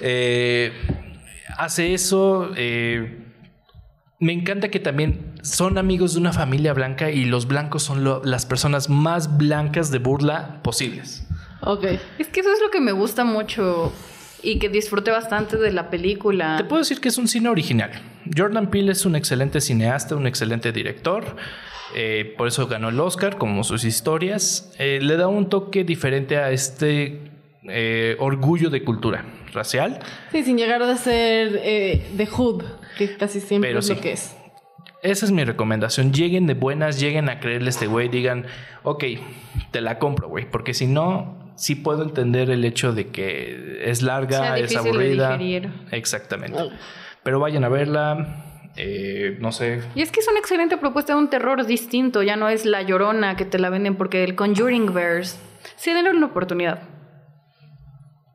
Eh, 0.00 0.72
hace 1.56 1.94
eso. 1.94 2.50
eh, 2.56 3.22
me 4.18 4.32
encanta 4.32 4.70
que 4.70 4.80
también 4.80 5.34
son 5.42 5.78
amigos 5.78 6.14
de 6.14 6.20
una 6.20 6.32
familia 6.32 6.72
blanca 6.72 7.10
y 7.10 7.24
los 7.24 7.46
blancos 7.46 7.82
son 7.82 8.02
lo- 8.04 8.22
las 8.24 8.46
personas 8.46 8.88
más 8.88 9.36
blancas 9.36 9.90
de 9.90 9.98
burla 9.98 10.60
posibles. 10.62 11.26
Ok. 11.60 11.84
Es 12.18 12.28
que 12.28 12.40
eso 12.40 12.52
es 12.52 12.60
lo 12.62 12.70
que 12.70 12.80
me 12.80 12.92
gusta 12.92 13.24
mucho 13.24 13.92
y 14.42 14.58
que 14.58 14.68
disfruté 14.68 15.10
bastante 15.10 15.56
de 15.56 15.72
la 15.72 15.90
película. 15.90 16.56
Te 16.56 16.64
puedo 16.64 16.80
decir 16.80 17.00
que 17.00 17.08
es 17.08 17.18
un 17.18 17.28
cine 17.28 17.48
original. 17.48 17.90
Jordan 18.36 18.70
Peele 18.70 18.92
es 18.92 19.04
un 19.04 19.16
excelente 19.16 19.60
cineasta, 19.60 20.16
un 20.16 20.26
excelente 20.26 20.72
director. 20.72 21.36
eh, 21.94 22.34
por 22.36 22.48
eso 22.48 22.66
ganó 22.66 22.88
el 22.90 23.00
Oscar, 23.00 23.38
como 23.38 23.64
sus 23.64 23.84
historias. 23.84 24.72
Eh, 24.78 24.98
le 25.00 25.16
da 25.16 25.28
un 25.28 25.48
toque 25.48 25.82
diferente 25.84 26.36
a 26.36 26.50
este 26.50 27.30
eh, 27.70 28.16
orgullo 28.18 28.70
de 28.70 28.82
cultura 28.84 29.24
racial. 29.52 29.98
Sí, 30.32 30.42
sin 30.44 30.56
llegar 30.58 30.82
a 30.82 30.96
ser 30.96 31.60
eh, 31.62 32.06
de 32.12 32.26
Hood, 32.26 32.64
que 32.98 33.16
casi 33.16 33.40
siempre 33.40 33.70
Pero 33.70 33.80
es 33.80 33.86
sí. 33.86 33.94
lo 33.94 34.00
que 34.00 34.12
es. 34.12 34.36
Esa 35.02 35.26
es 35.26 35.32
mi 35.32 35.44
recomendación. 35.44 36.12
Lleguen 36.12 36.46
de 36.46 36.54
buenas, 36.54 36.98
lleguen 36.98 37.28
a 37.28 37.38
creerle 37.38 37.68
a 37.68 37.70
este 37.70 37.86
güey, 37.86 38.08
digan, 38.08 38.46
ok, 38.82 39.04
te 39.70 39.80
la 39.80 39.98
compro, 39.98 40.28
güey. 40.28 40.50
Porque 40.50 40.74
si 40.74 40.86
no, 40.86 41.52
sí 41.54 41.74
puedo 41.76 42.02
entender 42.02 42.50
el 42.50 42.64
hecho 42.64 42.92
de 42.92 43.08
que 43.08 43.82
es 43.84 44.02
larga, 44.02 44.38
Sea 44.38 44.58
es 44.58 44.70
de 44.70 44.76
aburrida. 44.78 45.38
Exactamente. 45.92 46.58
Pero 47.22 47.38
vayan 47.40 47.64
a 47.64 47.68
verla. 47.68 48.42
eh, 48.76 49.36
no 49.40 49.52
sé. 49.52 49.80
Y 49.94 50.02
es 50.02 50.10
que 50.10 50.20
es 50.20 50.28
una 50.28 50.38
excelente 50.40 50.76
propuesta 50.76 51.14
de 51.14 51.18
un 51.18 51.30
terror 51.30 51.64
distinto, 51.66 52.22
ya 52.22 52.36
no 52.36 52.48
es 52.48 52.64
la 52.66 52.82
llorona 52.82 53.36
que 53.36 53.44
te 53.44 53.58
la 53.58 53.70
venden 53.70 53.96
porque 53.96 54.24
el 54.24 54.34
Conjuring 54.34 54.92
Verse. 54.92 55.36
Sí, 55.76 55.92
denle 55.92 56.10
una 56.10 56.26
oportunidad. 56.26 56.80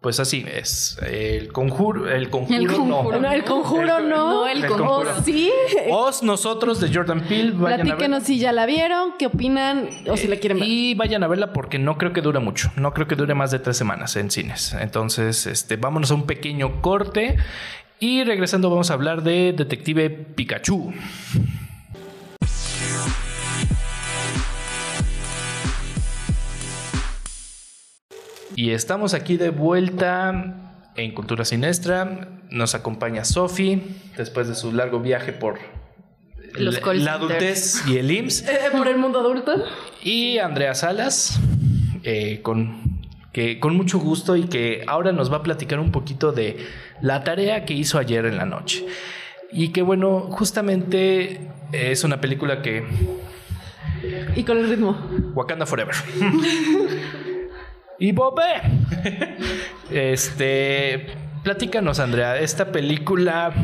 Pues 0.02 0.20
así 0.20 0.44
es. 0.52 0.98
El 1.06 1.50
conjuro, 1.54 2.10
el 2.10 2.32
conjuro, 2.32 2.58
El 2.60 2.68
conjuro. 2.68 3.12
no. 3.12 3.20
No, 3.20 3.32
el 3.32 3.44
conjuro 3.44 3.98
El- 4.00 4.10
no. 4.10 4.30
no, 4.32 4.48
el 4.48 4.64
el 4.64 4.68
conjuro. 4.68 4.88
conjuro. 5.04 5.12
O 5.20 5.24
sí. 5.24 5.52
Os, 5.92 6.24
nosotros 6.24 6.80
de 6.82 6.92
Jordan 6.92 7.22
Peele, 7.22 7.52
vayan 7.52 7.82
a 7.82 7.84
Platíquenos 7.84 8.20
ver. 8.22 8.28
si 8.28 8.40
ya 8.40 8.52
la 8.52 8.66
vieron, 8.66 9.14
qué 9.20 9.28
opinan 9.28 9.88
o 10.10 10.18
si 10.18 10.28
la 10.28 10.38
quieren 10.38 10.60
ver. 10.60 10.68
Y 10.68 10.96
vayan 10.96 11.24
a 11.24 11.28
verla 11.28 11.54
porque 11.54 11.78
no 11.78 12.00
creo 12.00 12.14
que 12.14 12.22
dure 12.22 12.40
mucho. 12.40 12.72
No 12.78 12.96
creo 12.96 13.08
que 13.08 13.16
dure 13.16 13.36
más 13.36 13.52
de 13.52 13.60
tres 13.60 13.78
semanas 13.78 14.16
en 14.16 14.32
cines. 14.32 14.74
Entonces, 14.74 15.46
este, 15.46 15.76
vámonos 15.76 16.10
a 16.10 16.16
un 16.16 16.26
pequeño 16.26 16.82
corte. 16.82 17.38
Y 18.00 18.24
regresando 18.24 18.72
vamos 18.72 18.90
a 18.90 18.96
hablar 18.96 19.22
de 19.22 19.54
Detective 19.56 20.10
Pikachu. 20.10 20.92
Y 28.62 28.74
estamos 28.74 29.16
aquí 29.16 29.38
de 29.38 29.50
vuelta 29.50 30.54
en 30.96 31.16
Cultura 31.16 31.46
Sinestra. 31.46 32.28
Nos 32.52 32.76
acompaña 32.76 33.26
Sofi 33.26 33.82
después 34.16 34.48
de 34.48 34.54
su 34.54 34.72
largo 34.72 35.00
viaje 35.00 35.34
por 35.34 35.58
Los 36.54 36.80
la- 36.96 37.14
adultez 37.14 37.82
y 37.88 37.98
el 37.98 38.12
IMSS. 38.12 38.44
Eh, 38.48 38.60
por 38.72 38.88
el 38.88 39.00
mundo 39.00 39.20
adulto. 39.20 39.52
Y 40.04 40.38
Andrea 40.38 40.76
Salas, 40.76 41.40
eh, 42.04 42.42
con, 42.44 43.02
que, 43.34 43.60
con 43.60 43.76
mucho 43.76 43.98
gusto 43.98 44.36
y 44.36 44.44
que 44.44 44.84
ahora 44.86 45.12
nos 45.12 45.34
va 45.34 45.38
a 45.38 45.42
platicar 45.42 45.80
un 45.80 45.92
poquito 45.92 46.32
de 46.32 46.58
la 47.02 47.24
tarea 47.24 47.66
que 47.66 47.74
hizo 47.74 47.98
ayer 47.98 48.28
en 48.28 48.38
la 48.38 48.46
noche. 48.46 48.86
Y 49.52 49.70
que 49.70 49.82
bueno, 49.82 50.28
justamente 50.30 51.50
es 51.72 52.04
una 52.04 52.22
película 52.22 52.62
que... 52.62 52.86
Y 54.36 54.44
con 54.44 54.60
el 54.60 54.70
ritmo. 54.70 54.96
Wakanda 55.34 55.66
Forever. 55.66 55.96
y 58.02 58.12
Bobé. 58.12 58.62
este... 59.92 61.08
Platícanos, 61.44 62.00
Andrea, 62.00 62.38
esta 62.38 62.72
película. 62.72 63.52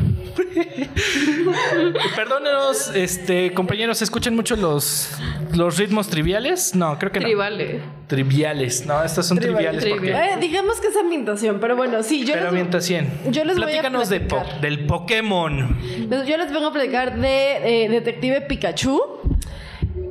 Perdónenos, 2.16 2.90
este, 2.94 3.52
compañeros, 3.52 4.02
¿escuchan 4.02 4.34
mucho 4.34 4.56
los, 4.56 5.10
los 5.54 5.78
ritmos 5.78 6.08
triviales? 6.08 6.74
No, 6.74 6.98
creo 6.98 7.12
que 7.12 7.20
no. 7.20 7.26
Tribales. 7.26 7.80
Triviales, 8.08 8.84
no, 8.84 9.04
estas 9.04 9.26
son 9.28 9.38
Tribal- 9.38 9.70
triviales 9.70 9.84
porque. 9.86 10.10
Eh, 10.10 10.36
digamos 10.40 10.80
que 10.80 10.88
es 10.88 10.96
ambientación, 10.96 11.58
pero 11.60 11.76
bueno, 11.76 12.02
sí, 12.02 12.24
yo 12.24 12.32
Pero 12.34 12.50
les, 12.50 12.84
100. 12.84 13.10
yo 13.30 13.44
les 13.44 13.54
voy 13.56 13.64
a 13.64 13.66
Platícanos 13.66 14.08
de 14.08 14.20
po- 14.22 14.36
platicar. 14.36 14.60
del 14.60 14.86
Pokémon. 14.86 15.78
yo 16.26 16.36
les 16.36 16.52
vengo 16.52 16.66
a 16.66 16.72
platicar 16.72 17.16
de 17.16 17.84
eh, 17.84 17.88
Detective 17.88 18.40
Pikachu. 18.40 19.00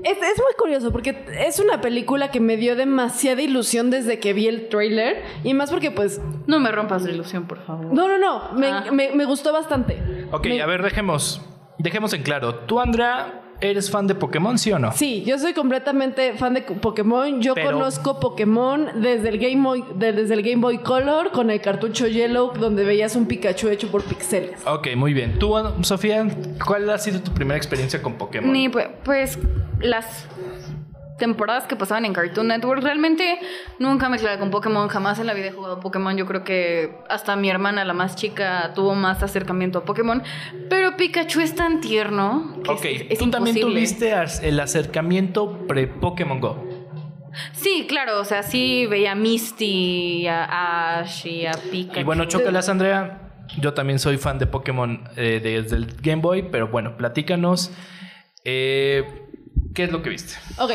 Es, 0.09 0.17
es 0.17 0.37
muy 0.37 0.53
curioso 0.57 0.91
porque 0.91 1.25
es 1.39 1.59
una 1.59 1.81
película 1.81 2.31
que 2.31 2.39
me 2.39 2.57
dio 2.57 2.75
demasiada 2.75 3.41
ilusión 3.41 3.89
desde 3.89 4.19
que 4.19 4.33
vi 4.33 4.47
el 4.47 4.69
trailer. 4.69 5.23
Y 5.43 5.53
más 5.53 5.69
porque, 5.69 5.91
pues. 5.91 6.21
No 6.47 6.59
me 6.59 6.71
rompas 6.71 7.03
la 7.03 7.11
ilusión, 7.11 7.45
por 7.47 7.59
favor. 7.65 7.85
No, 7.93 8.07
no, 8.07 8.17
no. 8.17 8.53
Me, 8.53 8.67
Ah. 8.67 8.85
me- 8.91 9.11
me 9.11 9.25
gustó 9.25 9.51
bastante. 9.53 9.97
Ok, 10.31 10.45
Me- 10.47 10.61
a 10.61 10.65
ver, 10.65 10.81
dejemos, 10.83 11.41
dejemos 11.77 12.13
en 12.13 12.23
claro. 12.23 12.55
¿Tú, 12.59 12.79
Andrea, 12.79 13.41
eres 13.61 13.89
fan 13.89 14.05
de 14.07 14.15
Pokémon, 14.15 14.57
sí 14.57 14.71
o 14.71 14.79
no? 14.79 14.91
Sí, 14.91 15.23
yo 15.25 15.37
soy 15.39 15.53
completamente 15.53 16.33
fan 16.33 16.53
de 16.53 16.61
Pokémon. 16.61 17.41
Yo 17.41 17.53
Pero- 17.55 17.71
conozco 17.71 18.19
Pokémon 18.19 19.01
desde 19.01 19.29
el 19.29 19.37
Game 19.39 19.61
Boy, 19.63 19.83
de- 19.95 20.13
desde 20.13 20.33
el 20.35 20.41
Game 20.43 20.61
Boy 20.61 20.77
Color 20.79 21.31
con 21.31 21.49
el 21.49 21.59
cartucho 21.61 22.07
Yellow, 22.07 22.53
donde 22.53 22.83
veías 22.83 23.15
un 23.15 23.25
Pikachu 23.25 23.69
hecho 23.69 23.87
por 23.89 24.03
pixeles. 24.03 24.59
Ok, 24.65 24.89
muy 24.95 25.13
bien. 25.13 25.39
Tú, 25.39 25.53
Sofía, 25.81 26.27
¿cuál 26.65 26.89
ha 26.89 26.97
sido 26.97 27.19
tu 27.21 27.31
primera 27.33 27.57
experiencia 27.57 28.01
con 28.01 28.13
Pokémon? 28.13 28.51
Ni, 28.51 28.69
pues, 28.69 28.87
pues 29.03 29.39
las 29.81 30.25
temporadas 31.17 31.65
que 31.65 31.75
pasaban 31.75 32.05
en 32.05 32.13
Cartoon 32.13 32.47
Network, 32.47 32.81
realmente 32.83 33.39
nunca 33.79 34.07
me 34.09 34.17
clavé 34.17 34.37
con 34.39 34.51
Pokémon, 34.51 34.87
jamás 34.87 35.19
en 35.19 35.27
la 35.27 35.33
vida 35.33 35.47
he 35.47 35.51
jugado 35.51 35.79
Pokémon. 35.79 36.15
Yo 36.15 36.25
creo 36.25 36.43
que 36.43 36.97
hasta 37.09 37.35
mi 37.35 37.49
hermana, 37.49 37.83
la 37.85 37.93
más 37.93 38.15
chica, 38.15 38.71
tuvo 38.75 38.95
más 38.95 39.23
acercamiento 39.23 39.79
a 39.79 39.85
Pokémon. 39.85 40.23
Pero 40.69 40.95
Pikachu 40.95 41.41
es 41.41 41.55
tan 41.55 41.81
tierno 41.81 42.59
que 42.63 42.71
Ok, 42.71 42.85
es, 42.85 43.05
es 43.09 43.19
tú 43.19 43.29
también 43.29 43.59
tuviste 43.59 44.13
el 44.43 44.59
acercamiento 44.59 45.67
pre-Pokémon 45.67 46.39
Go. 46.39 46.63
Sí, 47.53 47.85
claro, 47.87 48.19
o 48.19 48.25
sea, 48.25 48.41
sí 48.43 48.85
veía 48.87 49.11
a 49.11 49.15
Misty, 49.15 50.27
a 50.27 50.99
Ash 50.99 51.27
y 51.27 51.45
a 51.45 51.51
Pikachu. 51.51 51.99
Y 51.99 52.03
bueno, 52.03 52.25
chócalas, 52.25 52.69
Andrea. 52.69 53.23
Yo 53.59 53.73
también 53.73 53.97
soy 53.99 54.17
fan 54.17 54.39
de 54.39 54.45
Pokémon 54.47 55.03
eh, 55.15 55.39
desde 55.41 55.77
el 55.77 55.85
Game 56.01 56.21
Boy, 56.21 56.49
pero 56.51 56.67
bueno, 56.67 56.97
platícanos. 56.97 57.71
eh, 58.43 59.23
¿Qué 59.73 59.83
es 59.83 59.91
lo 59.91 60.01
que 60.01 60.09
viste? 60.09 60.33
Ok. 60.57 60.71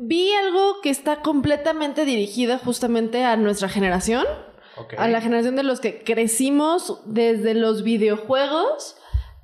Vi 0.00 0.32
algo 0.32 0.80
que 0.82 0.90
está 0.90 1.22
completamente 1.22 2.04
dirigida 2.04 2.58
justamente 2.58 3.24
a 3.24 3.36
nuestra 3.36 3.68
generación. 3.68 4.24
A 4.98 5.06
la 5.06 5.20
generación 5.20 5.54
de 5.54 5.62
los 5.62 5.78
que 5.78 6.02
crecimos 6.02 7.00
desde 7.06 7.54
los 7.54 7.84
videojuegos 7.84 8.96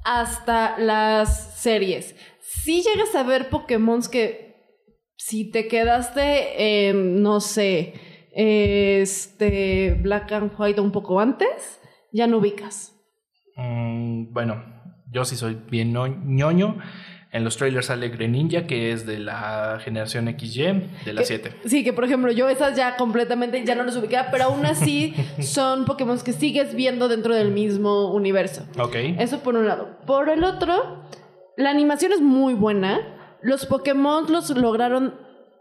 hasta 0.05 0.76
las 0.78 1.61
series. 1.61 2.16
Si 2.40 2.82
llegas 2.82 3.14
a 3.14 3.22
ver 3.22 3.48
Pokémon 3.48 4.01
que 4.11 4.51
si 5.16 5.51
te 5.51 5.68
quedaste, 5.68 6.92
no 6.94 7.40
sé, 7.40 7.94
este 8.32 9.94
Black 10.01 10.32
and 10.32 10.53
White 10.59 10.80
un 10.80 10.90
poco 10.90 11.20
antes, 11.20 11.80
ya 12.12 12.26
no 12.26 12.38
ubicas. 12.38 12.96
Mm, 13.57 14.32
bueno, 14.32 14.64
yo 15.12 15.24
sí 15.24 15.36
soy 15.36 15.55
bien 15.55 15.92
ñoño. 15.92 16.78
En 17.32 17.44
los 17.44 17.56
trailers 17.56 17.86
sale 17.86 18.08
Greninja, 18.08 18.66
que 18.66 18.90
es 18.90 19.06
de 19.06 19.20
la 19.20 19.78
generación 19.84 20.26
XY, 20.36 20.62
de 21.04 21.12
la 21.12 21.20
Que- 21.20 21.26
7. 21.26 21.52
Sí, 21.66 21.84
que 21.84 21.92
por 21.92 22.04
ejemplo 22.04 22.32
yo 22.32 22.48
esas 22.48 22.76
ya 22.76 22.96
completamente 22.96 23.64
ya 23.64 23.76
no 23.76 23.84
los 23.84 23.96
ubicaba, 23.96 24.30
pero 24.32 24.44
aún 24.44 24.66
así 24.66 25.14
son 25.40 25.84
Pokémon 25.84 26.18
que 26.20 26.32
sigues 26.32 26.74
viendo 26.74 27.08
dentro 27.08 27.34
del 27.34 27.52
mismo 27.52 28.12
universo. 28.12 28.66
Ok. 28.78 28.96
Eso 29.18 29.40
por 29.40 29.54
un 29.54 29.66
lado. 29.68 29.96
Por 30.06 30.28
el 30.28 30.42
otro, 30.42 31.04
la 31.56 31.70
animación 31.70 32.12
es 32.12 32.20
muy 32.20 32.54
buena. 32.54 32.98
Los 33.42 33.64
Pokémon 33.64 34.24
los 34.30 34.50
lograron 34.50 35.14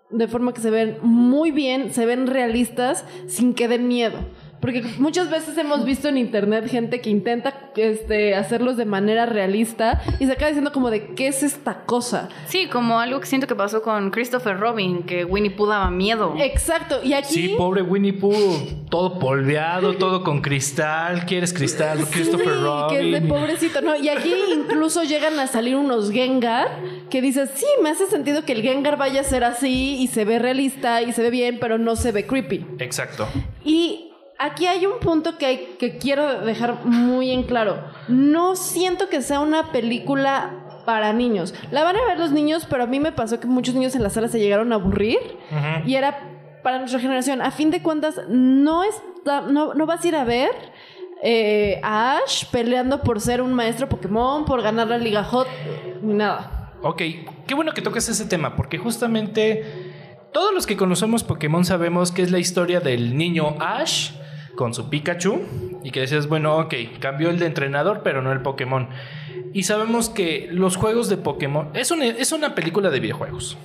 de 0.09 0.28
forma 0.28 0.53
que 0.55 0.61
se 0.61 0.72
ven 0.72 0.97
muy 1.03 1.51
bien, 1.51 1.93
se 1.93 2.07
ven 2.07 2.26
realistas 2.26 3.05
sin 3.28 3.53
que 3.53 3.67
den 3.67 3.88
miedo. 3.88 4.17
Porque 4.62 4.84
muchas 4.97 5.30
veces 5.30 5.57
hemos 5.57 5.86
visto 5.86 6.10
en 6.10 6.18
internet 6.18 6.68
gente 6.70 7.01
que 7.01 7.10
intenta 7.10 7.72
este, 7.76 8.36
hacerlos 8.36 8.76
de 8.78 8.86
manera 8.86 9.26
realista 9.26 10.01
y 10.20 10.26
se 10.26 10.34
acaba 10.34 10.47
diciendo 10.47 10.72
como 10.72 10.89
de 10.89 11.14
¿qué 11.16 11.28
es 11.28 11.43
esta 11.43 11.86
cosa? 11.86 12.30
Sí, 12.47 12.68
como 12.68 12.99
algo 12.99 13.20
que 13.20 13.26
siento 13.26 13.47
que 13.47 13.55
pasó 13.55 13.82
con 13.82 14.12
Christopher 14.12 14.60
Robin, 14.60 15.03
que 15.03 15.24
Winnie 15.24 15.51
Pooh 15.51 15.68
daba 15.68 15.89
miedo. 15.89 16.36
Exacto. 16.39 16.99
Y 17.03 17.14
aquí... 17.14 17.34
Sí, 17.34 17.55
pobre 17.57 17.82
Winnie 17.82 18.14
Pooh, 18.14 18.86
todo 18.89 19.18
polveado, 19.20 19.93
todo 19.95 20.24
con 20.24 20.41
cristal. 20.41 21.26
¿Quieres 21.26 21.53
cristal? 21.53 22.05
Christopher 22.12 22.53
Sí, 22.53 22.60
Robin. 22.62 22.97
que 22.97 23.16
es 23.16 23.22
de 23.22 23.28
pobrecito, 23.28 23.82
¿no? 23.82 23.95
Y 23.95 24.10
aquí 24.10 24.34
incluso 24.53 25.03
llegan 25.03 25.39
a 25.39 25.47
salir 25.47 25.76
unos 25.76 26.12
Gengar 26.12 26.68
que 27.10 27.22
dices, 27.22 27.51
sí, 27.55 27.66
me 27.82 27.89
hace 27.89 28.07
sentido 28.07 28.43
que 28.43 28.53
el 28.53 28.62
Gengar 28.62 28.97
vaya 28.97 29.22
a 29.22 29.24
ser 29.24 29.43
así 29.43 29.97
y 30.01 30.07
se 30.07 30.26
ve 30.26 30.39
realista 30.39 31.01
y 31.01 31.14
se 31.14 31.22
ve 31.22 31.30
bien, 31.30 31.57
pero 31.60 31.78
no 31.78 31.95
se 31.95 32.12
ve 32.12 32.26
creepy. 32.26 32.66
Exacto. 32.80 33.28
Y 33.64 34.09
aquí 34.40 34.66
hay 34.66 34.86
un 34.86 35.00
punto 35.00 35.38
que, 35.38 35.46
hay- 35.46 35.76
que 35.78 35.98
quiero 35.98 36.42
dejar 36.42 36.86
muy 36.86 37.30
en 37.32 37.44
claro. 37.44 37.84
No 38.08 38.56
siento 38.56 39.10
que 39.10 39.22
sea 39.22 39.40
una 39.42 39.72
película 39.72 40.82
para 40.86 41.14
niños. 41.14 41.54
La 41.72 41.84
van 41.84 41.96
a 41.98 42.06
ver 42.06 42.18
los 42.18 42.32
niños, 42.32 42.66
pero 42.70 42.84
a 42.84 42.88
mí 42.88 43.00
me 43.00 43.12
pasó 43.12 43.40
que 43.40 43.46
muchos 43.48 43.76
niños 43.76 43.96
en 43.96 44.02
la 44.02 44.10
sala 44.10 44.28
se 44.28 44.40
llegaron 44.40 44.72
a 44.72 44.76
aburrir 44.76 45.20
y 45.86 45.94
era 45.96 46.20
para 46.64 46.80
nuestra 46.80 47.00
generación. 47.00 47.42
A 47.42 47.52
fin 47.52 47.70
de 47.70 47.84
cuentas, 47.84 48.20
no, 48.28 48.84
está, 48.84 49.42
no, 49.42 49.74
no 49.76 49.86
vas 49.86 50.04
a 50.04 50.08
ir 50.08 50.16
a 50.16 50.24
ver 50.24 50.50
eh, 51.22 51.80
a 51.84 52.18
Ash 52.18 52.46
peleando 52.50 53.02
por 53.02 53.20
ser 53.22 53.42
un 53.42 53.54
maestro 53.54 53.88
Pokémon, 53.90 54.46
por 54.46 54.62
ganar 54.62 54.88
la 54.88 54.98
Liga 54.98 55.24
Hot, 55.26 55.48
ni 56.02 56.14
nada. 56.14 56.74
Ok, 56.82 57.02
qué 57.46 57.54
bueno 57.56 57.74
que 57.74 57.82
toques 57.82 58.08
ese 58.10 58.26
tema, 58.26 58.56
porque 58.56 58.78
justamente 58.78 59.94
todos 60.32 60.54
los 60.54 60.66
que 60.66 60.78
conocemos 60.78 61.24
Pokémon 61.24 61.66
sabemos 61.66 62.12
que 62.12 62.22
es 62.22 62.32
la 62.32 62.40
historia 62.40 62.80
del 62.80 63.18
niño 63.18 63.56
Ash 63.60 64.12
con 64.60 64.74
su 64.74 64.89
Pikachu 64.89 65.39
y 65.86 65.91
que 65.91 66.01
decías, 66.01 66.28
bueno, 66.28 66.57
ok, 66.57 66.74
cambió 66.99 67.30
el 67.30 67.39
de 67.39 67.45
entrenador, 67.45 68.01
pero 68.03 68.22
no 68.22 68.34
el 68.34 68.41
Pokémon. 68.41 68.89
Y 69.53 69.64
sabemos 69.64 70.10
que 70.10 70.49
los 70.51 70.76
juegos 70.76 71.07
de 71.07 71.16
Pokémon 71.16 71.70
es 71.76 71.91
una, 71.91 72.03
es 72.03 72.34
una 72.34 72.55
película 72.55 72.89
de 72.89 72.99
videojuegos. 72.99 73.57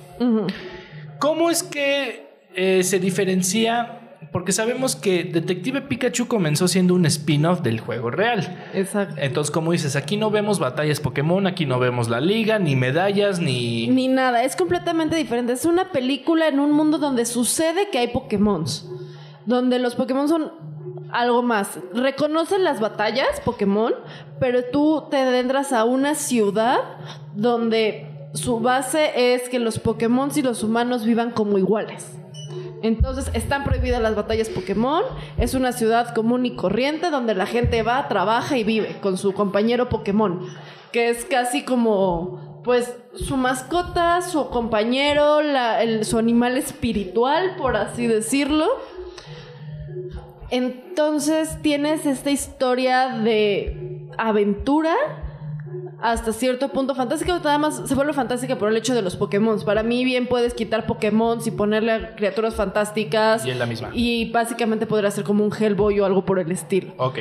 ¿Cómo 1.19 1.49
es 1.49 1.63
que 1.63 2.29
eh, 2.55 2.81
se 2.83 2.99
diferencia? 2.99 4.19
Porque 4.31 4.53
sabemos 4.53 4.95
que 4.95 5.25
Detective 5.25 5.81
Pikachu 5.81 6.29
comenzó 6.29 6.69
siendo 6.69 6.93
un 6.93 7.05
spin-off 7.07 7.59
del 7.59 7.81
juego 7.81 8.09
real. 8.09 8.65
Exacto. 8.73 9.15
Entonces, 9.17 9.51
como 9.51 9.73
dices, 9.73 9.97
aquí 9.97 10.15
no 10.15 10.31
vemos 10.31 10.59
batallas 10.59 11.01
Pokémon, 11.01 11.45
aquí 11.45 11.65
no 11.65 11.77
vemos 11.77 12.07
la 12.07 12.21
liga, 12.21 12.57
ni 12.57 12.77
medallas, 12.77 13.41
ni... 13.41 13.87
Ni 13.89 14.07
nada, 14.07 14.45
es 14.45 14.55
completamente 14.55 15.17
diferente. 15.17 15.51
Es 15.51 15.65
una 15.65 15.91
película 15.91 16.47
en 16.47 16.61
un 16.61 16.71
mundo 16.71 16.99
donde 16.99 17.25
sucede 17.25 17.89
que 17.91 17.97
hay 17.97 18.07
Pokémon. 18.07 18.63
Donde 19.45 19.77
los 19.77 19.95
Pokémon 19.95 20.29
son 20.29 20.65
algo 21.11 21.41
más. 21.43 21.79
Reconocen 21.93 22.63
las 22.63 22.79
batallas 22.79 23.39
Pokémon, 23.43 23.93
pero 24.39 24.63
tú 24.71 25.05
te 25.09 25.17
adentras 25.17 25.71
a 25.73 25.83
una 25.85 26.15
ciudad 26.15 26.79
donde 27.35 28.07
su 28.33 28.59
base 28.59 29.33
es 29.33 29.49
que 29.49 29.59
los 29.59 29.79
Pokémon 29.79 30.29
y 30.35 30.41
los 30.41 30.63
humanos 30.63 31.05
vivan 31.05 31.31
como 31.31 31.57
iguales. 31.57 32.11
Entonces 32.81 33.31
están 33.33 33.63
prohibidas 33.63 34.01
las 34.01 34.15
batallas 34.15 34.49
Pokémon. 34.49 35.01
Es 35.37 35.53
una 35.53 35.71
ciudad 35.71 36.13
común 36.13 36.45
y 36.45 36.55
corriente 36.55 37.09
donde 37.09 37.33
la 37.33 37.45
gente 37.45 37.81
va, 37.81 38.07
trabaja 38.07 38.57
y 38.57 38.63
vive 38.63 38.97
con 39.01 39.17
su 39.17 39.33
compañero 39.33 39.89
Pokémon. 39.89 40.41
Que 40.91 41.09
es 41.09 41.25
casi 41.25 41.63
como, 41.63 42.61
pues, 42.63 42.95
su 43.15 43.37
mascota, 43.37 44.21
su 44.21 44.49
compañero, 44.49 45.41
la- 45.41 45.81
el- 45.81 46.05
su 46.05 46.17
animal 46.19 46.57
espiritual, 46.57 47.55
por 47.57 47.75
así 47.75 48.07
decirlo. 48.07 48.67
Entonces 50.49 51.61
tienes 51.61 52.05
esta 52.05 52.31
historia 52.31 53.09
de 53.09 54.07
aventura 54.17 54.95
hasta 56.11 56.33
cierto 56.33 56.69
punto 56.69 56.93
fantástica, 56.93 57.39
nada 57.39 57.57
más 57.57 57.81
se 57.85 57.95
vuelve 57.95 58.13
fantástica 58.13 58.57
por 58.57 58.69
el 58.69 58.77
hecho 58.77 58.93
de 58.93 59.01
los 59.01 59.15
Pokémon. 59.15 59.59
Para 59.65 59.81
mí 59.81 60.05
bien 60.05 60.27
puedes 60.27 60.53
quitar 60.53 60.85
Pokémon 60.85 61.39
y 61.43 61.51
ponerle 61.51 61.91
a 61.91 62.15
criaturas 62.15 62.53
fantásticas. 62.53 63.45
Y 63.45 63.49
es 63.49 63.57
la 63.57 63.65
misma. 63.65 63.89
Y 63.93 64.31
básicamente 64.31 64.85
podría 64.85 65.09
ser 65.09 65.23
como 65.23 65.43
un 65.43 65.51
Hellboy 65.51 65.99
o 65.99 66.05
algo 66.05 66.23
por 66.23 66.37
el 66.37 66.51
estilo. 66.51 66.93
Ok, 66.97 67.19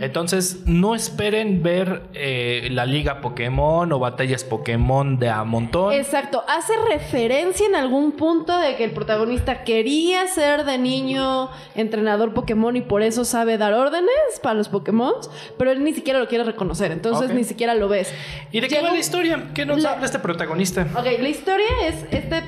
entonces 0.00 0.62
no 0.66 0.94
esperen 0.96 1.62
ver 1.62 2.02
eh, 2.14 2.68
la 2.72 2.84
liga 2.84 3.20
Pokémon 3.20 3.92
o 3.92 3.98
batallas 4.00 4.42
Pokémon 4.42 5.18
de 5.18 5.30
a 5.30 5.44
montón. 5.44 5.92
Exacto, 5.92 6.42
hace 6.48 6.72
referencia 6.88 7.66
en 7.66 7.76
algún 7.76 8.12
punto 8.12 8.58
de 8.58 8.74
que 8.74 8.84
el 8.84 8.90
protagonista 8.90 9.62
quería 9.62 10.26
ser 10.26 10.64
de 10.64 10.78
niño 10.78 11.48
entrenador 11.76 12.34
Pokémon 12.34 12.74
y 12.76 12.80
por 12.80 13.02
eso 13.02 13.24
sabe 13.24 13.56
dar 13.56 13.72
órdenes 13.74 14.10
para 14.42 14.54
los 14.54 14.68
Pokémon, 14.68 15.14
pero 15.56 15.70
él 15.70 15.84
ni 15.84 15.92
siquiera 15.92 16.18
lo 16.18 16.26
quiere 16.26 16.42
reconocer, 16.42 16.90
entonces 16.90 17.30
ni 17.32 17.44
siquiera 17.44 17.74
lo 17.74 17.88
ves. 17.88 18.12
¿Y 18.52 18.60
de 18.60 18.68
qué 18.68 18.80
va 18.80 18.90
la 18.92 18.98
historia? 18.98 19.50
¿Qué 19.54 19.66
nos 19.66 19.82
La- 19.82 19.92
habla 19.92 20.06
este 20.06 20.18
protagonista? 20.18 20.86
Ok, 20.96 21.04
la 21.20 21.28
historia 21.28 21.66
es 21.86 22.04
este, 22.10 22.42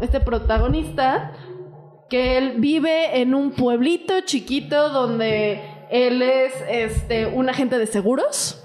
este 0.00 0.20
protagonista 0.20 1.32
que 2.10 2.38
él 2.38 2.54
vive 2.58 3.20
en 3.20 3.34
un 3.34 3.50
pueblito 3.52 4.20
chiquito 4.22 4.88
donde 4.90 5.60
él 5.90 6.22
es 6.22 6.52
este, 6.70 7.26
un 7.26 7.48
agente 7.48 7.78
de 7.78 7.86
seguros. 7.86 8.62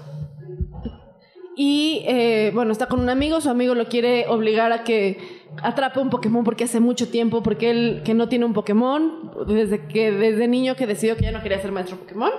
Y 1.56 2.02
eh, 2.08 2.50
bueno, 2.54 2.72
está 2.72 2.86
con 2.86 2.98
un 3.00 3.08
amigo, 3.08 3.40
su 3.40 3.48
amigo 3.48 3.74
lo 3.74 3.86
quiere 3.86 4.26
obligar 4.28 4.72
a 4.72 4.82
que 4.82 5.44
atrape 5.62 6.00
un 6.00 6.10
Pokémon 6.10 6.42
porque 6.42 6.64
hace 6.64 6.80
mucho 6.80 7.08
tiempo, 7.08 7.42
porque 7.44 7.70
él 7.70 8.02
que 8.04 8.12
no 8.12 8.28
tiene 8.28 8.44
un 8.44 8.52
Pokémon, 8.54 9.30
desde 9.46 9.86
que 9.86 10.10
desde 10.10 10.48
niño 10.48 10.74
que 10.74 10.86
decidió 10.88 11.16
que 11.16 11.22
ya 11.22 11.30
no 11.32 11.42
quería 11.42 11.60
ser 11.60 11.70
maestro 11.70 11.96
Pokémon. 11.98 12.32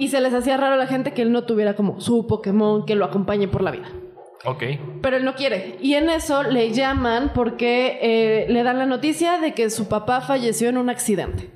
Y 0.00 0.08
se 0.08 0.20
les 0.22 0.32
hacía 0.32 0.56
raro 0.56 0.74
a 0.74 0.78
la 0.78 0.86
gente 0.86 1.12
que 1.12 1.20
él 1.20 1.30
no 1.30 1.44
tuviera 1.44 1.76
como 1.76 2.00
su 2.00 2.26
Pokémon 2.26 2.86
que 2.86 2.94
lo 2.94 3.04
acompañe 3.04 3.48
por 3.48 3.62
la 3.62 3.70
vida. 3.70 3.88
Ok. 4.46 4.62
Pero 5.02 5.18
él 5.18 5.24
no 5.26 5.34
quiere. 5.34 5.76
Y 5.82 5.92
en 5.92 6.08
eso 6.08 6.42
le 6.42 6.72
llaman 6.72 7.32
porque 7.34 7.98
eh, 8.00 8.46
le 8.48 8.62
dan 8.62 8.78
la 8.78 8.86
noticia 8.86 9.38
de 9.38 9.52
que 9.52 9.68
su 9.68 9.88
papá 9.88 10.22
falleció 10.22 10.70
en 10.70 10.78
un 10.78 10.88
accidente. 10.88 11.50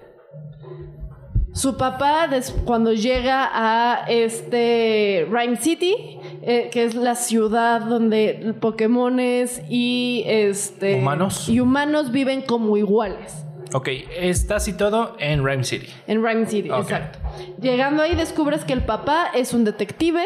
Su 1.55 1.79
papá, 1.79 2.29
cuando 2.67 2.93
llega 2.93 3.49
a 3.51 4.05
este 4.09 5.27
Rhyme 5.31 5.57
City, 5.57 6.19
eh, 6.43 6.69
que 6.71 6.85
es 6.85 6.95
la 6.97 7.15
ciudad 7.15 7.81
donde 7.81 8.55
Pokémones 8.61 9.63
y 9.71 10.25
este 10.27 10.97
Humanos. 10.97 11.49
y 11.49 11.61
humanos 11.61 12.11
viven 12.11 12.43
como 12.43 12.77
iguales. 12.77 13.47
Ok, 13.73 13.89
está 14.21 14.61
situado 14.61 15.17
en 15.19 15.45
Rhyme 15.45 15.65
City. 15.65 15.89
En 16.07 16.23
Rhyme 16.23 16.47
City, 16.47 16.69
exacto. 16.69 17.19
Llegando 17.61 18.03
ahí 18.03 18.15
descubres 18.15 18.65
que 18.65 18.73
el 18.73 18.83
papá 18.85 19.29
es 19.35 19.55
un 19.55 19.65
detective. 19.65 20.25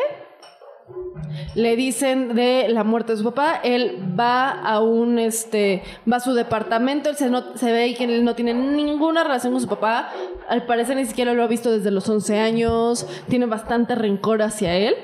Le 1.55 1.77
dicen 1.77 2.35
de 2.35 2.67
la 2.69 2.85
muerte 2.85 3.13
de 3.13 3.19
su 3.19 3.25
papá. 3.25 3.61
Él 3.63 3.99
va 4.19 4.51
a 4.51 4.81
un 4.81 5.19
este. 5.19 5.83
va 6.11 6.17
a 6.17 6.21
su 6.21 6.33
departamento. 6.35 7.11
Él 7.11 7.17
se, 7.17 7.29
no- 7.31 7.57
se 7.57 7.73
ve 7.73 7.95
que 7.95 8.05
él 8.05 8.25
no 8.25 8.35
tiene 8.35 8.55
ninguna 8.55 9.25
relación 9.25 9.53
con 9.53 9.61
su 9.63 9.69
papá. 9.69 10.11
Al 10.49 10.65
parecer 10.67 10.97
ni 10.97 11.05
siquiera 11.05 11.33
lo 11.35 11.43
ha 11.43 11.47
visto 11.47 11.71
desde 11.71 11.91
los 11.91 12.09
11 12.09 12.39
años. 12.39 13.07
Tiene 13.29 13.47
bastante 13.47 13.95
rencor 13.95 14.43
hacia 14.43 14.75
él. 14.75 14.95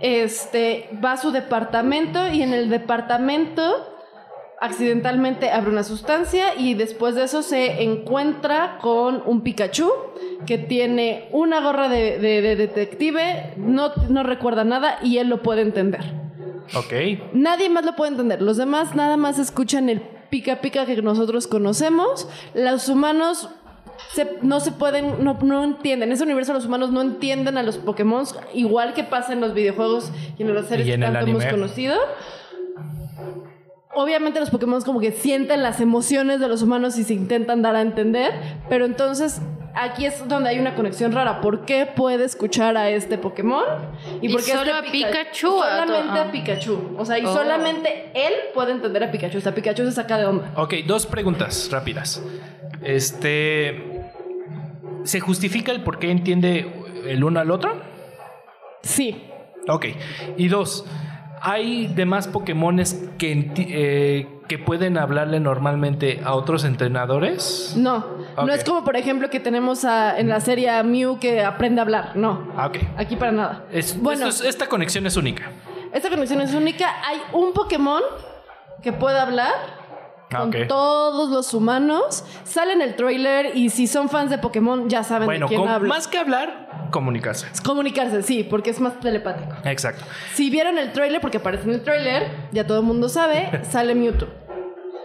Este 0.00 0.90
va 1.04 1.12
a 1.12 1.16
su 1.16 1.30
departamento 1.30 2.26
y 2.28 2.42
en 2.42 2.52
el 2.52 2.68
departamento 2.68 3.91
accidentalmente 4.62 5.50
abre 5.50 5.70
una 5.70 5.82
sustancia 5.84 6.54
y 6.56 6.74
después 6.74 7.14
de 7.14 7.24
eso 7.24 7.42
se 7.42 7.82
encuentra 7.82 8.78
con 8.80 9.22
un 9.26 9.42
Pikachu 9.42 9.90
que 10.46 10.56
tiene 10.58 11.28
una 11.32 11.60
gorra 11.60 11.88
de, 11.88 12.18
de- 12.18 12.40
de 12.42 12.56
detective, 12.56 13.54
no, 13.56 13.90
no 14.08 14.22
recuerda 14.22 14.64
nada 14.64 14.98
y 15.02 15.18
él 15.18 15.28
lo 15.28 15.42
puede 15.42 15.62
entender. 15.62 16.00
Ok. 16.76 16.92
Nadie 17.34 17.68
más 17.68 17.84
lo 17.84 17.94
puede 17.96 18.12
entender. 18.12 18.40
Los 18.40 18.56
demás 18.56 18.94
nada 18.94 19.16
más 19.16 19.38
escuchan 19.38 19.88
el 19.88 20.00
pica 20.30 20.60
pica 20.60 20.86
que 20.86 21.02
nosotros 21.02 21.46
conocemos. 21.46 22.28
Los 22.54 22.88
humanos 22.88 23.50
se- 24.14 24.38
no 24.42 24.60
se 24.60 24.72
pueden, 24.72 25.22
no, 25.24 25.38
no 25.42 25.64
entienden. 25.64 26.08
En 26.08 26.12
ese 26.14 26.22
universo 26.24 26.52
los 26.52 26.64
humanos 26.66 26.90
no 26.92 27.02
entienden 27.02 27.58
a 27.58 27.62
los 27.62 27.78
Pokémon, 27.78 28.24
igual 28.54 28.94
que 28.94 29.04
pasa 29.04 29.32
en 29.32 29.40
los 29.40 29.54
videojuegos 29.54 30.10
y 30.38 30.42
en 30.42 30.54
las 30.54 30.66
series 30.66 30.86
que 30.86 30.92
tanto 31.12 31.26
hemos 31.30 31.42
conocido. 31.50 31.96
Obviamente 33.94 34.40
los 34.40 34.48
Pokémon 34.50 34.80
como 34.82 35.00
que 35.00 35.12
sienten 35.12 35.62
las 35.62 35.80
emociones 35.80 36.40
de 36.40 36.48
los 36.48 36.62
humanos 36.62 36.96
y 36.98 37.04
se 37.04 37.12
intentan 37.14 37.60
dar 37.60 37.76
a 37.76 37.82
entender, 37.82 38.32
pero 38.70 38.86
entonces 38.86 39.42
aquí 39.74 40.06
es 40.06 40.26
donde 40.28 40.48
hay 40.48 40.58
una 40.58 40.74
conexión 40.74 41.12
rara. 41.12 41.42
¿Por 41.42 41.66
qué 41.66 41.84
puede 41.86 42.24
escuchar 42.24 42.76
a 42.78 42.88
este 42.88 43.18
Pokémon? 43.18 43.62
¿Y 44.22 44.30
por 44.30 44.42
qué 44.42 44.52
solo 44.52 44.62
este 44.62 44.72
a 44.78 44.82
Pika- 44.92 45.10
Pikachu 45.10 45.62
a 45.62 45.80
Solamente 45.86 46.18
ah. 46.18 46.22
a 46.28 46.32
Pikachu. 46.32 46.94
O 46.98 47.04
sea, 47.04 47.18
y 47.18 47.26
Oh. 47.26 47.34
solamente 47.34 48.10
él 48.14 48.32
puede 48.54 48.72
entender 48.72 49.04
a 49.04 49.10
Pikachu. 49.10 49.36
O 49.38 49.40
sea, 49.42 49.54
Pikachu 49.54 49.84
se 49.84 49.92
saca 49.92 50.16
de 50.16 50.24
onda. 50.24 50.52
Ok, 50.56 50.72
dos 50.86 51.04
preguntas 51.06 51.68
rápidas. 51.70 52.22
Este. 52.82 54.00
¿Se 55.04 55.20
justifica 55.20 55.70
el 55.72 55.82
por 55.82 55.98
qué 55.98 56.10
entiende 56.10 56.72
el 57.06 57.22
uno 57.24 57.40
al 57.40 57.50
otro? 57.50 57.74
Sí. 58.82 59.24
Ok. 59.68 59.86
Y 60.36 60.48
dos, 60.48 60.84
¿hay 61.42 61.88
demás 61.88 62.28
Pokémones 62.28 63.08
que, 63.18 63.50
eh, 63.56 64.28
que 64.48 64.58
pueden 64.58 64.96
hablarle 64.98 65.40
normalmente 65.40 66.20
a 66.24 66.34
otros 66.34 66.64
entrenadores? 66.64 67.74
No. 67.76 68.04
No 68.36 68.52
es 68.52 68.64
como, 68.64 68.84
por 68.84 68.96
ejemplo, 68.96 69.28
que 69.30 69.40
tenemos 69.40 69.84
a- 69.84 70.18
en 70.18 70.28
la 70.28 70.40
serie 70.40 70.70
a 70.70 70.82
Mew 70.82 71.18
que 71.18 71.44
aprende 71.44 71.80
a 71.80 71.84
hablar. 71.84 72.12
No. 72.16 72.48
Ah. 72.56 72.70
Aquí 72.96 73.16
para 73.16 73.32
nada. 73.32 73.64
Es- 73.72 74.00
bueno, 74.00 74.26
es- 74.28 74.40
esta 74.40 74.66
conexión 74.68 75.06
es 75.06 75.16
única. 75.16 75.50
esta 75.92 76.08
conexión 76.08 76.40
es 76.40 76.54
única. 76.54 76.88
Hay 77.06 77.18
un 77.34 77.52
Pokémon 77.52 78.00
que 78.82 78.92
puede 78.92 79.18
hablar. 79.18 79.52
Ah, 80.34 80.38
Con 80.50 80.66
todos 80.68 81.30
los 81.30 81.52
humanos. 81.54 82.24
Sale 82.44 82.72
en 82.72 82.82
el 82.82 82.94
trailer 82.96 83.56
y 83.56 83.70
si 83.70 83.86
son 83.86 84.08
fans 84.08 84.30
de 84.30 84.38
Pokémon 84.38 84.88
ya 84.88 85.02
saben 85.04 85.26
Bueno, 85.26 85.46
de 85.48 85.54
quién 85.56 85.68
habla. 85.68 85.88
más 85.88 86.08
que 86.08 86.18
hablar, 86.18 86.88
comunicarse. 86.90 87.46
Es 87.52 87.60
comunicarse, 87.60 88.22
sí, 88.22 88.44
porque 88.44 88.70
es 88.70 88.80
más 88.80 88.98
telepático. 89.00 89.54
Exacto. 89.64 90.04
Si 90.34 90.50
vieron 90.50 90.78
el 90.78 90.92
trailer, 90.92 91.20
porque 91.20 91.38
aparece 91.38 91.64
en 91.64 91.70
el 91.74 91.82
trailer, 91.82 92.30
ya 92.52 92.66
todo 92.66 92.78
el 92.80 92.84
mundo 92.84 93.08
sabe, 93.08 93.62
sale 93.70 93.94
Mewtwo. 93.94 94.28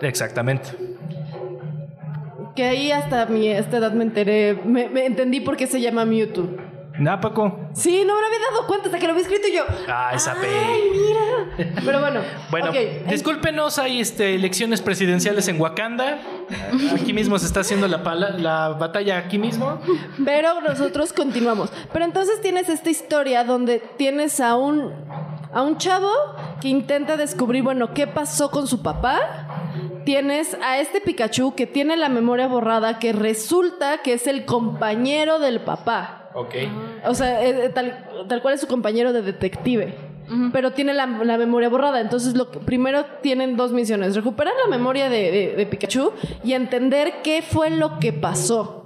Exactamente. 0.01 0.69
Que 2.55 2.63
ahí 2.63 2.91
hasta 2.91 3.25
mi 3.28 3.47
esta 3.49 3.78
edad 3.78 3.91
me 3.93 4.03
enteré, 4.03 4.59
me, 4.65 4.89
me 4.89 5.05
entendí 5.05 5.41
por 5.41 5.57
qué 5.57 5.67
se 5.67 5.80
llama 5.80 6.05
Mewtwo. 6.05 6.47
¿Nada, 6.99 7.19
Paco? 7.19 7.59
Sí, 7.73 8.03
no 8.07 8.15
me 8.15 8.21
lo 8.21 8.25
había 8.28 8.39
dado 8.51 8.65
cuenta 8.65 8.88
hasta 8.88 8.97
que 8.97 9.05
lo 9.05 9.11
había 9.11 9.21
escrito 9.21 9.47
y 9.47 9.55
yo. 9.55 9.63
Ah, 9.88 10.11
esa. 10.15 10.34
¡Ay, 10.34 10.82
mira! 10.91 11.37
Pero 11.86 12.00
bueno. 12.00 12.22
Discúlpenos, 13.10 13.80
hay 13.80 14.00
este, 14.00 14.36
elecciones 14.36 14.82
presidenciales 14.82 15.48
en 15.48 15.60
Wakanda. 15.60 16.20
Aquí 17.00 17.14
mismo 17.14 17.38
se 17.39 17.45
está 17.45 17.62
haciendo 17.62 17.88
la, 17.88 18.04
pala- 18.04 18.32
la 18.38 18.70
batalla 18.70 19.18
aquí 19.18 19.38
mismo. 19.38 19.80
Pero 20.24 20.62
nosotros 20.62 21.14
continuamos. 21.14 21.70
Pero 21.93 22.06
entonces 22.06 22.41
tienes 22.41 22.70
esta 22.70 22.89
historia 22.89 23.43
donde 23.43 23.80
tienes 23.98 24.39
a 24.39 24.56
un 24.56 24.91
a 25.54 25.62
un 25.64 25.78
chavo 25.78 26.12
que 26.62 26.68
intenta 26.68 27.16
descubrir, 27.18 27.64
bueno, 27.64 27.93
qué 27.93 28.06
pasó 28.06 28.52
con 28.52 28.68
su 28.68 28.82
papá. 28.84 29.20
Tienes 30.06 30.56
a 30.64 30.78
este 30.80 31.02
Pikachu 31.02 31.56
que 31.56 31.66
tiene 31.66 31.98
la 31.98 32.10
memoria 32.10 32.48
borrada, 32.48 33.00
que 33.00 33.12
resulta 33.14 34.00
que 34.04 34.14
es 34.14 34.28
el 34.28 34.45
compañero 34.45 35.39
del 35.39 35.62
papá. 35.62 36.30
Ok. 36.34 36.54
O 37.06 37.14
sea, 37.16 37.43
eh, 37.43 37.66
eh, 37.66 37.70
tal, 37.70 38.06
tal 38.28 38.41
cual 38.41 38.54
es 38.54 38.62
su 38.62 38.68
compañero 38.68 39.12
de 39.14 39.22
detective. 39.22 39.95
Pero 40.51 40.71
tiene 40.71 40.93
la, 40.93 41.05
la 41.05 41.38
memoria 41.38 41.69
borrada. 41.69 42.01
Entonces, 42.01 42.36
lo 42.36 42.51
que, 42.51 42.59
primero 42.59 43.05
tienen 43.21 43.55
dos 43.55 43.71
misiones: 43.71 44.15
recuperar 44.15 44.53
la 44.65 44.69
memoria 44.75 45.09
de, 45.09 45.32
de- 45.32 45.53
de 45.55 45.65
Pikachu 45.65 46.11
y 46.43 46.53
entender 46.53 47.21
qué 47.23 47.41
fue 47.41 47.69
lo 47.69 47.99
que 47.99 48.11
pasó. 48.13 48.86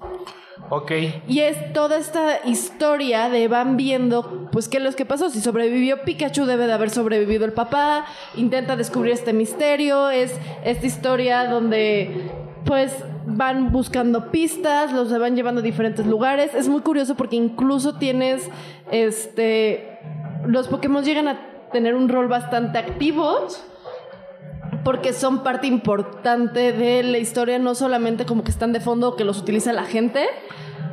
Ok. 0.69 0.91
Y 1.27 1.39
es 1.39 1.73
toda 1.73 1.97
esta 1.97 2.47
historia 2.47 3.27
de 3.29 3.47
van 3.49 3.75
viendo, 3.75 4.47
pues, 4.53 4.69
qué 4.69 4.77
es 4.77 4.83
lo 4.83 4.91
que 4.93 5.05
pasó. 5.05 5.29
Si 5.29 5.41
sobrevivió 5.41 6.03
Pikachu, 6.03 6.45
debe 6.45 6.65
de 6.67 6.73
haber 6.73 6.89
sobrevivido 6.91 7.43
el 7.45 7.51
papá. 7.53 8.05
Intenta 8.35 8.75
descubrir 8.77 9.11
este 9.13 9.33
misterio. 9.33 10.09
Es 10.11 10.33
esta 10.63 10.85
historia 10.85 11.45
donde, 11.47 12.29
pues, 12.65 12.93
van 13.25 13.71
buscando 13.71 14.31
pistas, 14.31 14.93
los 14.93 15.11
van 15.19 15.35
llevando 15.35 15.59
a 15.59 15.63
diferentes 15.63 16.05
lugares. 16.05 16.53
Es 16.55 16.69
muy 16.69 16.81
curioso 16.81 17.15
porque 17.15 17.35
incluso 17.35 17.97
tienes, 17.97 18.49
este, 18.91 19.99
los 20.45 20.67
Pokémon 20.67 21.03
llegan 21.03 21.27
a 21.27 21.39
tener 21.71 21.95
un 21.95 22.09
rol 22.09 22.27
bastante 22.27 22.77
activo 22.77 23.47
porque 24.83 25.13
son 25.13 25.43
parte 25.43 25.67
importante 25.67 26.71
de 26.71 27.03
la 27.03 27.17
historia, 27.17 27.59
no 27.59 27.75
solamente 27.75 28.25
como 28.25 28.43
que 28.43 28.51
están 28.51 28.73
de 28.73 28.79
fondo 28.79 29.09
o 29.09 29.15
que 29.15 29.23
los 29.23 29.39
utiliza 29.39 29.73
la 29.73 29.83
gente, 29.83 30.25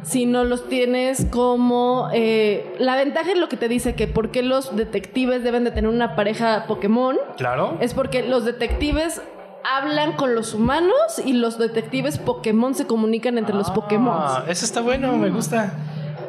sino 0.02 0.44
los 0.44 0.68
tienes 0.68 1.26
como... 1.30 2.08
eh, 2.12 2.74
la 2.78 2.96
ventaja 2.96 3.32
es 3.32 3.38
lo 3.38 3.48
que 3.48 3.56
te 3.56 3.68
dice 3.68 3.94
que 3.94 4.06
por 4.06 4.30
qué 4.30 4.42
los 4.42 4.76
detectives 4.76 5.42
deben 5.42 5.64
de 5.64 5.70
tener 5.70 5.88
una 5.90 6.14
pareja 6.16 6.64
Pokémon, 6.66 7.16
Claro. 7.36 7.76
es 7.80 7.94
porque 7.94 8.22
los 8.22 8.44
detectives 8.44 9.22
hablan 9.64 10.12
con 10.12 10.34
los 10.34 10.54
humanos 10.54 11.20
y 11.24 11.32
los 11.32 11.58
detectives 11.58 12.18
Pokémon 12.18 12.74
se 12.74 12.86
comunican 12.86 13.38
entre 13.38 13.54
los 13.54 13.70
Pokémon. 13.70 14.14
Ah, 14.18 14.44
eso 14.48 14.64
está 14.64 14.80
bueno, 14.82 15.16
me 15.16 15.30
gusta. 15.30 15.72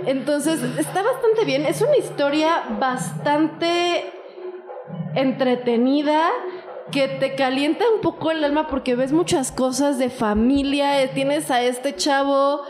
Entonces, 0.05 0.61
está 0.77 1.01
bastante 1.01 1.45
bien. 1.45 1.65
Es 1.65 1.81
una 1.81 1.97
historia 1.97 2.63
bastante 2.79 4.11
entretenida 5.15 6.29
que 6.91 7.07
te 7.07 7.35
calienta 7.35 7.85
un 7.93 8.01
poco 8.01 8.31
el 8.31 8.43
alma 8.43 8.67
porque 8.67 8.95
ves 8.95 9.11
muchas 9.11 9.51
cosas 9.51 9.99
de 9.99 10.09
familia. 10.09 11.11
Tienes 11.13 11.51
a 11.51 11.61
este 11.61 11.95
chavo 11.95 12.61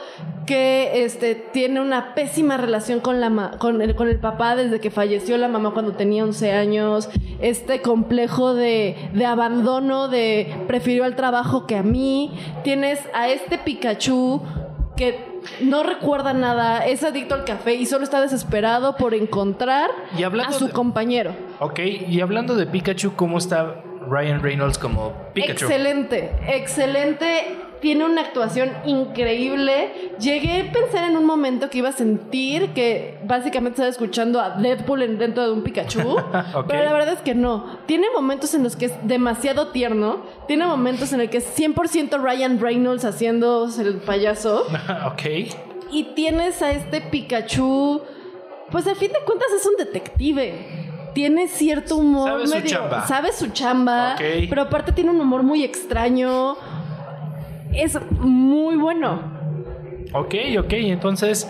que 0.45 1.05
este, 1.05 1.35
tiene 1.35 1.79
una 1.79 2.15
pésima 2.15 2.57
relación 2.57 2.99
con, 2.99 3.21
la 3.21 3.51
con, 3.59 3.81
el, 3.81 3.95
con 3.95 4.07
el 4.07 4.19
papá 4.19 4.55
desde 4.55 4.79
que 4.79 4.89
falleció 4.89 5.37
la 5.37 5.47
mamá 5.47 5.71
cuando 5.71 5.93
tenía 5.93 6.23
11 6.23 6.51
años. 6.51 7.09
Este 7.39 7.81
complejo 7.81 8.53
de, 8.53 9.09
de 9.13 9.25
abandono, 9.25 10.07
de 10.07 10.53
prefirió 10.67 11.05
el 11.05 11.15
trabajo 11.15 11.65
que 11.65 11.77
a 11.77 11.83
mí. 11.83 12.31
Tienes 12.63 12.99
a 13.13 13.29
este 13.29 13.57
Pikachu 13.57 14.41
que 14.97 15.28
no 15.61 15.83
recuerda 15.83 16.33
nada, 16.33 16.85
es 16.85 17.03
adicto 17.03 17.35
al 17.35 17.45
café 17.45 17.75
y 17.75 17.85
solo 17.85 18.03
está 18.03 18.21
desesperado 18.21 18.95
por 18.95 19.13
encontrar 19.13 19.89
Y 20.17 20.23
a 20.23 20.51
su 20.51 20.67
de- 20.67 20.73
compañero. 20.73 21.33
Ok, 21.59 21.79
y 21.79 22.21
hablando 22.21 22.55
de 22.55 22.65
Pikachu, 22.65 23.13
¿cómo 23.15 23.37
está 23.37 23.81
Ryan 24.09 24.41
Reynolds 24.41 24.77
como 24.77 25.13
Pikachu? 25.33 25.65
Excelente, 25.65 26.31
excelente. 26.47 27.57
Tiene 27.81 28.03
una 28.05 28.21
actuación 28.21 28.71
increíble. 28.85 30.11
Llegué 30.19 30.61
a 30.69 30.71
pensar 30.71 31.09
en 31.09 31.15
un 31.17 31.25
momento 31.25 31.69
que 31.69 31.77
iba 31.77 31.89
a 31.89 31.93
sentir 31.93 32.69
que 32.73 33.17
básicamente 33.25 33.75
estaba 33.75 33.89
escuchando 33.89 34.39
a 34.41 34.51
Deadpool 34.51 35.01
en- 35.03 35.17
dentro 35.17 35.43
de 35.45 35.51
un 35.53 35.63
Pikachu. 35.63 36.17
Pero 36.67 36.83
la 36.83 36.93
verdad 36.93 37.13
es 37.13 37.21
que 37.21 37.35
no. 37.35 37.77
Tiene 37.85 38.07
momentos 38.13 38.53
en 38.53 38.63
los 38.63 38.75
que 38.75 38.85
es 38.87 38.93
demasiado 39.03 39.67
tierno. 39.69 40.23
Tiene 40.47 40.65
momentos 40.65 41.13
en 41.13 41.19
los 41.21 41.29
que 41.29 41.37
es 41.37 41.57
100% 41.57 42.21
Ryan 42.21 42.59
Reynolds 42.59 43.05
haciéndose 43.05 43.81
el 43.83 43.95
payaso. 43.97 44.65
ok. 45.07 45.21
Y 45.91 46.03
tienes 46.15 46.61
a 46.61 46.71
este 46.71 47.01
Pikachu. 47.01 48.01
Pues 48.71 48.85
al 48.87 48.95
fin 48.95 49.11
de 49.11 49.19
cuentas 49.25 49.47
es 49.57 49.65
un 49.65 49.75
detective. 49.77 50.85
tiene 51.15 51.47
cierto 51.47 51.95
humor 51.97 52.29
Sabe 52.29 52.47
su 52.47 52.61
chamba. 52.67 53.07
Sabe 53.07 53.31
su 53.33 53.47
chamba. 53.47 54.13
Ok. 54.13 54.21
Pero 54.49 54.61
aparte 54.63 54.91
tiene 54.91 55.09
un 55.11 55.19
humor 55.21 55.43
muy 55.43 55.63
extraño. 55.63 56.55
Es 57.73 57.97
muy 58.11 58.75
bueno. 58.75 59.21
Ok, 60.13 60.35
ok, 60.59 60.73
entonces. 60.73 61.47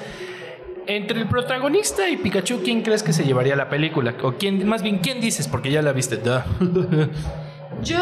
Entre 0.88 1.20
el 1.20 1.28
protagonista 1.28 2.10
y 2.10 2.18
Pikachu, 2.18 2.62
¿quién 2.64 2.82
crees 2.82 3.04
que 3.04 3.14
se 3.14 3.24
llevaría 3.24 3.56
la 3.56 3.70
película? 3.70 4.16
O 4.24 4.34
quién, 4.34 4.68
más 4.68 4.82
bien, 4.82 4.98
¿quién 4.98 5.22
dices? 5.22 5.48
Porque 5.48 5.70
ya 5.70 5.84
la 5.84 5.92
viste. 5.92 6.18
Duh. 6.18 6.42
Yo 7.84 8.00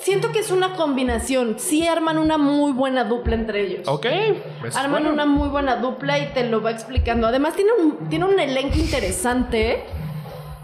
siento 0.00 0.32
que 0.32 0.38
es 0.38 0.50
una 0.50 0.72
combinación. 0.72 1.58
Sí 1.58 1.86
arman 1.86 2.16
una 2.16 2.38
muy 2.38 2.72
buena 2.72 3.04
dupla 3.04 3.34
entre 3.34 3.66
ellos. 3.66 3.86
ok. 3.86 4.06
pues, 4.60 4.74
Arman 4.74 5.02
bueno. 5.02 5.12
una 5.12 5.26
muy 5.26 5.50
buena 5.50 5.76
dupla 5.76 6.18
y 6.18 6.32
te 6.32 6.48
lo 6.48 6.62
va 6.62 6.70
explicando. 6.70 7.26
Además, 7.26 7.54
tiene 7.54 7.72
un, 7.78 8.08
tiene 8.08 8.24
un 8.24 8.40
elenco 8.40 8.78
interesante. 8.78 9.84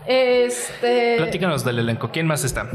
Este. 0.06 1.16
Platícanos 1.18 1.62
del 1.62 1.78
elenco. 1.78 2.10
¿Quién 2.10 2.26
más 2.26 2.44
está? 2.44 2.70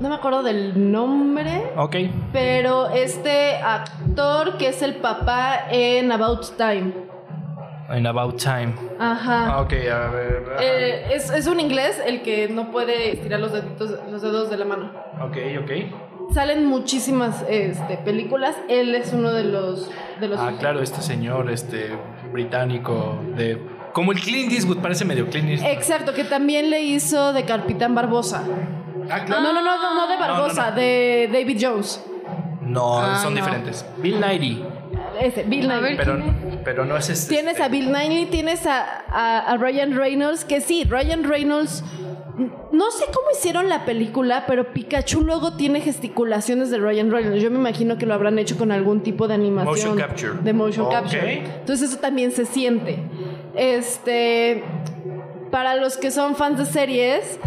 No 0.00 0.08
me 0.08 0.14
acuerdo 0.14 0.42
del 0.42 0.90
nombre. 0.90 1.72
Ok. 1.76 1.96
Pero 2.32 2.88
este 2.88 3.56
actor 3.56 4.56
que 4.56 4.68
es 4.68 4.80
el 4.80 4.96
papá 4.96 5.66
en 5.70 6.10
About 6.10 6.56
Time. 6.56 6.92
En 7.90 8.06
About 8.06 8.38
Time. 8.42 8.74
Ajá. 8.98 9.56
Ah, 9.56 9.60
Ok, 9.60 9.72
a 9.92 10.08
ver. 10.10 10.44
Eh, 10.60 11.08
es, 11.12 11.28
es 11.30 11.46
un 11.46 11.60
inglés 11.60 12.00
el 12.04 12.22
que 12.22 12.48
no 12.48 12.70
puede 12.70 13.12
estirar 13.12 13.40
los, 13.40 13.52
deditos, 13.52 13.98
los 14.10 14.22
dedos 14.22 14.48
de 14.48 14.56
la 14.56 14.64
mano. 14.64 14.90
Ok, 15.22 15.36
ok. 15.62 16.32
Salen 16.32 16.64
muchísimas 16.64 17.44
este, 17.48 17.98
películas. 17.98 18.56
Él 18.68 18.94
es 18.94 19.12
uno 19.12 19.32
de 19.32 19.44
los. 19.44 19.90
De 20.20 20.28
los 20.28 20.38
Ah, 20.40 20.52
claro, 20.58 20.80
este 20.80 21.02
señor, 21.02 21.50
este 21.50 21.90
británico 22.32 23.18
de. 23.36 23.60
Como 23.92 24.12
el 24.12 24.20
Clint 24.20 24.52
Eastwood, 24.52 24.78
parece 24.78 25.04
medio 25.04 25.26
Clint 25.28 25.50
Eastwood. 25.50 25.72
Exacto, 25.72 26.14
que 26.14 26.22
también 26.24 26.70
le 26.70 26.80
hizo 26.82 27.32
de 27.32 27.44
Capitán 27.44 27.94
Barbosa. 27.96 28.44
Ah, 29.10 29.24
No, 29.28 29.40
no, 29.40 29.52
no, 29.52 29.62
no, 29.62 29.94
no 29.94 30.06
de 30.08 30.16
Barbosa, 30.16 30.62
No, 30.62 30.68
no, 30.70 30.70
no. 30.70 30.76
de 30.80 31.28
David 31.32 31.58
Jones. 31.60 32.04
No, 32.62 32.98
Ah, 33.00 33.18
son 33.22 33.34
no. 33.34 33.40
diferentes. 33.40 33.84
Bill 33.98 34.20
Nighy. 34.20 34.64
Ese, 35.20 35.42
Bill 35.42 35.68
Nighy. 35.68 35.96
Pero, 35.96 36.18
pero 36.64 36.84
no 36.84 36.96
es 36.96 37.08
este. 37.10 37.34
Tienes 37.34 37.60
a 37.60 37.68
Bill 37.68 37.90
Nighy, 37.92 38.26
tienes 38.26 38.66
a, 38.66 39.02
a- 39.10 39.40
a 39.52 39.56
Ryan 39.56 39.96
Reynolds, 39.96 40.44
que 40.44 40.60
sí, 40.60 40.84
Ryan 40.84 41.24
Reynolds. 41.24 41.82
No 42.72 42.90
sé 42.90 43.04
cómo 43.06 43.26
hicieron 43.36 43.68
la 43.68 43.84
película, 43.84 44.44
pero 44.46 44.72
Pikachu 44.72 45.20
luego 45.22 45.56
tiene 45.56 45.80
gesticulaciones 45.82 46.70
de 46.70 46.78
Ryan 46.78 47.10
Reynolds. 47.10 47.42
Yo 47.42 47.50
me 47.50 47.58
imagino 47.58 47.98
que 47.98 48.06
lo 48.06 48.14
habrán 48.14 48.38
hecho 48.38 48.56
con 48.56 48.72
algún 48.72 49.02
tipo 49.02 49.28
de 49.28 49.34
animación. 49.34 49.90
Motion 49.90 49.98
capture. 49.98 50.32
De 50.42 50.52
motion 50.54 50.86
Ok. 50.86 50.92
capture. 50.92 51.38
Entonces 51.58 51.90
eso 51.90 51.98
también 51.98 52.30
se 52.32 52.46
siente. 52.46 52.98
Este. 53.54 54.62
Para 55.50 55.74
los 55.76 55.96
que 55.98 56.10
son 56.10 56.34
fans 56.36 56.58
de 56.58 56.64
series. 56.66 57.38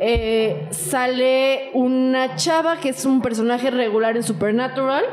Eh, 0.00 0.66
sale 0.70 1.70
una 1.74 2.36
chava 2.36 2.78
que 2.78 2.90
es 2.90 3.04
un 3.04 3.20
personaje 3.22 3.70
regular 3.70 4.16
en 4.16 4.22
Supernatural. 4.22 5.04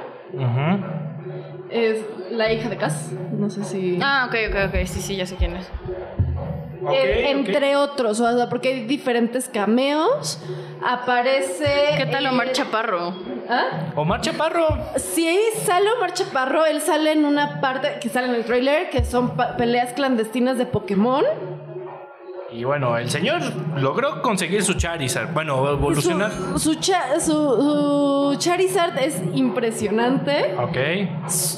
Es 1.70 2.06
la 2.32 2.52
hija 2.52 2.70
de 2.70 2.78
Cass. 2.78 3.12
No 3.32 3.50
sé 3.50 3.64
si. 3.64 4.00
Ah, 4.02 4.28
ok, 4.28 4.36
ok, 4.50 4.56
ok. 4.70 4.86
Sí, 4.86 5.02
sí, 5.02 5.16
ya 5.16 5.26
sé 5.26 5.36
quién 5.36 5.56
es. 5.56 5.70
Eh, 6.92 7.32
entre 7.32 7.76
otros, 7.76 8.20
o 8.20 8.38
sea, 8.38 8.50
porque 8.50 8.70
hay 8.70 8.86
diferentes 8.86 9.50
cameos. 9.50 10.40
Aparece. 10.86 11.96
¿Qué 11.98 12.06
tal 12.06 12.28
Omar 12.28 12.52
Chaparro? 12.52 13.16
¿Ah? 13.50 13.92
Omar 13.96 14.22
Chaparro. 14.22 14.68
Sí, 14.98 15.40
sale 15.64 15.90
Omar 15.98 16.14
Chaparro. 16.14 16.66
Él 16.66 16.82
sale 16.82 17.14
en 17.14 17.26
una 17.26 17.60
parte 17.60 17.98
que 18.00 18.10
sale 18.10 18.28
en 18.28 18.36
el 18.36 18.46
trailer, 18.46 18.90
que 18.90 19.04
son 19.04 19.36
peleas 19.58 19.94
clandestinas 19.94 20.58
de 20.58 20.66
Pokémon. 20.66 21.24
Y 22.56 22.64
bueno, 22.64 22.98
el 22.98 23.10
señor 23.10 23.42
logró 23.78 24.22
conseguir 24.22 24.64
su 24.64 24.76
Charizard. 24.76 25.34
Bueno, 25.34 25.70
evolucionar. 25.70 26.32
Su, 26.54 26.60
su, 26.60 26.76
cha- 26.76 27.20
su- 27.20 28.32
su 28.32 28.36
Charizard 28.40 28.98
es 28.98 29.20
impresionante. 29.34 30.56
Ok. 30.58 30.78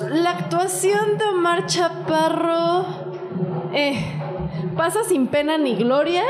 La 0.10 0.32
actuación 0.32 1.18
de 1.20 1.26
Omar 1.26 1.66
Chaparro. 1.68 2.86
eh, 3.74 4.04
pasa 4.76 5.04
sin 5.08 5.28
pena 5.28 5.58
ni 5.58 5.76
gloria. 5.76 6.24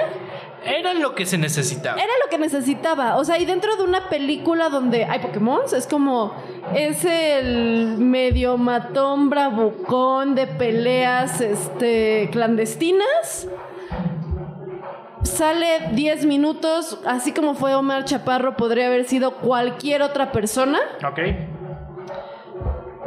Era 0.65 0.93
lo 0.95 1.15
que 1.15 1.25
se 1.25 1.37
necesitaba. 1.37 1.95
Era 1.97 2.11
lo 2.25 2.29
que 2.29 2.37
necesitaba. 2.37 3.15
O 3.15 3.23
sea, 3.23 3.39
y 3.39 3.45
dentro 3.45 3.77
de 3.77 3.83
una 3.83 4.09
película 4.09 4.67
donde 4.67 5.05
hay 5.05 5.19
Pokémon, 5.19 5.61
es 5.73 5.87
como. 5.87 6.33
Es 6.75 7.05
el 7.05 7.95
medio 7.99 8.57
matón 8.57 9.29
bravucón 9.29 10.35
de 10.35 10.47
peleas 10.47 11.39
este, 11.39 12.27
clandestinas. 12.33 13.47
Sale 15.27 15.89
10 15.93 16.25
minutos, 16.25 16.99
así 17.05 17.31
como 17.31 17.53
fue 17.53 17.75
Omar 17.75 18.05
Chaparro, 18.05 18.55
podría 18.57 18.87
haber 18.87 19.05
sido 19.05 19.35
cualquier 19.35 20.01
otra 20.01 20.31
persona, 20.31 20.79
Ok. 21.07 21.19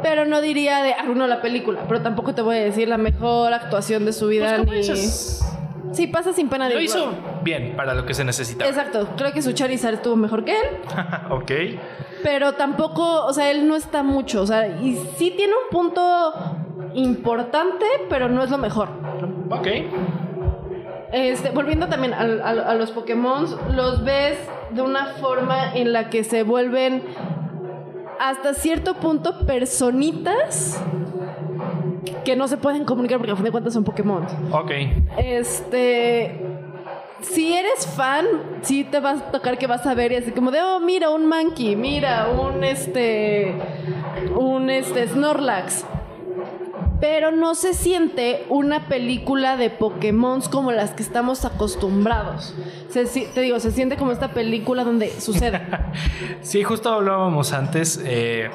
pero 0.01 0.25
no 0.25 0.39
diría 0.41 0.81
de 0.83 0.93
arruinó 0.93 1.27
la 1.27 1.41
película. 1.41 1.81
Pero 1.87 2.01
tampoco 2.01 2.33
te 2.33 2.41
voy 2.41 2.57
a 2.57 2.61
decir 2.61 2.87
la 2.87 2.97
mejor 2.97 3.53
actuación 3.53 4.05
de 4.05 4.13
su 4.13 4.27
vida 4.27 4.57
Pues 4.57 4.69
ni. 4.69 4.75
dices, 4.77 5.45
Sí, 5.93 6.07
pasa 6.07 6.31
sin 6.31 6.47
pena 6.47 6.69
de 6.69 6.75
lo 6.75 6.81
hizo 6.81 7.11
bien 7.43 7.73
para 7.75 7.93
lo 7.93 8.05
que 8.05 8.13
se 8.13 8.23
necesitaba. 8.23 8.69
Exacto, 8.69 9.09
creo 9.17 9.33
que 9.33 9.41
su 9.41 9.51
Charizard 9.51 9.95
estuvo 9.95 10.15
mejor 10.15 10.45
que 10.45 10.53
él. 10.53 10.67
ok. 11.31 11.51
Pero 12.23 12.53
tampoco, 12.53 13.25
o 13.25 13.33
sea, 13.33 13.51
él 13.51 13.67
no 13.67 13.75
está 13.75 14.01
mucho. 14.01 14.41
O 14.41 14.47
sea, 14.47 14.67
y 14.67 14.95
sí 15.17 15.33
tiene 15.35 15.51
un 15.53 15.69
punto 15.69 16.33
importante, 16.93 17.85
pero 18.09 18.29
no 18.29 18.41
es 18.41 18.49
lo 18.49 18.57
mejor. 18.57 18.87
Ok. 19.49 19.67
Este, 21.11 21.49
volviendo 21.49 21.87
también 21.87 22.13
al- 22.13 22.41
a, 22.41 22.73
los 22.75 22.91
Pokémon, 22.91 23.45
los 23.75 24.03
ves 24.03 24.37
de 24.71 24.81
una 24.81 25.07
forma 25.19 25.73
en 25.75 25.91
la 25.91 26.09
que 26.09 26.23
se 26.23 26.43
vuelven 26.43 27.03
hasta 28.19 28.53
cierto 28.53 28.93
punto 28.95 29.45
personitas 29.45 30.81
que 32.23 32.35
no 32.35 32.47
se 32.47 32.57
pueden 32.57 32.85
comunicar 32.85 33.17
porque 33.17 33.31
a 33.31 33.35
fin 33.35 33.45
de 33.45 33.51
cuentas 33.51 33.73
son 33.73 33.83
Pokémon. 33.83 34.25
Ok. 34.51 34.71
Este. 35.17 36.39
Si 37.21 37.53
eres 37.53 37.85
fan, 37.85 38.25
sí 38.63 38.83
te 38.83 38.99
vas 38.99 39.21
a 39.21 39.31
tocar 39.31 39.57
que 39.59 39.67
vas 39.67 39.85
a 39.85 39.93
ver 39.93 40.11
y 40.11 40.15
así 40.15 40.31
como 40.31 40.49
de, 40.49 40.59
oh, 40.61 40.79
mira, 40.79 41.09
un 41.11 41.27
monkey, 41.27 41.75
mira, 41.75 42.29
un 42.29 42.63
este. 42.63 43.53
Un 44.35 44.69
este 44.69 45.07
Snorlax. 45.07 45.85
Pero 47.01 47.31
no 47.31 47.55
se 47.55 47.73
siente 47.73 48.45
una 48.47 48.87
película 48.87 49.57
de 49.57 49.69
Pokémon 49.71 50.39
como 50.51 50.71
las 50.71 50.91
que 50.91 51.01
estamos 51.03 51.43
acostumbrados. 51.45 52.53
Se 52.89 53.05
te 53.05 53.41
digo, 53.41 53.59
se 53.59 53.71
siente 53.71 53.97
como 53.97 54.11
esta 54.11 54.33
película 54.33 54.83
donde 54.83 55.09
sucede. 55.19 55.61
Sí, 56.41 56.63
justo 56.63 56.89
hablábamos 56.93 57.51
antes. 57.53 57.99
eh, 58.05 58.49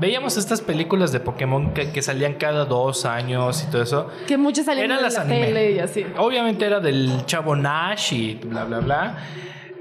veíamos 0.00 0.36
estas 0.38 0.60
películas 0.62 1.12
de 1.12 1.20
Pokémon 1.20 1.72
que, 1.74 1.90
que 1.92 2.00
salían 2.02 2.34
cada 2.34 2.64
dos 2.64 3.04
años 3.04 3.62
y 3.62 3.70
todo 3.70 3.82
eso. 3.82 4.08
que 4.26 4.36
muchas 4.38 4.64
salían 4.66 4.86
Eran 4.86 4.98
en 4.98 5.04
las 5.04 5.14
la 5.14 5.20
anime. 5.22 5.46
tele 5.46 5.72
y 5.72 5.78
así. 5.80 6.06
Obviamente 6.16 6.64
era 6.64 6.80
del 6.80 7.24
chavo 7.26 7.54
Nash 7.54 8.12
y 8.14 8.34
bla, 8.36 8.64
bla, 8.64 8.80
bla. 8.80 9.18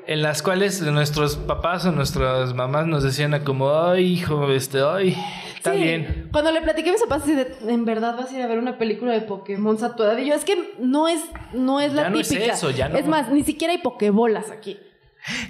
En 0.05 0.21
las 0.21 0.43
cuales 0.43 0.81
nuestros 0.81 1.37
papás 1.37 1.85
o 1.85 1.91
nuestras 1.91 2.53
mamás 2.53 2.87
nos 2.87 3.03
decían 3.03 3.41
como, 3.43 3.73
ay, 3.73 4.03
hijo, 4.13 4.51
este, 4.51 4.81
ay, 4.81 5.15
está 5.55 5.71
Sí, 5.73 5.77
bien. 5.81 6.27
Cuando 6.31 6.51
le 6.51 6.61
platiqué 6.61 6.89
a 6.89 6.93
mis 6.93 7.01
papás, 7.03 7.23
en 7.27 7.85
verdad 7.85 8.17
vas 8.17 8.29
a 8.31 8.35
ir 8.35 8.41
a 8.41 8.47
ver 8.47 8.57
una 8.59 8.77
película 8.77 9.13
de 9.13 9.21
Pokémon 9.21 9.81
a 9.81 9.95
tu 9.95 10.03
edad. 10.03 10.17
Y 10.17 10.25
yo, 10.27 10.35
es 10.35 10.43
que 10.43 10.73
no 10.79 11.07
es, 11.07 11.21
no 11.53 11.79
es 11.79 11.93
la 11.93 12.03
Ya 12.03 12.09
no 12.09 12.19
es 12.19 12.27
típica. 12.27 12.53
eso, 12.53 12.69
ya 12.71 12.89
no. 12.89 12.97
Es 12.97 13.07
más, 13.07 13.29
ni 13.31 13.43
siquiera 13.43 13.71
hay 13.73 13.79
Pokébolas 13.79 14.51
aquí. 14.51 14.77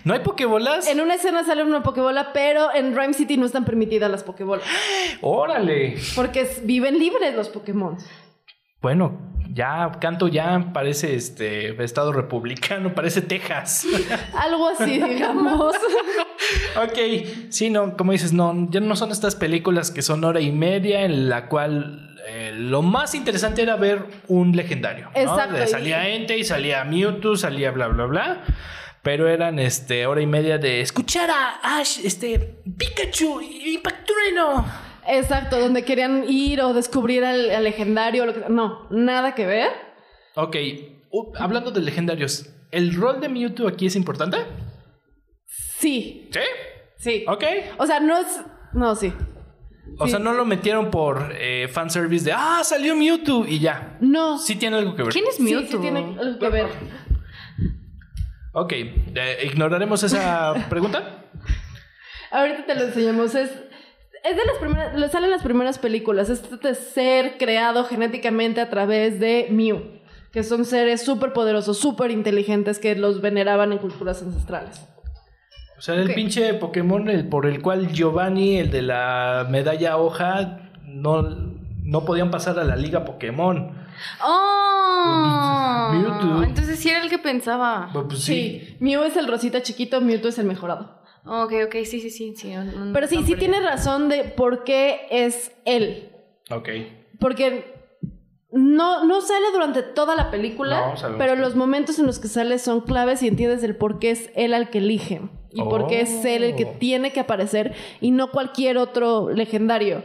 ¿No 0.03 0.13
hay 0.13 0.19
Pokébolas? 0.19 0.87
En 0.87 1.01
una 1.01 1.15
escena 1.15 1.43
sale 1.43 1.63
una 1.63 1.81
Pokébola, 1.81 2.31
pero 2.31 2.71
en 2.75 2.95
Rhyme 2.95 3.15
City 3.15 3.37
no 3.37 3.47
están 3.47 3.65
permitidas 3.65 4.11
las 4.11 4.23
Pokébolas. 4.23 4.63
Órale. 5.21 5.95
Porque 6.15 6.41
es- 6.41 6.63
viven 6.63 6.99
libres 6.99 7.33
los 7.33 7.49
Pokémon. 7.49 7.97
Bueno, 8.83 9.32
ya 9.53 9.91
Canto 10.01 10.27
ya 10.27 10.71
parece 10.73 11.15
este 11.15 11.81
estado 11.83 12.11
republicano, 12.11 12.93
parece 12.95 13.21
Texas. 13.21 13.85
Algo 14.37 14.69
así, 14.69 14.99
digamos. 15.01 15.75
ok, 16.75 16.99
sí, 17.49 17.69
no, 17.69 17.95
como 17.95 18.11
dices, 18.11 18.33
no, 18.33 18.67
ya 18.69 18.79
no 18.79 18.95
son 18.95 19.11
estas 19.11 19.35
películas 19.35 19.91
que 19.91 20.01
son 20.01 20.23
hora 20.23 20.41
y 20.41 20.51
media 20.51 21.01
en 21.03 21.29
la 21.29 21.47
cual 21.47 22.15
eh, 22.27 22.51
lo 22.55 22.81
más 22.81 23.13
interesante 23.15 23.61
era 23.61 23.75
ver 23.75 24.05
un 24.27 24.55
legendario. 24.55 25.09
¿no? 25.13 25.21
Exacto, 25.21 25.55
De- 25.55 25.65
y- 25.65 25.67
salía 25.67 26.43
salía 26.43 26.83
Mewtwo, 26.83 27.35
salía 27.35 27.71
bla, 27.71 27.87
bla, 27.87 28.05
bla. 28.05 28.43
Pero 29.01 29.27
eran 29.27 29.59
este 29.59 30.05
hora 30.07 30.21
y 30.21 30.25
media 30.25 30.57
de 30.57 30.79
escuchar 30.79 31.29
a 31.29 31.77
Ash, 31.77 31.99
este 32.05 32.55
Pikachu 32.77 33.41
y 33.41 33.75
Impactrueno. 33.75 34.65
Exacto, 35.07 35.59
donde 35.59 35.83
querían 35.83 36.23
ir 36.29 36.61
o 36.61 36.73
descubrir 36.73 37.23
al, 37.25 37.49
al 37.51 37.63
legendario. 37.63 38.25
Lo 38.25 38.33
que, 38.33 38.45
no, 38.49 38.87
nada 38.89 39.35
que 39.35 39.45
ver. 39.45 39.69
Ok, 40.35 40.55
uh, 41.11 41.31
hablando 41.37 41.71
de 41.71 41.81
legendarios, 41.81 42.49
¿el 42.71 42.93
rol 42.95 43.19
de 43.19 43.29
Mewtwo 43.29 43.67
aquí 43.67 43.85
es 43.87 43.95
importante? 43.95 44.37
Sí, 45.45 46.29
Sí. 46.31 46.39
sí. 46.97 47.25
Ok. 47.27 47.43
O 47.77 47.85
sea, 47.85 47.99
no 47.99 48.17
es. 48.17 48.41
No, 48.73 48.95
sí. 48.95 49.13
O 49.99 50.05
Sí. 50.05 50.11
sea, 50.11 50.19
no 50.19 50.33
lo 50.33 50.45
metieron 50.45 50.89
por 50.89 51.33
eh, 51.37 51.67
fanservice 51.67 52.25
de, 52.25 52.31
ah, 52.33 52.61
salió 52.63 52.95
Mewtwo 52.95 53.45
y 53.45 53.59
ya. 53.59 53.97
No. 54.01 54.39
Sí 54.39 54.55
tiene 54.55 54.77
algo 54.77 54.95
que 54.95 55.03
ver. 55.03 55.11
¿Quién 55.13 55.25
es 55.27 55.35
Sí, 55.35 55.43
Mewtwo? 55.43 55.67
sí 55.71 55.77
tiene 55.79 55.99
algo 56.19 56.39
que 56.39 56.49
ver. 56.49 56.67
Ok, 58.53 58.71
eh, 58.73 59.37
ignoraremos 59.45 60.01
esa 60.03 60.53
pregunta. 60.69 61.25
Ahorita 62.31 62.65
te 62.65 62.75
lo 62.75 62.83
enseñamos. 62.85 63.35
Es, 63.35 63.51
es 64.23 64.35
de 64.37 64.45
las 64.45 64.57
primeras, 64.59 64.95
le 64.95 65.09
salen 65.09 65.31
las 65.31 65.43
primeras 65.43 65.79
películas. 65.79 66.29
Es 66.29 66.41
de 66.61 66.75
ser 66.75 67.37
creado 67.37 67.83
genéticamente 67.85 68.61
a 68.61 68.69
través 68.69 69.19
de 69.19 69.47
Mew, 69.51 69.81
que 70.31 70.43
son 70.43 70.65
seres 70.65 71.03
súper 71.03 71.33
poderosos, 71.33 71.77
súper 71.77 72.11
inteligentes 72.11 72.79
que 72.79 72.95
los 72.95 73.21
veneraban 73.21 73.71
en 73.71 73.77
culturas 73.79 74.21
ancestrales. 74.21 74.81
O 75.77 75.81
sea, 75.81 75.95
el 75.95 76.09
Ok. 76.09 76.15
pinche 76.15 76.53
Pokémon 76.53 77.09
el 77.09 77.27
por 77.27 77.45
el 77.45 77.61
cual 77.61 77.91
Giovanni, 77.91 78.57
el 78.57 78.71
de 78.71 78.81
la 78.83 79.45
medalla 79.49 79.97
hoja, 79.97 80.69
no, 80.85 81.21
no 81.23 82.05
podían 82.05 82.31
pasar 82.31 82.57
a 82.59 82.63
la 82.63 82.75
liga 82.77 83.03
Pokémon. 83.03 83.83
¡Oh! 84.23 85.89
Mewtwo. 85.93 86.43
Entonces 86.43 86.79
sí 86.79 86.89
era 86.89 87.03
el 87.03 87.09
que 87.09 87.19
pensaba. 87.19 87.89
Pues, 87.91 88.05
pues 88.07 88.23
sí. 88.23 88.77
Mew 88.79 89.03
es 89.03 89.17
el 89.17 89.27
rosita 89.27 89.61
chiquito, 89.61 89.99
Mewtwo 90.01 90.29
es 90.29 90.39
el 90.39 90.45
mejorado. 90.45 91.02
Ok, 91.25 91.53
ok, 91.67 91.73
sí, 91.85 91.99
sí, 92.01 92.09
sí. 92.09 92.33
sí 92.35 92.53
Pero 92.93 93.07
sí, 93.07 93.17
sí 93.17 93.31
perdí. 93.33 93.35
tiene 93.39 93.59
razón 93.61 94.09
de 94.09 94.23
por 94.25 94.63
qué 94.63 95.07
es 95.09 95.51
él. 95.65 96.09
Ok. 96.51 96.69
Porque 97.19 97.73
no, 98.51 99.05
no 99.05 99.21
sale 99.21 99.45
durante 99.53 99.81
toda 99.83 100.15
la 100.15 100.29
película, 100.29 100.93
No, 101.01 101.17
pero 101.17 101.35
los 101.35 101.55
momentos 101.55 101.97
en 101.99 102.05
los 102.05 102.19
que 102.19 102.27
sale 102.27 102.59
son 102.59 102.81
claves 102.81 103.23
y 103.23 103.27
entiendes 103.27 103.63
el 103.63 103.75
por 103.75 103.99
qué 103.99 104.11
es 104.11 104.29
él 104.35 104.53
al 104.53 104.69
que 104.69 104.79
eligen. 104.79 105.31
Y 105.55 105.61
por 105.61 105.87
qué 105.87 106.01
es 106.01 106.25
él 106.25 106.43
el 106.43 106.55
que 106.55 106.65
Oh. 106.65 106.75
tiene 106.79 107.13
que 107.13 107.19
aparecer 107.19 107.73
y 108.01 108.09
no 108.11 108.31
cualquier 108.31 108.77
otro 108.79 109.29
legendario. 109.29 110.01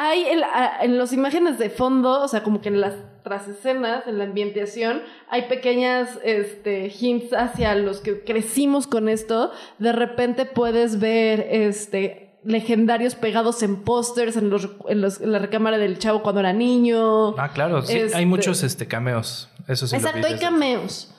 Hay 0.00 0.26
en, 0.26 0.40
la- 0.40 0.78
en 0.80 0.96
las 0.96 1.12
imágenes 1.12 1.58
de 1.58 1.70
fondo, 1.70 2.22
o 2.22 2.28
sea, 2.28 2.44
como 2.44 2.60
que 2.60 2.68
en 2.68 2.80
las 2.80 2.94
tras 3.24 3.48
escenas, 3.48 4.06
en 4.06 4.16
la 4.18 4.24
ambientación, 4.24 5.02
hay 5.28 5.42
pequeñas 5.48 6.18
este, 6.22 6.90
hints 6.98 7.32
hacia 7.32 7.74
los 7.74 7.98
que 8.00 8.22
crecimos 8.22 8.86
con 8.86 9.08
esto. 9.08 9.50
De 9.78 9.90
repente 9.92 10.44
puedes 10.46 11.00
ver 11.00 11.46
este, 11.50 12.38
legendarios 12.44 13.16
pegados 13.16 13.62
en 13.64 13.82
pósters 13.82 14.36
en, 14.36 14.50
los, 14.50 14.68
en, 14.88 15.00
los- 15.00 15.20
en 15.20 15.32
la 15.32 15.40
recámara 15.40 15.78
del 15.78 15.98
chavo 15.98 16.22
cuando 16.22 16.40
era 16.40 16.52
niño. 16.52 17.30
Ah, 17.36 17.50
claro, 17.52 17.82
sí. 17.82 17.98
Este- 17.98 18.16
Hay 18.16 18.24
muchos 18.24 18.62
este, 18.62 18.86
cameos. 18.86 19.50
Eso 19.66 19.86
sí 19.88 19.96
Exacto, 19.96 20.26
hay 20.26 20.38
cameos. 20.38 21.12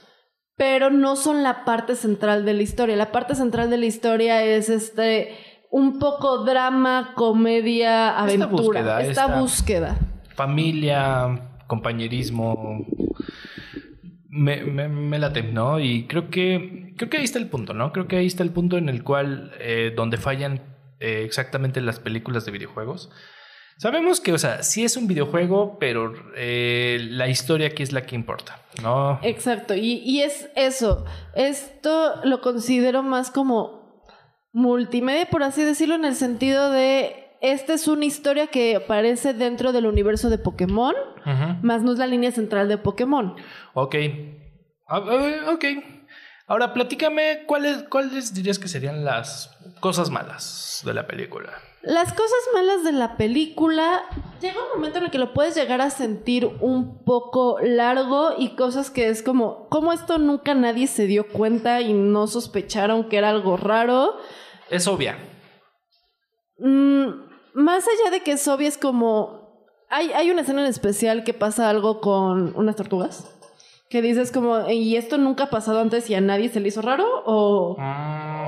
Pero 0.56 0.90
no 0.90 1.16
son 1.16 1.44
la 1.44 1.64
parte 1.64 1.96
central 1.96 2.44
de 2.46 2.54
la 2.54 2.64
historia. 2.64 2.96
La 2.96 3.12
parte 3.12 3.36
central 3.36 3.70
de 3.70 3.78
la 3.78 3.86
historia 3.86 4.44
es 4.44 4.70
este 4.70 5.36
un 5.72 6.00
poco 6.00 6.44
drama, 6.46 7.14
comedia, 7.16 8.10
Esta 8.10 8.20
aventura. 8.24 8.52
búsqueda, 8.82 9.02
esta 9.02 9.12
esta- 9.26 9.40
búsqueda. 9.40 9.98
Familia, 10.36 11.50
compañerismo. 11.68 12.86
Me, 14.32 14.64
me, 14.64 14.88
me 14.88 15.18
late, 15.20 15.42
¿no? 15.44 15.80
Y 15.80 16.06
creo 16.08 16.30
que, 16.30 16.94
creo 16.98 17.10
que 17.10 17.18
ahí 17.18 17.24
está 17.24 17.40
el 17.40 17.48
punto, 17.50 17.74
¿no? 17.74 17.92
Creo 17.92 18.08
que 18.08 18.18
ahí 18.18 18.28
está 18.28 18.44
el 18.44 18.52
punto 18.52 18.78
en 18.78 18.88
el 18.90 19.04
cual, 19.04 19.52
eh, 19.60 19.92
donde 19.96 20.18
fallan 20.18 20.62
eh, 21.00 21.24
exactamente 21.26 21.82
las 21.82 22.00
películas 22.00 22.46
de 22.46 22.52
videojuegos. 22.52 23.10
Sabemos 23.78 24.20
que, 24.20 24.34
o 24.34 24.38
sea, 24.38 24.62
sí 24.62 24.84
es 24.84 24.98
un 24.98 25.08
videojuego, 25.08 25.78
pero 25.80 26.14
eh, 26.36 27.00
la 27.12 27.28
historia 27.30 27.68
aquí 27.68 27.82
es 27.82 27.92
la 27.94 28.06
que 28.06 28.14
importa, 28.16 28.62
¿no? 28.84 29.20
Exacto. 29.24 29.74
Y, 29.74 30.02
y 30.06 30.22
es 30.22 30.50
eso. 30.56 31.06
Esto 31.34 32.16
lo 32.26 32.42
considero 32.42 33.02
más 33.04 33.32
como 33.32 33.79
multimedia, 34.52 35.26
por 35.30 35.44
así 35.44 35.64
decirlo, 35.64 35.96
en 35.96 36.06
el 36.06 36.16
sentido 36.16 36.72
de. 36.72 37.26
Esta 37.42 37.74
es 37.74 37.88
una 37.88 38.04
historia 38.04 38.48
que 38.48 38.76
aparece 38.76 39.34
dentro 39.34 39.72
del 39.72 39.86
universo 39.86 40.30
de 40.30 40.38
Pokémon, 40.38 40.94
más 41.62 41.84
no 41.84 41.94
es 41.94 41.98
la 41.98 42.08
línea 42.08 42.32
central 42.32 42.68
de 42.68 42.78
Pokémon. 42.78 43.36
Ok. 43.74 43.96
Ok. 45.48 45.66
Ahora, 46.50 46.74
platícame, 46.74 47.44
¿cuáles, 47.46 47.84
¿cuáles 47.84 48.34
dirías 48.34 48.58
que 48.58 48.68
serían 48.68 49.06
las 49.06 49.56
cosas 49.82 50.10
malas 50.10 50.82
de 50.84 50.96
la 50.96 51.06
película? 51.06 51.54
Las 51.84 52.12
cosas 52.12 52.40
malas 52.56 52.84
de 52.84 52.92
la 52.92 53.18
película, 53.18 54.02
llega 54.42 54.58
un 54.64 54.80
momento 54.80 54.98
en 54.98 55.04
el 55.06 55.12
que 55.12 55.20
lo 55.20 55.32
puedes 55.36 55.54
llegar 55.54 55.80
a 55.80 55.92
sentir 55.92 56.48
un 56.60 57.04
poco 57.04 57.60
largo 57.62 58.32
y 58.36 58.56
cosas 58.56 58.90
que 58.90 59.10
es 59.10 59.22
como, 59.22 59.68
como 59.70 59.94
esto 59.94 60.18
nunca 60.18 60.56
nadie 60.56 60.88
se 60.88 61.06
dio 61.06 61.28
cuenta 61.28 61.82
y 61.82 61.94
no 61.94 62.26
sospecharon 62.26 63.10
que 63.10 63.18
era 63.18 63.30
algo 63.30 63.56
raro. 63.56 64.18
Es 64.72 64.88
obvia. 64.88 65.20
Mm, 66.58 67.10
más 67.54 67.86
allá 67.88 68.10
de 68.10 68.24
que 68.24 68.32
es 68.32 68.48
obvio, 68.48 68.68
es 68.68 68.80
como, 68.80 69.68
hay, 69.88 70.12
hay 70.14 70.32
una 70.32 70.42
escena 70.42 70.62
en 70.62 70.68
especial 70.68 71.24
que 71.24 71.36
pasa 71.36 71.70
algo 71.70 72.02
con 72.02 72.56
unas 72.56 72.76
tortugas. 72.76 73.39
Que 73.90 74.04
dices 74.04 74.32
como, 74.32 74.70
¿y 74.70 74.98
esto 74.98 75.18
nunca 75.18 75.46
ha 75.46 75.50
pasado 75.50 75.80
antes 75.80 76.10
y 76.12 76.16
a 76.16 76.22
nadie 76.22 76.50
se 76.50 76.60
le 76.60 76.68
hizo 76.68 76.84
raro? 76.84 77.06
¿O, 77.26 77.76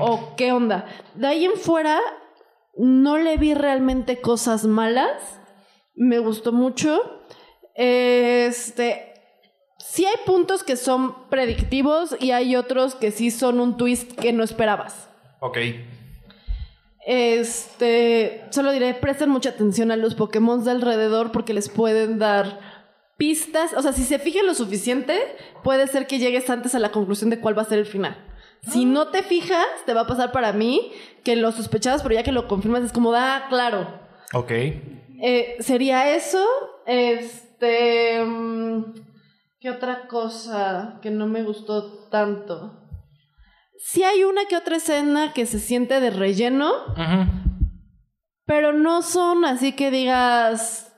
¿O 0.00 0.36
qué 0.36 0.52
onda? 0.52 0.86
De 1.16 1.26
ahí 1.26 1.44
en 1.44 1.54
fuera, 1.54 1.98
no 2.76 3.18
le 3.18 3.36
vi 3.36 3.54
realmente 3.54 4.20
cosas 4.20 4.66
malas. 4.66 5.40
Me 5.96 6.20
gustó 6.20 6.52
mucho. 6.52 7.22
Este. 7.74 9.14
Sí 9.78 10.06
hay 10.06 10.14
puntos 10.24 10.62
que 10.62 10.76
son 10.76 11.28
predictivos 11.28 12.16
y 12.20 12.30
hay 12.30 12.54
otros 12.54 12.94
que 12.94 13.10
sí 13.10 13.32
son 13.32 13.58
un 13.58 13.76
twist 13.76 14.12
que 14.12 14.32
no 14.32 14.44
esperabas. 14.44 15.08
Ok. 15.40 15.58
Este. 17.04 18.44
Solo 18.50 18.70
diré, 18.70 18.94
presten 18.94 19.28
mucha 19.28 19.50
atención 19.50 19.90
a 19.90 19.96
los 19.96 20.14
Pokémon 20.14 20.62
de 20.64 20.70
alrededor 20.70 21.32
porque 21.32 21.52
les 21.52 21.68
pueden 21.68 22.20
dar 22.20 22.71
pistas. 23.16 23.72
O 23.74 23.82
sea, 23.82 23.92
si 23.92 24.04
se 24.04 24.18
fijan 24.18 24.46
lo 24.46 24.54
suficiente, 24.54 25.36
puede 25.62 25.86
ser 25.86 26.06
que 26.06 26.18
llegues 26.18 26.48
antes 26.50 26.74
a 26.74 26.78
la 26.78 26.90
conclusión 26.90 27.30
de 27.30 27.40
cuál 27.40 27.56
va 27.56 27.62
a 27.62 27.66
ser 27.66 27.78
el 27.78 27.86
final. 27.86 28.16
Si 28.68 28.84
no 28.84 29.08
te 29.08 29.22
fijas, 29.22 29.66
te 29.86 29.94
va 29.94 30.02
a 30.02 30.06
pasar 30.06 30.30
para 30.30 30.52
mí 30.52 30.92
que 31.24 31.34
lo 31.36 31.50
sospechabas, 31.50 32.02
pero 32.02 32.14
ya 32.14 32.22
que 32.22 32.32
lo 32.32 32.46
confirmas 32.46 32.84
es 32.84 32.92
como, 32.92 33.12
ah, 33.12 33.46
claro. 33.48 34.00
Ok. 34.34 34.50
Eh, 34.50 35.56
sería 35.60 36.14
eso. 36.14 36.44
Este. 36.86 38.24
mm, 38.24 38.94
¿Qué 39.62 39.70
otra 39.70 40.08
cosa 40.08 40.98
que 41.02 41.10
no 41.10 41.28
me 41.28 41.44
gustó 41.44 42.08
tanto? 42.08 42.80
Sí 43.78 44.02
hay 44.02 44.24
una 44.24 44.44
que 44.46 44.56
otra 44.56 44.76
escena 44.76 45.32
que 45.32 45.46
se 45.46 45.60
siente 45.60 46.00
de 46.00 46.10
relleno, 46.10 46.72
pero 48.44 48.72
no 48.72 49.02
son 49.02 49.44
así 49.44 49.72
que 49.72 49.90
digas 49.90 50.91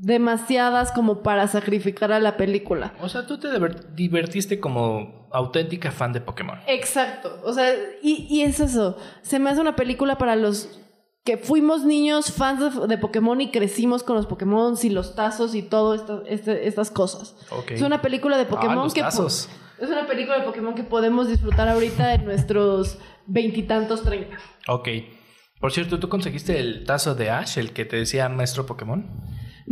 demasiadas 0.00 0.92
como 0.92 1.22
para 1.22 1.46
sacrificar 1.48 2.12
a 2.12 2.20
la 2.20 2.36
película. 2.36 2.94
O 3.00 3.08
sea, 3.08 3.26
tú 3.26 3.38
te 3.38 3.48
diver- 3.48 3.94
divertiste 3.94 4.60
como 4.60 5.28
auténtica 5.32 5.90
fan 5.90 6.12
de 6.12 6.20
Pokémon. 6.20 6.58
Exacto. 6.66 7.40
O 7.44 7.52
sea, 7.52 7.72
y, 8.02 8.26
y 8.30 8.42
es 8.42 8.60
eso. 8.60 8.96
Se 9.22 9.38
me 9.38 9.50
hace 9.50 9.60
una 9.60 9.76
película 9.76 10.18
para 10.18 10.36
los 10.36 10.80
que 11.24 11.36
fuimos 11.36 11.84
niños 11.84 12.32
fans 12.32 12.80
de, 12.80 12.86
de 12.86 12.98
Pokémon 12.98 13.40
y 13.40 13.50
crecimos 13.50 14.02
con 14.02 14.16
los 14.16 14.26
Pokémon 14.26 14.74
y 14.82 14.88
los 14.90 15.14
tazos 15.14 15.54
y 15.54 15.62
todo 15.62 15.94
esto, 15.94 16.22
este- 16.26 16.66
estas 16.66 16.90
cosas. 16.90 17.36
Es 17.68 17.82
una 17.82 18.00
película 18.00 18.38
de 18.38 18.46
Pokémon 18.46 18.78
Ah, 18.78 18.82
los 18.84 18.94
que 18.94 19.02
tazos. 19.02 19.48
es 19.78 19.88
una 19.90 20.06
película 20.06 20.38
de 20.38 20.44
Pokémon 20.44 20.74
que 20.74 20.82
podemos 20.82 21.28
disfrutar 21.28 21.68
ahorita 21.68 22.14
en 22.14 22.24
nuestros 22.24 22.98
veintitantos, 23.26 24.02
treinta. 24.02 24.36
Ok. 24.68 24.88
Por 25.60 25.72
cierto, 25.72 26.00
¿tú 26.00 26.08
conseguiste 26.08 26.58
el 26.58 26.84
tazo 26.86 27.14
de 27.14 27.28
Ash, 27.30 27.58
el 27.58 27.72
que 27.74 27.84
te 27.84 27.96
decía 27.96 28.28
maestro 28.30 28.64
Pokémon? 28.64 29.06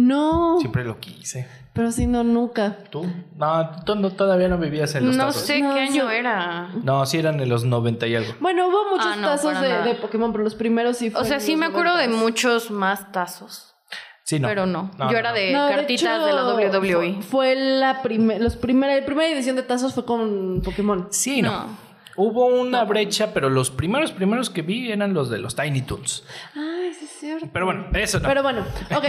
No, 0.01 0.59
Siempre 0.61 0.85
lo 0.85 1.01
quise. 1.01 1.49
pero 1.73 1.91
si 1.91 2.07
no, 2.07 2.23
nunca. 2.23 2.77
¿Tú? 2.89 3.05
No, 3.37 3.71
tú 3.85 3.97
no- 3.97 4.11
todavía 4.13 4.47
no 4.47 4.57
vivías 4.57 4.95
en 4.95 5.07
los 5.07 5.17
No 5.17 5.27
tazos. 5.27 5.43
sé 5.43 5.61
No, 5.61 5.75
qué 5.75 5.81
año 5.81 6.09
era. 6.09 6.71
No, 6.85 7.05
sí 7.05 7.19
eran 7.19 7.41
en 7.41 7.49
los 7.49 7.65
90 7.65 8.07
y 8.07 8.15
algo. 8.15 8.33
Bueno, 8.39 8.69
hubo 8.69 8.91
muchos 8.93 9.07
Ah, 9.07 9.17
no, 9.17 9.27
tazos 9.27 9.61
de, 9.61 9.95
Pokémon, 10.01 10.31
pero 10.31 10.45
los 10.45 10.55
primeros 10.55 10.99
sí 10.99 11.09
O 11.09 11.11
fueron 11.11 11.27
sea, 11.29 11.41
sí 11.41 11.57
me 11.57 11.67
acuerdo 11.67 11.97
de 11.97 12.07
90s. 12.09 12.17
muchos 12.17 12.71
más 12.71 13.11
tazos. 13.11 13.75
Sí, 14.23 14.39
no. 14.39 14.47
Pero 14.47 14.67
no. 14.67 14.91
No, 14.99 15.07
Yo 15.07 15.13
no, 15.13 15.19
era 15.19 15.33
de 15.33 15.53
No, 15.53 15.69
cartitas 15.69 16.23
de, 16.23 16.31
hecho, 16.31 16.37
la 16.37 16.45
WWE. 16.55 17.15
Fue, 17.15 17.23
fue 17.23 17.55
la 17.57 18.01
primer, 18.03 18.41
los 18.41 18.55
primera, 18.57 18.95
la 18.95 19.05
primera 19.05 19.27
edición 19.29 19.57
de 19.57 19.63
tazos 19.65 19.95
fue 19.95 20.05
con 20.05 20.61
Pokémon. 20.65 21.09
Sí, 21.11 21.43
no. 21.43 21.67
Hubo 22.21 22.47
una 22.47 22.85
brecha, 22.85 23.33
pero 23.33 23.49
los 23.49 23.71
primeros 23.71 24.11
primeros 24.13 24.51
que 24.51 24.63
vi 24.63 24.91
eran 24.91 25.15
los 25.15 25.31
de 25.31 25.39
los 25.39 25.55
Tiny 25.55 25.83
Toons. 25.83 26.27
Ay, 26.57 26.93
sí 26.93 27.05
es 27.05 27.11
cierto. 27.13 27.49
Pero 27.53 27.65
bueno, 27.67 27.87
eso 27.95 28.19
no. 28.19 28.29
Pero 28.29 28.43
bueno, 28.43 28.61
ok. 28.95 29.05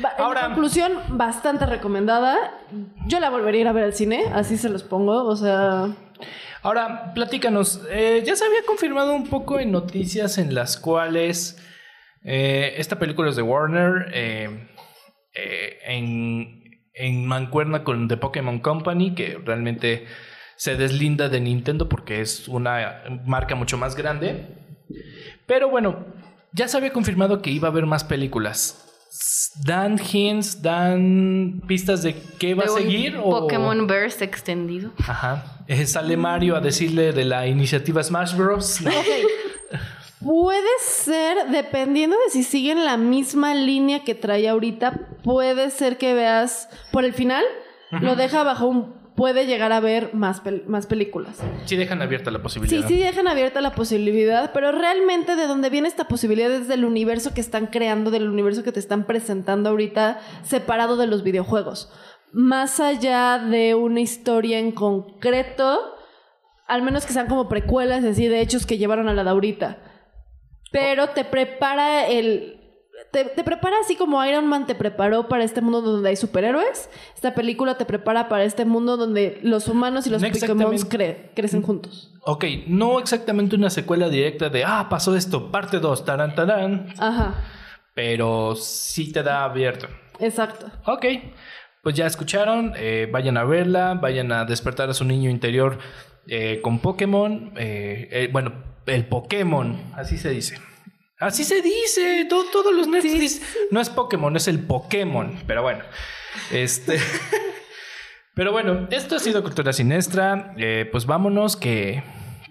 Ba- 0.00 0.12
en 0.16 0.24
Ahora- 0.24 0.46
conclusión, 0.46 0.92
bastante 1.10 1.66
recomendada. 1.66 2.58
Yo 3.06 3.20
la 3.20 3.28
volvería 3.30 3.60
a 3.60 3.62
ir 3.62 3.68
a 3.68 3.72
ver 3.72 3.84
al 3.84 3.92
cine, 3.92 4.24
así 4.32 4.56
se 4.56 4.70
los 4.70 4.82
pongo. 4.82 5.24
O 5.26 5.36
sea, 5.36 5.88
Ahora, 6.62 7.12
platícanos. 7.14 7.82
eh, 7.90 8.22
ya 8.26 8.34
se 8.34 8.44
había 8.46 8.62
confirmado 8.66 9.14
un 9.14 9.28
poco 9.28 9.60
en 9.60 9.70
noticias 9.70 10.38
en 10.38 10.54
las 10.54 10.78
cuales 10.78 11.62
eh, 12.24 12.74
esta 12.78 12.98
película 12.98 13.28
es 13.30 13.36
de 13.36 13.42
Warner 13.42 14.10
eh, 14.14 14.68
en, 15.86 16.62
en 16.94 17.26
mancuerna 17.26 17.84
con 17.84 18.08
The 18.08 18.16
Pokémon 18.16 18.58
Company, 18.60 19.14
que 19.14 19.38
realmente 19.44 20.06
se 20.58 20.76
deslinda 20.76 21.28
de 21.30 21.40
Nintendo 21.40 21.88
porque 21.88 22.20
es 22.20 22.46
una 22.48 23.02
marca 23.24 23.54
mucho 23.54 23.78
más 23.78 23.94
grande. 23.96 24.46
Pero 25.46 25.70
bueno, 25.70 26.04
ya 26.52 26.68
se 26.68 26.76
había 26.76 26.92
confirmado 26.92 27.40
que 27.40 27.50
iba 27.50 27.68
a 27.68 27.70
haber 27.70 27.86
más 27.86 28.04
películas. 28.04 28.84
dan 29.64 29.98
hints, 29.98 30.60
dan 30.62 31.62
pistas 31.66 32.02
de 32.02 32.14
qué 32.38 32.54
va 32.54 32.64
De 32.64 32.68
a 32.68 32.72
un 32.72 32.78
seguir. 32.80 33.16
o- 33.16 33.30
Pokémon 33.30 33.86
Verse 33.86 34.22
extendido. 34.24 34.90
Ajá. 34.98 35.64
Eh, 35.66 35.86
sale 35.86 36.16
Mario 36.16 36.56
a 36.56 36.60
decirle 36.60 37.12
de 37.12 37.24
la 37.24 37.46
iniciativa 37.46 38.02
Smash 38.02 38.34
Bros. 38.36 38.80
¿no? 38.82 38.90
Puede 40.24 40.66
ser, 40.84 41.36
dependiendo 41.50 42.16
de 42.24 42.30
si 42.32 42.42
siguen 42.42 42.84
la 42.84 42.96
misma 42.96 43.54
línea 43.54 44.02
que 44.02 44.14
trae 44.16 44.48
ahorita, 44.48 44.92
puede 45.22 45.70
ser 45.70 45.96
que 45.96 46.12
veas 46.12 46.68
por 46.90 47.04
el 47.04 47.14
final, 47.14 47.44
lo 48.00 48.16
deja 48.16 48.42
bajo 48.42 48.66
un... 48.66 48.97
Puede 49.18 49.46
llegar 49.46 49.72
a 49.72 49.80
ver 49.80 50.14
más, 50.14 50.44
pel- 50.44 50.64
más 50.66 50.86
películas. 50.86 51.42
Sí 51.64 51.74
dejan 51.74 52.00
abierta 52.00 52.30
la 52.30 52.40
posibilidad. 52.40 52.86
Sí, 52.86 52.94
sí 52.94 53.00
dejan 53.02 53.26
abierta 53.26 53.60
la 53.60 53.72
posibilidad, 53.74 54.52
pero 54.54 54.70
realmente 54.70 55.34
de 55.34 55.48
donde 55.48 55.70
viene 55.70 55.88
esta 55.88 56.06
posibilidad 56.06 56.52
es 56.52 56.68
del 56.68 56.84
universo 56.84 57.34
que 57.34 57.40
están 57.40 57.66
creando, 57.66 58.12
del 58.12 58.28
universo 58.28 58.62
que 58.62 58.70
te 58.70 58.78
están 58.78 59.06
presentando 59.06 59.70
ahorita, 59.70 60.20
separado 60.44 60.96
de 60.96 61.08
los 61.08 61.24
videojuegos. 61.24 61.92
Más 62.32 62.78
allá 62.78 63.38
de 63.38 63.74
una 63.74 64.00
historia 64.00 64.60
en 64.60 64.70
concreto, 64.70 65.80
al 66.68 66.82
menos 66.82 67.04
que 67.04 67.12
sean 67.12 67.26
como 67.26 67.48
precuelas 67.48 68.04
así 68.04 68.28
de 68.28 68.40
hechos 68.40 68.66
que 68.66 68.78
llevaron 68.78 69.08
a 69.08 69.14
la 69.14 69.24
de 69.24 69.30
ahorita. 69.30 69.78
Pero 70.70 71.08
te 71.08 71.24
prepara 71.24 72.06
el... 72.06 72.57
Te, 73.10 73.24
te 73.24 73.42
prepara 73.42 73.76
así 73.80 73.96
como 73.96 74.22
Iron 74.26 74.46
Man 74.46 74.66
te 74.66 74.74
preparó 74.74 75.28
para 75.28 75.42
este 75.42 75.60
mundo 75.62 75.80
donde 75.80 76.10
hay 76.10 76.16
superhéroes. 76.16 76.90
Esta 77.14 77.34
película 77.34 77.78
te 77.78 77.86
prepara 77.86 78.28
para 78.28 78.44
este 78.44 78.64
mundo 78.66 78.96
donde 78.98 79.38
los 79.42 79.66
humanos 79.68 80.06
y 80.06 80.10
los 80.10 80.20
No 80.20 80.28
Pokémon 80.28 80.72
cre- 80.76 81.30
crecen 81.34 81.62
juntos. 81.62 82.12
Ok, 82.24 82.44
no 82.66 82.98
exactamente 83.00 83.56
una 83.56 83.70
secuela 83.70 84.08
directa 84.10 84.50
de, 84.50 84.62
ah, 84.64 84.88
pasó 84.90 85.16
esto, 85.16 85.50
parte 85.50 85.78
2, 85.78 86.04
tarán, 86.04 86.34
tarán, 86.34 86.88
Ajá, 86.98 87.34
pero 87.94 88.54
sí 88.54 89.10
te 89.12 89.22
da 89.22 89.44
abierto. 89.44 89.86
exacto. 90.20 90.66
Ok, 90.84 91.06
pues 91.82 91.94
ya 91.94 92.06
escucharon, 92.06 92.74
eh, 92.76 93.08
vayan 93.10 93.38
a 93.38 93.44
verla, 93.44 93.94
vayan 93.94 94.30
a 94.32 94.44
despertar 94.44 94.90
a 94.90 94.94
su 94.94 95.04
niño 95.06 95.30
interior 95.30 95.78
eh, 96.26 96.60
con 96.62 96.80
Pokémon. 96.80 97.52
eh, 97.56 98.08
eh, 98.10 98.28
bueno, 98.30 98.52
el 98.84 99.06
Pokémon, 99.06 99.80
así 99.96 100.18
se 100.18 100.28
dice. 100.30 100.58
Así 101.18 101.44
se 101.44 101.62
dice, 101.62 102.26
todo- 102.28 102.44
todos 102.50 102.72
los 102.74 102.86
Netflix. 102.88 103.42
No 103.70 103.80
es 103.80 103.90
Pokémon, 103.90 104.36
es 104.36 104.46
el 104.48 104.60
Pokémon, 104.60 105.42
pero 105.46 105.62
bueno. 105.62 105.82
Este. 106.52 107.00
pero 108.34 108.52
bueno, 108.52 108.86
esto 108.90 109.16
ha 109.16 109.18
sido 109.18 109.42
Cultura 109.42 109.72
Siniestra. 109.72 110.54
eh, 110.56 110.88
pues 110.90 111.06
vámonos, 111.06 111.56
que, 111.56 112.02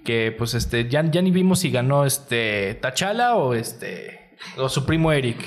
que 0.04 0.34
pues 0.38 0.54
este, 0.54 0.90
ya, 0.90 1.04
ya 1.10 1.22
ni 1.22 1.32
vimos 1.32 1.60
si 1.60 1.72
ganó 1.72 2.06
este 2.06 2.76
Tachala 2.76 3.36
o 3.36 3.54
este. 3.54 4.36
o 4.58 4.68
su 4.70 4.86
primo 4.86 5.12
Eric. 5.14 5.38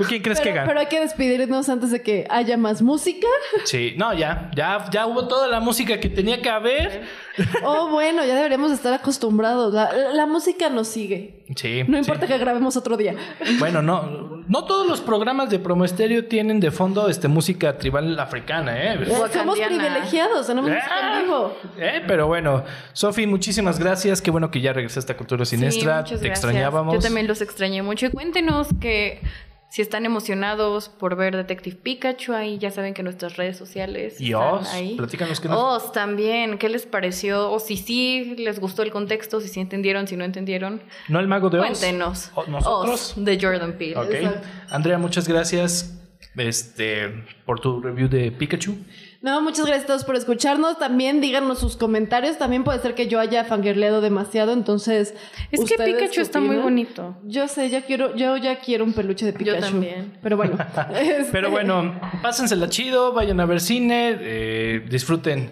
¿Tú 0.00 0.08
quién 0.08 0.22
crees 0.22 0.38
que 0.40 0.44
Pero, 0.44 0.54
ganó? 0.56 0.68
pero 0.68 0.80
hay 0.80 0.86
que 0.86 0.98
despedirnos 1.00 1.68
antes 1.68 1.90
de 1.90 2.00
que 2.02 2.26
haya 2.30 2.56
más 2.56 2.80
música. 2.82 3.26
Sí, 3.64 3.94
no, 3.98 4.14
ya, 4.14 4.50
ya, 4.56 4.86
ya 4.90 5.06
hubo 5.06 5.28
toda 5.28 5.46
la 5.48 5.60
música 5.60 6.00
que 6.00 6.08
tenía 6.08 6.40
que 6.40 6.48
haber. 6.48 7.02
Oh, 7.64 7.88
bueno, 7.90 8.24
ya 8.24 8.34
deberíamos 8.34 8.72
estar 8.72 8.92
acostumbrados. 8.92 9.72
La, 9.74 9.92
la 10.12 10.26
música 10.26 10.68
nos 10.70 10.88
sigue. 10.88 11.44
Sí. 11.56 11.82
No 11.86 11.98
importa 11.98 12.26
sí. 12.26 12.32
que 12.32 12.38
grabemos 12.38 12.76
otro 12.76 12.96
día. 12.96 13.14
Bueno, 13.58 13.82
no, 13.82 14.42
no 14.46 14.64
todos 14.64 14.86
los 14.86 15.00
programas 15.00 15.50
de 15.50 15.58
promo 15.58 15.84
estéreo 15.84 16.24
tienen 16.26 16.60
de 16.60 16.70
fondo 16.70 17.08
este 17.08 17.28
música 17.28 17.76
tribal 17.78 18.18
africana, 18.20 18.82
¿eh? 18.82 19.04
Somos 19.06 19.20
Wakandiana. 19.58 19.66
privilegiados, 19.66 20.46
tenemos 20.46 20.70
música 20.70 21.18
en 21.18 21.22
vivo. 21.24 21.56
Eh, 21.78 22.02
Pero 22.06 22.26
bueno, 22.26 22.64
Sofi, 22.92 23.26
muchísimas 23.26 23.78
gracias. 23.78 24.20
Qué 24.22 24.30
bueno 24.30 24.50
que 24.50 24.60
ya 24.60 24.72
regresaste 24.72 25.12
a 25.12 25.16
Cultura 25.16 25.44
Siniestra. 25.44 25.98
Sí, 26.06 26.14
Te 26.14 26.16
gracias. 26.18 26.24
extrañábamos. 26.24 26.94
Yo 26.94 27.00
también 27.00 27.26
los 27.26 27.40
extrañé 27.40 27.82
mucho. 27.82 28.06
Y 28.06 28.10
cuéntenos 28.10 28.68
que 28.80 29.20
si 29.70 29.82
están 29.82 30.04
emocionados 30.04 30.88
por 30.88 31.14
ver 31.16 31.36
Detective 31.36 31.76
Pikachu, 31.76 32.32
ahí 32.34 32.58
ya 32.58 32.70
saben 32.72 32.92
que 32.92 33.02
nuestras 33.04 33.36
redes 33.36 33.56
sociales 33.56 34.20
Y 34.20 34.32
están 34.32 34.54
Oz, 34.54 34.72
ahí. 34.74 34.96
platícanos 34.96 35.40
qué 35.40 35.48
nos- 35.48 35.58
Oz 35.58 35.92
también, 35.92 36.58
¿qué 36.58 36.68
les 36.68 36.86
pareció? 36.86 37.50
O 37.52 37.60
si 37.60 37.76
sí 37.76 38.34
les 38.36 38.58
gustó 38.60 38.82
el 38.82 38.90
contexto, 38.90 39.40
si 39.40 39.48
sí 39.48 39.60
entendieron, 39.60 40.08
si 40.08 40.16
no 40.16 40.24
entendieron. 40.24 40.82
¿No 41.08 41.20
el 41.20 41.28
mago 41.28 41.48
de 41.50 41.60
Oz? 41.60 41.66
Cuéntenos. 41.68 42.32
¿Nosotros? 42.48 43.14
Oz, 43.16 43.24
de 43.24 43.38
Jordan 43.40 43.78
Peele. 43.78 43.96
Ok. 43.96 44.34
Andrea, 44.70 44.98
muchas 44.98 45.28
gracias 45.28 45.96
este, 46.36 47.24
por 47.46 47.60
tu 47.60 47.80
review 47.80 48.08
de 48.08 48.32
Pikachu. 48.32 48.76
No, 49.22 49.42
muchas 49.42 49.66
gracias 49.66 49.84
a 49.84 49.86
todos 49.88 50.04
por 50.04 50.16
escucharnos. 50.16 50.78
También 50.78 51.20
díganos 51.20 51.58
sus 51.58 51.76
comentarios. 51.76 52.38
También 52.38 52.64
puede 52.64 52.80
ser 52.80 52.94
que 52.94 53.06
yo 53.06 53.20
haya 53.20 53.44
fangirleado 53.44 54.00
demasiado, 54.00 54.52
entonces. 54.54 55.14
Es 55.52 55.60
que 55.60 55.74
¿ustedes 55.74 55.94
Pikachu 55.94 56.22
está 56.22 56.40
muy 56.40 56.56
bonito. 56.56 57.18
Yo 57.24 57.46
sé, 57.46 57.68
ya 57.68 57.82
quiero, 57.82 58.16
yo 58.16 58.38
ya 58.38 58.60
quiero 58.60 58.84
un 58.84 58.94
peluche 58.94 59.26
de 59.26 59.34
Pikachu. 59.34 59.60
también. 59.60 60.16
Pero 60.22 60.38
bueno. 60.38 60.56
este, 60.94 61.28
Pero 61.32 61.50
bueno, 61.50 62.00
pásensela 62.22 62.70
chido, 62.70 63.12
vayan 63.12 63.40
a 63.40 63.44
ver 63.46 63.60
cine, 63.60 64.16
eh, 64.20 64.86
disfruten 64.88 65.50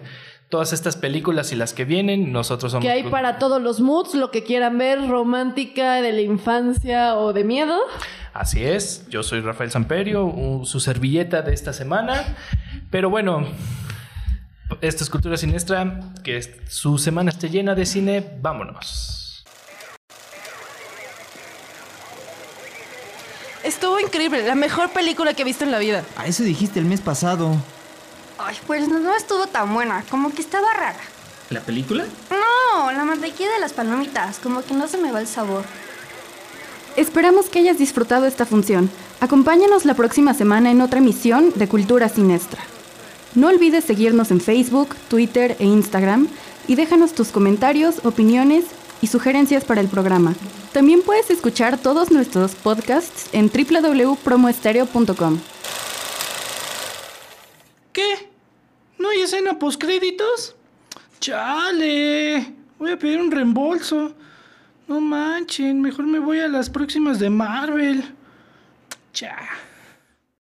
todas 0.49 0.73
estas 0.73 0.95
películas 0.97 1.51
y 1.51 1.55
las 1.55 1.73
que 1.73 1.85
vienen. 1.85 2.31
Nosotros 2.31 2.71
somos. 2.71 2.83
Que 2.83 2.91
hay 2.91 3.03
para 3.03 3.37
todos 3.37 3.61
los 3.61 3.81
moods, 3.81 4.15
lo 4.15 4.31
que 4.31 4.43
quieran 4.43 4.79
ver, 4.79 5.07
romántica, 5.07 6.01
de 6.01 6.11
la 6.11 6.21
infancia 6.21 7.15
o 7.15 7.33
de 7.33 7.43
miedo. 7.43 7.77
Así 8.33 8.63
es, 8.63 9.07
yo 9.09 9.21
soy 9.21 9.41
Rafael 9.41 9.69
Samperio, 9.69 10.25
un- 10.25 10.65
su 10.65 10.79
servilleta 10.79 11.41
de 11.43 11.53
esta 11.53 11.73
semana. 11.73 12.35
Pero 12.89 13.09
bueno, 13.11 13.45
esta 14.81 15.03
es 15.03 15.09
Cultura 15.09 15.37
Siniestra, 15.37 15.99
que 16.23 16.41
su 16.67 16.97
semana 16.97 17.29
esté 17.29 17.49
llena 17.49 17.75
de 17.75 17.85
cine, 17.85 18.37
vámonos. 18.41 19.45
Estuvo 23.63 23.99
increíble, 23.99 24.47
la 24.47 24.55
mejor 24.55 24.89
película 24.91 25.33
que 25.35 25.43
he 25.43 25.45
visto 25.45 25.63
en 25.63 25.71
la 25.71 25.77
vida. 25.77 26.03
A 26.17 26.25
eso 26.25 26.43
dijiste 26.43 26.79
el 26.79 26.85
mes 26.85 27.01
pasado. 27.01 27.55
Ay, 28.39 28.57
pues 28.65 28.87
no 28.87 29.15
estuvo 29.15 29.45
tan 29.47 29.73
buena, 29.73 30.03
como 30.09 30.33
que 30.33 30.41
estaba 30.41 30.73
rara. 30.73 30.99
¿La 31.51 31.59
película? 31.59 32.05
No, 32.31 32.91
la 32.91 33.03
mantequilla 33.03 33.51
de 33.51 33.59
las 33.59 33.73
palomitas, 33.73 34.39
como 34.39 34.63
que 34.63 34.73
no 34.73 34.87
se 34.87 34.97
me 34.97 35.11
va 35.11 35.19
el 35.19 35.27
sabor. 35.27 35.63
Esperamos 36.95 37.47
que 37.49 37.59
hayas 37.59 37.77
disfrutado 37.77 38.25
esta 38.25 38.45
función. 38.45 38.89
Acompáñanos 39.19 39.85
la 39.85 39.93
próxima 39.93 40.33
semana 40.33 40.71
en 40.71 40.81
otra 40.81 40.99
emisión 40.99 41.51
de 41.55 41.67
Cultura 41.67 42.09
Siniestra. 42.09 42.63
No 43.35 43.47
olvides 43.47 43.83
seguirnos 43.83 44.31
en 44.31 44.41
Facebook, 44.41 44.95
Twitter 45.07 45.55
e 45.59 45.65
Instagram 45.65 46.27
y 46.67 46.75
déjanos 46.75 47.13
tus 47.13 47.29
comentarios, 47.29 48.03
opiniones 48.05 48.65
y 49.01 49.07
sugerencias 49.07 49.65
para 49.65 49.81
el 49.81 49.87
programa. 49.87 50.33
También 50.73 51.01
puedes 51.03 51.29
escuchar 51.29 51.77
todos 51.77 52.11
nuestros 52.11 52.55
podcasts 52.55 53.29
en 53.31 53.49
www.promoestereo.com. 53.49 55.39
¿Qué? 57.93 58.29
¿No 58.97 59.09
hay 59.09 59.21
escena 59.21 59.57
postcréditos? 59.57 60.55
Chale, 61.19 62.53
voy 62.77 62.91
a 62.91 62.99
pedir 62.99 63.19
un 63.21 63.31
reembolso. 63.31 64.13
No 64.87 64.99
manchen, 64.99 65.81
mejor 65.81 66.05
me 66.05 66.19
voy 66.19 66.39
a 66.39 66.47
las 66.47 66.69
próximas 66.69 67.19
de 67.19 67.29
Marvel. 67.29 68.03
Cha. 69.13 69.37